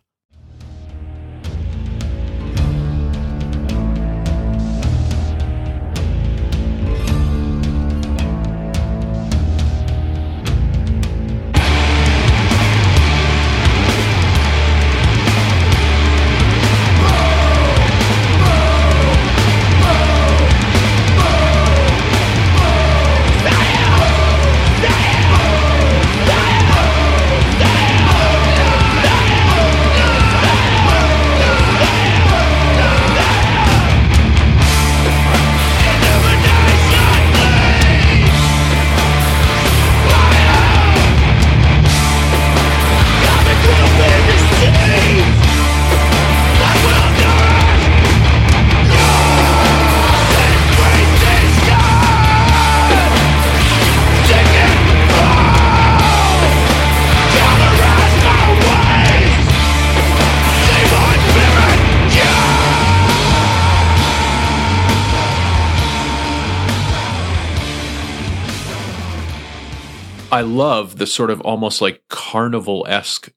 [70.33, 73.31] I love the sort of almost like carnival esque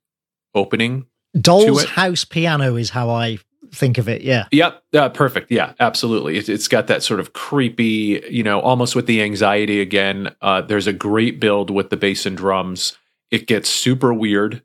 [0.55, 1.07] opening.
[1.39, 1.85] Doll's.
[1.85, 3.39] House Piano is how I
[3.73, 4.23] think of it.
[4.23, 4.47] Yeah.
[4.53, 5.51] Yep, uh, perfect.
[5.51, 6.39] Yeah, absolutely.
[6.39, 10.35] It, it's got that sort of creepy, you know, almost with the anxiety again.
[10.41, 12.97] Uh, there's a great build with the bass and drums.
[13.31, 14.63] It gets super weird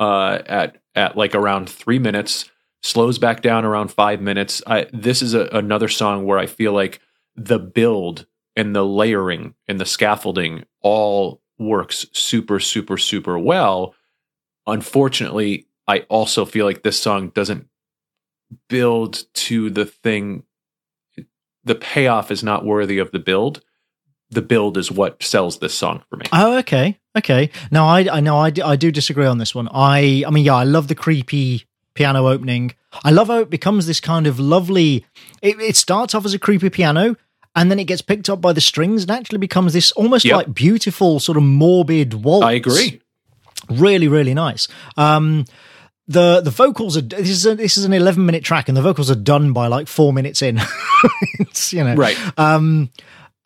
[0.00, 2.50] uh, at at like around three minutes,
[2.82, 4.62] slows back down around five minutes.
[4.66, 7.00] I, this is a, another song where I feel like
[7.34, 13.94] the build and the layering and the scaffolding all works super, super, super well.
[14.66, 17.68] Unfortunately, I also feel like this song doesn't
[18.68, 20.44] build to the thing.
[21.64, 23.62] The payoff is not worthy of the build.
[24.30, 26.26] The build is what sells this song for me.
[26.32, 26.98] Oh, okay.
[27.16, 27.50] Okay.
[27.70, 29.68] Now, I, I know I, I do disagree on this one.
[29.72, 32.74] I, I mean, yeah, I love the creepy piano opening.
[33.04, 35.04] I love how it becomes this kind of lovely.
[35.42, 37.16] It, it starts off as a creepy piano,
[37.54, 40.36] and then it gets picked up by the strings and actually becomes this almost Yep.
[40.36, 42.44] like beautiful, sort of morbid waltz.
[42.46, 43.00] I agree.
[43.70, 44.68] really really nice
[44.98, 45.44] um
[46.06, 48.82] the the vocals are this is a, this is an 11 minute track and the
[48.82, 50.60] vocals are done by like 4 minutes in
[51.38, 52.16] it's you know Right.
[52.38, 52.90] um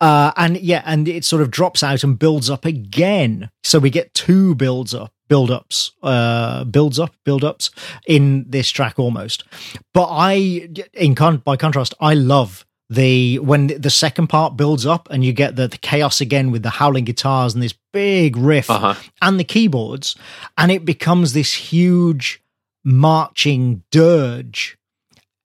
[0.01, 3.89] uh and yeah and it sort of drops out and builds up again so we
[3.89, 7.69] get two builds up build ups uh builds up build ups
[8.07, 9.45] in this track almost
[9.93, 15.07] but i in con- by contrast i love the when the second part builds up
[15.11, 18.69] and you get the, the chaos again with the howling guitars and this big riff
[18.69, 18.95] Uh-huh.
[19.21, 20.15] and the keyboards
[20.57, 22.41] and it becomes this huge
[22.83, 24.75] marching dirge.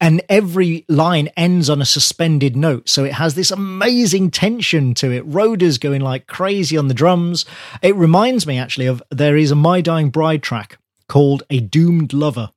[0.00, 2.88] And every line ends on a suspended note.
[2.90, 5.22] So it has this amazing tension to it.
[5.24, 7.46] Roeder's going like crazy on the drums.
[7.80, 12.12] It reminds me actually of there is a my dying bride track called a doomed
[12.12, 12.50] lover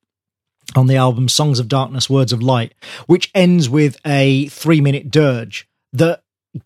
[0.75, 2.73] on the album songs of darkness words of light
[3.05, 6.21] which ends with a three minute dirge that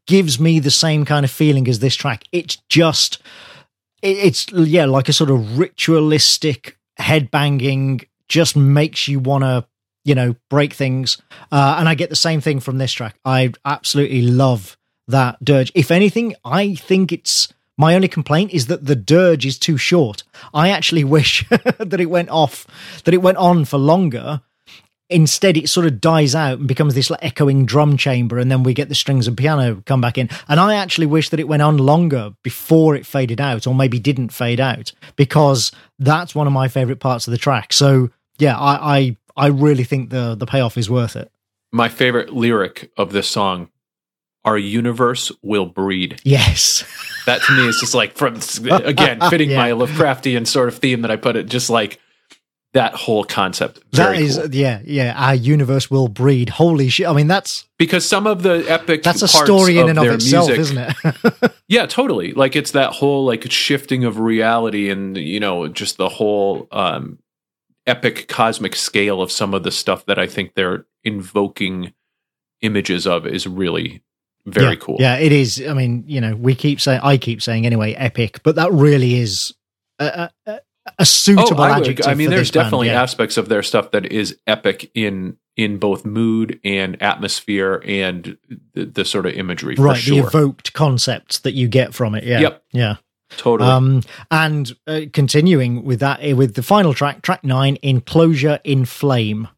[0.06, 2.24] gives me the same kind of feeling as this track.
[2.32, 3.22] It's just
[4.02, 9.66] it's yeah like a sort of ritualistic headbanging just makes you want to
[10.04, 11.22] you know break things.
[11.52, 13.16] Uh, and i get the same thing from this track.
[13.26, 15.72] I absolutely love that dirge.
[15.76, 20.22] If anything i think it's my only complaint is that the dirge is too short.
[20.54, 22.68] I actually wish that it went off
[23.06, 24.42] that it went on for longer.
[25.10, 28.62] Instead it sort of dies out and becomes this like echoing drum chamber and then
[28.62, 30.30] we get the strings and piano come back in.
[30.48, 34.00] And i actually wish that it went on longer before it faded out or maybe
[34.00, 37.74] didn't fade out because that's one of my favorite parts of the track.
[37.74, 41.32] So yeah i i, I really think the the payoff is worth it.
[41.72, 43.71] My favorite lyric of this song
[44.46, 46.20] our universe will breed.
[46.24, 46.84] yes
[47.26, 48.40] That to me is just like from
[48.72, 49.58] again fitting Yeah.
[49.58, 52.00] my Lovecraftian sort of theme that I put it just like
[52.74, 53.82] that whole concept.
[53.92, 54.56] that is cool.
[54.56, 58.64] yeah yeah our universe will breed holy shit i mean that's because some of the
[58.70, 60.78] epic that's a story in and of itself music, isn't
[61.44, 62.34] it Yeah, totally.
[62.34, 67.20] Like it's that whole like shifting of reality and you know just the whole um
[67.88, 71.94] epic cosmic scale of some of the stuff that I think they're invoking
[72.62, 74.02] images of is really
[74.46, 74.98] very yeah, cool.
[75.00, 75.64] Yeah, it is.
[75.68, 79.16] I mean, you know, we keep saying, I keep saying anyway, epic, but that really
[79.20, 79.54] is
[80.00, 80.60] a, a,
[81.00, 82.08] a suitable Oh, I, would- adjective.
[82.08, 83.02] I mean, there's this band, definitely yeah.
[83.02, 88.38] aspects of their stuff that is epic in in both mood and atmosphere and
[88.74, 89.76] the, the sort of imagery.
[89.76, 92.24] For right the evoked concepts that you get from it.
[92.24, 92.64] Yeah, Yep.
[92.72, 92.96] yeah.
[93.36, 93.70] totally.
[93.70, 94.02] Um,
[94.32, 99.50] and uh, continuing with that, uh, with the final track, track nine, Enclosure in Flame.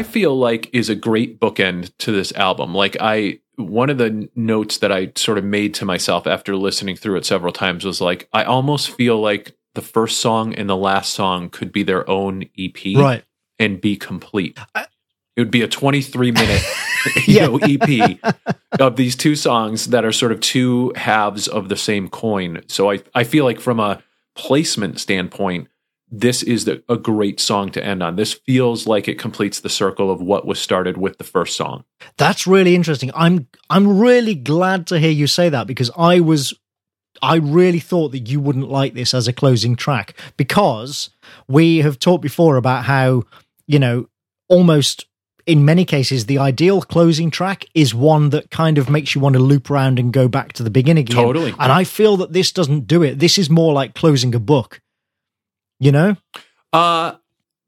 [0.00, 2.74] I feel like is a great bookend to this album.
[2.74, 6.96] Like I one of the notes that I sort of made to myself after listening
[6.96, 10.76] through it several times was like I almost feel like the first song and the
[10.76, 13.22] last song could be their own EP Right.
[13.58, 14.58] and be complete.
[14.74, 14.88] it
[15.36, 16.62] would be a 23 minute
[17.26, 18.18] you know, EP
[18.80, 22.62] of these two songs that are sort of two halves of the same coin.
[22.68, 24.02] So I, I feel like from a
[24.34, 25.68] placement standpoint,
[26.10, 28.16] this is the, a great song to end on.
[28.16, 31.84] This feels like it completes the circle of what was started with the first song.
[32.16, 33.10] That's really interesting.
[33.14, 36.52] I'm I'm really glad to hear you say that because I was
[37.22, 41.10] I really thought that you wouldn't like this as a closing track because
[41.48, 43.24] we have talked before about how,
[43.66, 44.06] you know,
[44.48, 45.06] almost
[45.46, 49.34] in many cases the ideal closing track is one that kind of makes you want
[49.34, 51.16] to loop around and go back to the beginning again.
[51.16, 51.50] Totally.
[51.58, 53.18] And I feel that this doesn't do it.
[53.18, 54.80] This is more like closing a book.
[55.80, 56.16] You know?
[56.72, 57.14] Uh,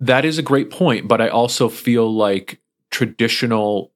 [0.01, 2.61] that is a great point, but I also feel like
[2.91, 3.93] traditional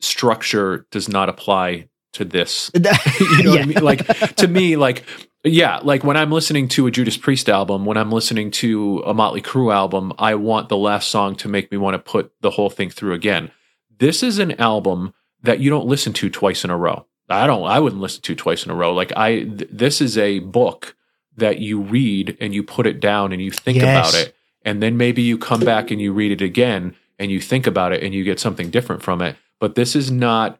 [0.00, 3.64] structure does not apply to this you know what I Yeah.
[3.64, 3.82] mean?
[3.82, 4.06] Like
[4.36, 5.04] to me, like
[5.44, 9.14] yeah, like when I'm listening to a Judas Priest album, when I'm listening to a
[9.14, 12.50] Motley Crue album, I want the last song to make me want to put the
[12.50, 13.50] whole thing through again.
[13.98, 17.06] This is an album that you don't listen to twice in a row.
[17.28, 17.64] I don't.
[17.64, 18.92] I wouldn't listen to twice in a row.
[18.92, 20.94] Like I, th- this is a book
[21.36, 24.10] that you read and you put it down and you think Yes.
[24.10, 24.34] about it,
[24.64, 27.92] and then maybe you come back and you read it again and you think about
[27.92, 29.36] it and you get something different from it.
[29.60, 30.58] But this is not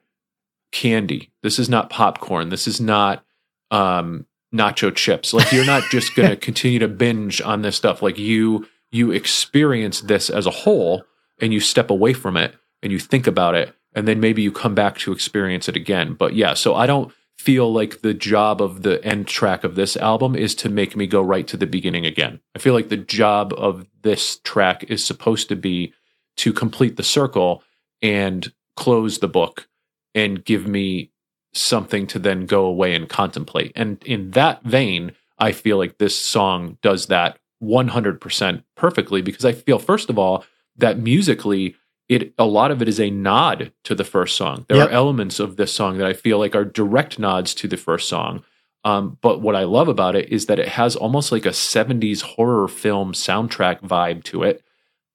[0.71, 1.31] candy.
[1.43, 2.49] This is not popcorn.
[2.49, 3.25] This is not
[3.71, 5.33] um, nacho chips.
[5.35, 8.03] Like you're not just going to continue to binge on this stuff.
[8.03, 11.05] Like you you experience this as a whole
[11.41, 14.53] and you step away from it and you think about it and then maybe you
[14.53, 16.15] come back to experience it again.
[16.15, 19.97] But yeah, so I don't feel like the job of the end track of this
[19.97, 22.41] album is to make me go right to the beginning again.
[22.55, 25.93] I feel like the job of this track is supposed to be
[26.37, 27.63] to complete the circle
[28.01, 29.69] and close the book
[30.15, 31.11] and give me
[31.55, 33.73] something to then go away and contemplate.
[33.75, 39.53] And in that vein, I feel like this song does that 100% perfectly because I
[39.53, 40.45] feel first of all
[40.77, 41.77] that musically
[42.09, 44.65] it a lot of it is a nod to the first song.
[44.69, 44.89] There Yep.
[44.89, 48.09] are elements of this song that I feel like are direct nods to the first
[48.09, 48.45] song.
[48.85, 52.23] Um, but what I love about it is that it has almost like a 70s
[52.23, 54.65] horror film soundtrack vibe to it.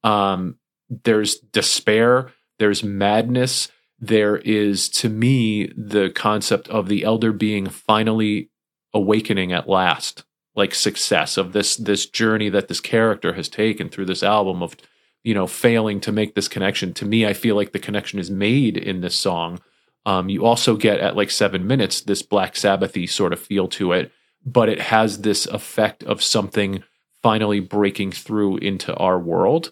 [0.04, 0.58] Um,
[1.04, 3.70] there's despair, there's madness,
[4.00, 8.50] there is to me the concept of the elder being finally
[8.94, 10.24] awakening at last,
[10.56, 14.78] like success of this this journey that this character has taken through this album of
[15.28, 16.94] you know failing to make this connection.
[16.94, 19.60] To me, I feel like the connection is made in this song.
[20.06, 23.92] Um, you also get at like seven minutes this Black Sabbathy sort of feel to
[23.92, 24.12] it,
[24.46, 26.82] but it has this effect of something
[27.22, 29.72] finally breaking through into our world.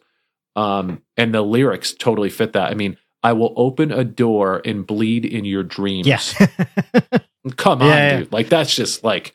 [0.57, 2.69] Um, and the lyrics totally fit that.
[2.69, 6.05] I mean, I will open a door and bleed in your dreams.
[6.05, 6.19] Yeah.
[7.55, 8.17] Come on, Yeah, yeah.
[8.19, 8.33] dude.
[8.33, 9.33] Like that's just like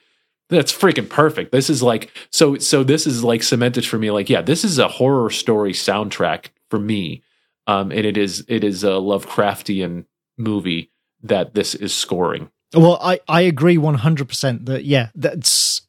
[0.50, 1.52] that's freaking perfect.
[1.52, 4.78] This is like so so this is like cemented for me like yeah, this is
[4.78, 7.22] a horror story soundtrack for me.
[7.66, 10.04] Um and it is it is a Lovecraftian
[10.36, 10.90] movie
[11.22, 12.50] that this is scoring.
[12.74, 15.82] Well, I, I agree 100% that, yeah, that's,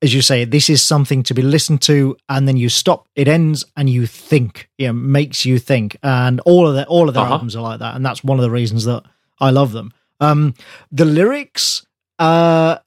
[0.00, 3.26] as you say, this is something to be listened to and then you stop, it
[3.26, 5.98] ends and you think, you know, makes you think.
[6.02, 7.32] And all of the, all of their Uh-huh.
[7.34, 7.96] albums are like that.
[7.96, 9.02] And that's one of the reasons that
[9.40, 9.92] I love them.
[10.20, 10.54] Um,
[10.92, 11.84] the lyrics,
[12.20, 12.78] uh,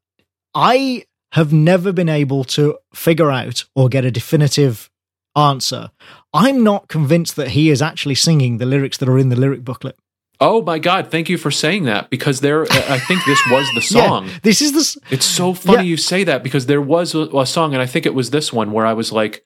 [0.56, 1.04] I
[1.34, 4.90] have never been able to figure out or get a definitive
[5.36, 5.92] answer.
[6.34, 9.64] I'm not convinced that he is actually singing the lyrics that are in the lyric
[9.64, 9.96] booklet.
[10.40, 13.82] Oh my god, thank you for saying that because there I think this was the
[13.98, 14.28] song.
[14.28, 15.84] Yeah, this is the, s- It's so funny Yeah.
[15.84, 18.52] you say that because there was a, a song, and I think it was this
[18.52, 19.46] one where I was like,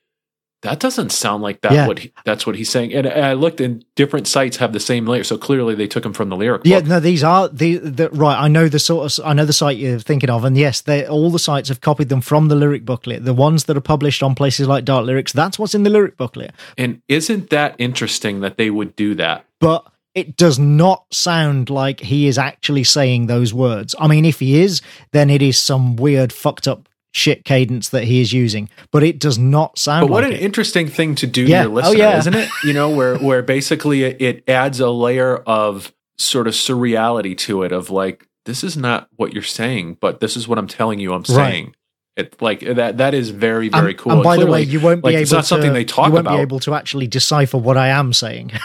[0.65, 1.87] "That doesn't sound like that." Yeah.
[1.87, 4.79] What he, that's what he's saying, and, and I looked, and different sites have the
[4.79, 6.61] same lyric, so clearly they took him from the lyric.
[6.65, 6.89] Yeah, book.
[6.89, 8.37] no, these are the, the right.
[8.37, 11.07] I know the sort of I know the site you're thinking of, and yes, they
[11.07, 13.23] all the sites have copied them from the lyric booklet.
[13.23, 16.17] The ones that are published on places like Dark Lyrics, that's what's in the lyric
[16.17, 16.51] booklet.
[16.77, 19.45] and isn't that interesting that they would do that?
[19.59, 19.85] But
[20.15, 23.93] it does not sound like he is actually saying those words.
[23.99, 24.81] I mean, if he is,
[25.11, 28.69] then it is some weird fucked up shit cadence that he is using.
[28.91, 30.43] But it does not sound But what like an it.
[30.43, 31.63] interesting thing to do Yeah.
[31.63, 32.17] to your Oh, listener, yeah.
[32.19, 32.49] isn't it?
[32.65, 37.71] You know, where where basically it, adds a layer of sort of surreality to it
[37.71, 41.13] of like this is not what you're saying, but this is what I'm telling you
[41.13, 41.27] I'm Right.
[41.27, 41.75] saying.
[42.17, 44.11] It like that that is very very and, cool.
[44.13, 45.47] and by the way, you won't be like, able it's not to.
[45.47, 46.35] something they talk you won't about.
[46.37, 48.51] be able to actually decipher what I am saying.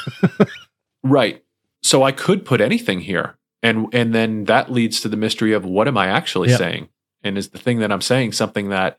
[1.03, 1.43] Right.
[1.83, 3.37] So I could put anything here.
[3.63, 6.59] And and then that leads to the mystery of what am I actually Yep.
[6.59, 6.89] saying?
[7.23, 8.99] And is the thing that I'm saying something that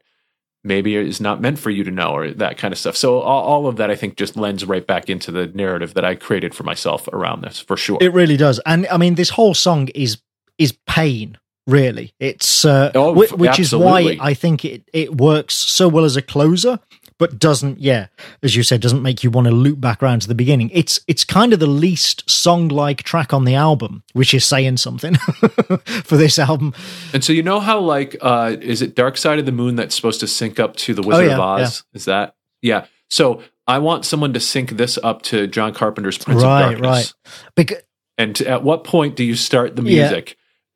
[0.64, 2.96] maybe is not meant for you to know or that kind of stuff.
[2.96, 6.06] So all, all of that I think just lends right back into the narrative that
[6.06, 7.98] I created for myself around this for sure.
[8.00, 10.22] It really does, and I mean, this whole song is
[10.58, 11.38] is pain.
[11.68, 14.18] Really, it's uh, Oh, whi- f- which is why.
[14.20, 16.80] I think it it works so well as a closer,
[17.22, 17.80] but doesn't.
[17.80, 18.08] Yeah,
[18.44, 20.70] as you said, doesn't make you want to loop back around to the beginning.
[20.74, 24.78] It's it's kind of the least song like track on the album, which is saying
[24.78, 25.16] something
[26.04, 26.74] for this album.
[27.14, 29.96] And so you know how like uh is it Dark Side of the Moon that's
[29.96, 31.84] supposed to sync up to the Wizard Oh, yeah, of Oz?
[31.94, 32.88] Is that yeah.
[33.10, 37.14] So I want someone to sync this up to John Carpenter's Prince Right, of Darkness.
[37.26, 37.52] right.
[37.56, 37.84] Because
[38.18, 40.22] And at what point do you start the Yeah.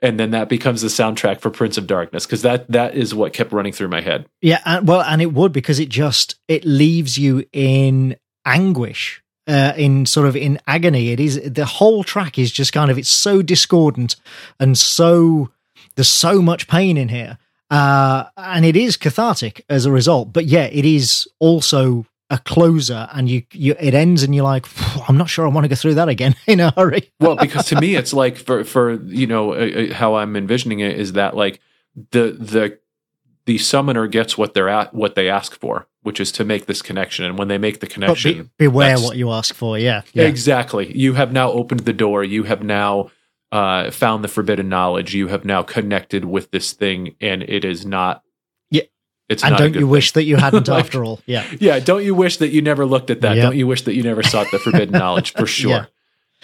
[0.01, 3.33] And then that becomes the soundtrack for Prince of Darkness because that that is what
[3.33, 4.27] kept running through my head.
[4.41, 9.73] Yeah, and, well, and it would because it just it leaves you in anguish, uh,
[9.77, 11.09] in sort of in agony.
[11.09, 14.17] It is the whole track is just kind of it's so discordant
[14.59, 15.51] and so
[15.95, 17.37] there's so much pain in here,
[17.71, 20.33] uh, and it is cathartic as a result.
[20.33, 22.05] But yeah, it is also
[22.35, 24.67] a closer, and you you it ends and you're like,
[25.09, 27.11] I'm not sure I want to go through that again in a hurry.
[27.19, 30.79] Well, because to me, it's like for for you know uh, uh, how I'm envisioning
[30.79, 31.59] it is that like
[32.11, 32.79] the the
[33.45, 36.81] the summoner gets what they're at what they ask for, which is to make this
[36.81, 37.25] connection.
[37.25, 39.77] And when they make the connection, be, beware what you ask for.
[39.77, 40.23] Yeah, yeah.
[40.23, 40.95] Exactly.
[40.95, 42.23] You have now opened the door.
[42.23, 43.11] You have now
[43.51, 45.13] uh, found the forbidden knowledge.
[45.13, 48.23] You have now connected with this thing, and it is not.
[49.27, 49.89] It's and don't you thing.
[49.89, 51.19] wish that you hadn't Like- after all?
[51.25, 51.45] Yeah.
[51.59, 51.79] Yeah.
[51.79, 53.35] Don't you wish that you never looked at that?
[53.37, 53.43] Yep.
[53.43, 55.33] Don't you wish that you never sought the forbidden knowledge?
[55.33, 55.71] For sure.
[55.71, 55.85] Yeah.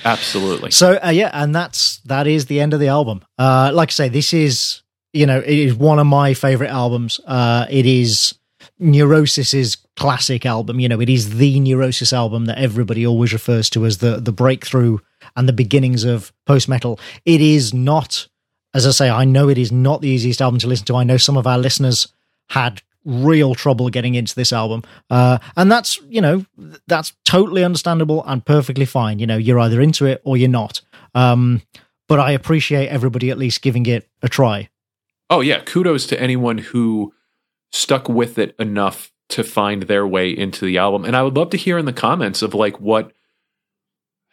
[0.04, 0.72] Absolutely.
[0.72, 3.24] So uh, yeah, and that's that is the end of the album.
[3.38, 4.82] Uh, like I say, this is
[5.14, 7.20] you know it is one of my favorite albums.
[7.28, 8.34] Uh, it is
[8.80, 10.80] Neurosis's classic album.
[10.80, 14.32] You know, it is the Neurosis album that everybody always refers to as the the
[14.32, 14.98] breakthrough
[15.36, 17.00] and the beginnings of post metal.
[17.26, 18.28] It is not,
[18.74, 20.96] as I say, I know it is not the easiest album to listen to.
[20.96, 22.08] I know some of our listeners
[22.52, 26.46] had real trouble getting into this album uh and that's you know
[26.88, 30.82] that's totally understandable and perfectly fine you know you're either into it or you're not
[31.16, 31.62] um
[32.08, 34.70] but i appreciate everybody at least giving it a try
[35.34, 37.14] Oh yeah, kudos to anyone who
[37.72, 41.06] stuck with it enough to find their way into the album.
[41.06, 43.14] And I would love to hear in the comments of like what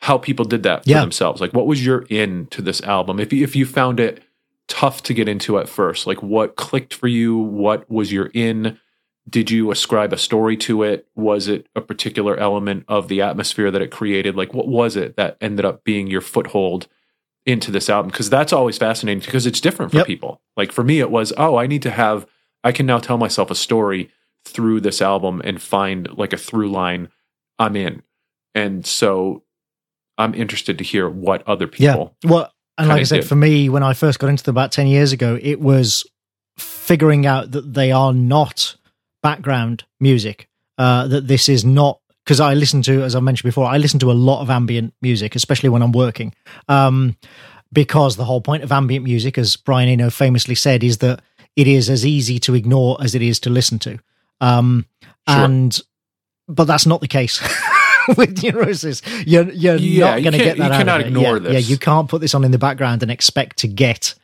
[0.01, 1.01] how people did that for Yeah.
[1.01, 1.41] themselves.
[1.41, 3.21] Like what was your in to this album?
[3.21, 4.25] If you, if you found it
[4.69, 7.37] tough to get into at first, like what clicked for you?
[7.37, 8.79] What was your in?
[9.29, 11.07] Did you ascribe a story to it?
[11.15, 14.37] Was it a particular element of the atmosphere that it created?
[14.37, 16.87] Like what was it that ended up being your foothold
[17.47, 20.07] into this album because that's always fascinating because it's different for Yep.
[20.07, 20.41] people.
[20.57, 22.27] Like for me, it was, oh, I need to have,
[22.63, 24.11] I can now tell myself a story
[24.45, 27.09] through this album and find like a through line
[27.59, 28.03] I'm in.
[28.55, 29.45] And so
[30.19, 32.15] I'm interested to hear what other people.
[32.25, 34.73] yeah well and like i said for me when i first got into them about
[34.73, 36.07] 10 years ago it was
[36.57, 38.77] figuring out that they are not
[39.23, 40.49] background music
[40.79, 44.01] uh that this is not because i listen to as i mentioned before i listen
[44.01, 46.33] to a lot of ambient music especially when i'm working
[46.69, 47.17] um
[47.73, 51.21] because the whole point of ambient music as brian eno famously said is that
[51.57, 53.99] it is as easy to ignore as it is to listen to.
[54.41, 54.87] Um,
[55.29, 55.45] Sure.
[55.45, 55.81] and
[56.47, 57.41] but that's not the case.
[58.17, 60.57] With neurosis, you're you're Yeah, not you going to get that.
[60.57, 61.53] you out cannot of ignore yeah, this.
[61.53, 64.15] Yeah, you can't put this on in the background and expect to get,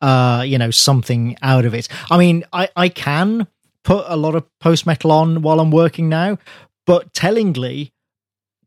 [0.00, 1.88] uh, you know, something out of it.
[2.10, 3.46] I mean, I I can
[3.84, 6.38] put a lot of post metal on while I'm working now,
[6.86, 7.92] but tellingly,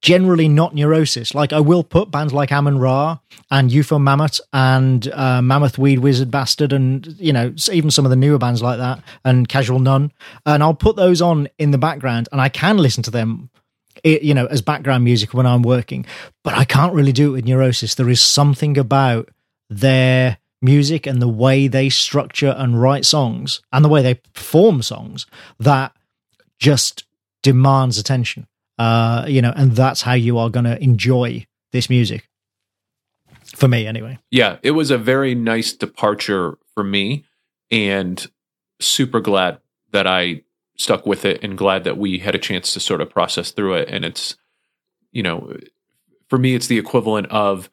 [0.01, 1.33] generally not neurosis.
[1.33, 6.29] Like I will put bands like Amenra and UFO Mammoth and uh, Mammoth Weed Wizard
[6.29, 10.11] Bastard and you know even some of the newer bands like that and Casual Nun,
[10.45, 13.49] and I'll put those on in the background and I can listen to them.
[14.03, 16.05] You know, as background music when I'm working,
[16.43, 17.95] but I can't really do it with Neurosis.
[17.95, 19.29] There is something about
[19.69, 24.81] their music and the way they structure and write songs and the way they perform
[24.81, 25.25] songs
[25.59, 25.93] that
[26.59, 27.05] just
[27.43, 28.47] demands attention.
[28.77, 32.27] Uh, you know, and that's how you are going to enjoy this music.
[33.55, 34.19] For me, anyway.
[34.29, 37.23] yeah, it was a very nice departure for me,
[37.71, 38.27] and
[38.79, 39.59] super glad
[39.91, 40.43] that I
[40.77, 43.75] stuck with it, and glad that we had a chance to sort of process through
[43.75, 43.89] it.
[43.89, 44.35] And it's,
[45.11, 45.57] you know,
[46.29, 47.69] for me, it's the equivalent of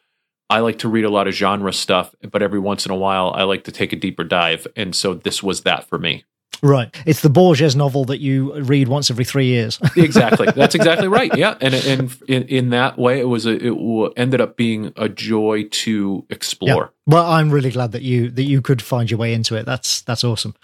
[0.50, 3.32] I like to read a lot of genre stuff, but every once in a while,
[3.34, 6.24] I like to take a deeper dive, and so this was that for me.
[6.62, 6.94] Right.
[7.04, 9.78] It's the Borges novel that you read once every three years.
[9.96, 10.46] exactly.
[10.56, 11.34] That's exactly right.
[11.36, 15.08] Yeah, and and in, in that way, it was a, it ended up being a
[15.08, 16.92] joy to explore.
[17.06, 19.66] Well, I'm really glad that you that you could find your way into it.
[19.66, 20.54] That's that's awesome.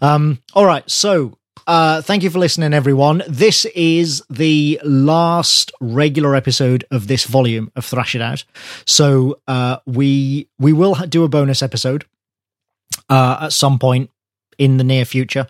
[0.00, 3.22] Um, all right, so uh, thank you for listening, everyone.
[3.28, 8.44] This is the last regular episode of this volume of Thrash It Out.
[8.86, 12.04] So uh, we we will do a bonus episode
[13.08, 14.10] uh, at some point
[14.58, 15.46] in the near future.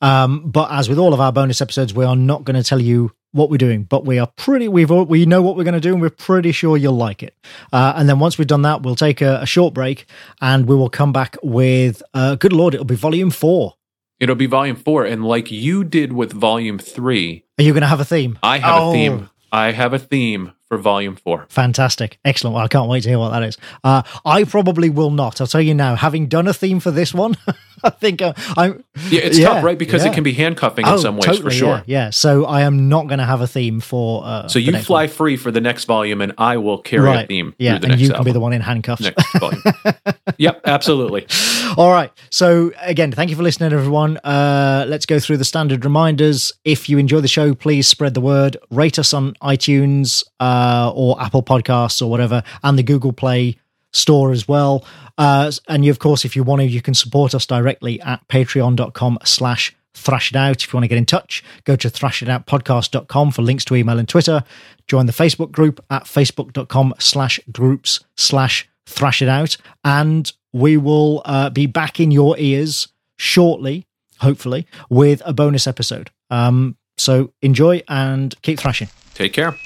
[0.00, 2.80] Um, but as with all of our bonus episodes, we are not going to tell
[2.80, 5.80] you what we're doing, but we are pretty we've we know what we're going to
[5.80, 7.34] do, and we're pretty sure you'll like it.
[7.72, 10.06] Uh, and then once we've done that, we'll take a, a short break,
[10.40, 13.74] and we will come back with uh, good lord, it'll be volume four.
[14.22, 17.88] It'll be volume four, and like you did with volume three, Are you going to
[17.88, 18.38] have a theme?
[18.40, 18.90] I have Oh.
[18.90, 19.30] a theme.
[19.50, 20.61] I have a theme oh.
[20.72, 21.44] For volume four.
[21.50, 22.18] Fantastic.
[22.24, 22.54] Excellent.
[22.54, 23.58] Well, I can't wait to hear what that is.
[23.84, 25.38] Uh, I probably will not.
[25.38, 27.36] I'll tell you now, having done a theme for this one,
[27.84, 28.82] I think uh, I'm.
[29.10, 29.76] Yeah, it's Yeah, tough, right?
[29.76, 30.10] Because yeah.
[30.12, 31.68] it can be handcuffing in Oh, some ways, totally, for sure.
[31.84, 32.10] Yeah, yeah.
[32.10, 34.24] So I am not going to have a theme for.
[34.24, 35.08] Uh, So you fly one.
[35.10, 37.24] free for the next volume, and I will carry right.
[37.24, 37.54] a theme.
[37.58, 38.24] Yeah, through the and next you can album.
[38.24, 39.02] be the one in handcuffs.
[39.02, 39.62] next volume.
[40.38, 41.26] yep, absolutely.
[41.76, 42.10] All right.
[42.30, 44.16] So again, thank you for listening, everyone.
[44.18, 46.52] Uh, let's go through the standard reminders.
[46.64, 48.56] If you enjoy the show, please spread the word.
[48.70, 50.22] Rate us on iTunes
[50.62, 53.56] uh, or Apple Podcasts or whatever, and the Google Play
[53.92, 54.84] store as well.
[55.18, 58.26] Uh, and you, of course, if you want to, you can support us directly at
[58.28, 60.62] patreon.com slash thrash it out.
[60.62, 63.64] If you want to get in touch, go to thrash it out thrashitoutpodcast.com for links
[63.66, 64.44] to email and Twitter.
[64.88, 69.56] Join the Facebook group at facebook.com slash groups slash thrash it out.
[69.84, 73.86] And we will uh, be back in your ears shortly,
[74.18, 76.10] hopefully, with a bonus episode.
[76.30, 78.88] Um, so enjoy and keep thrashing.
[79.14, 79.56] Take care.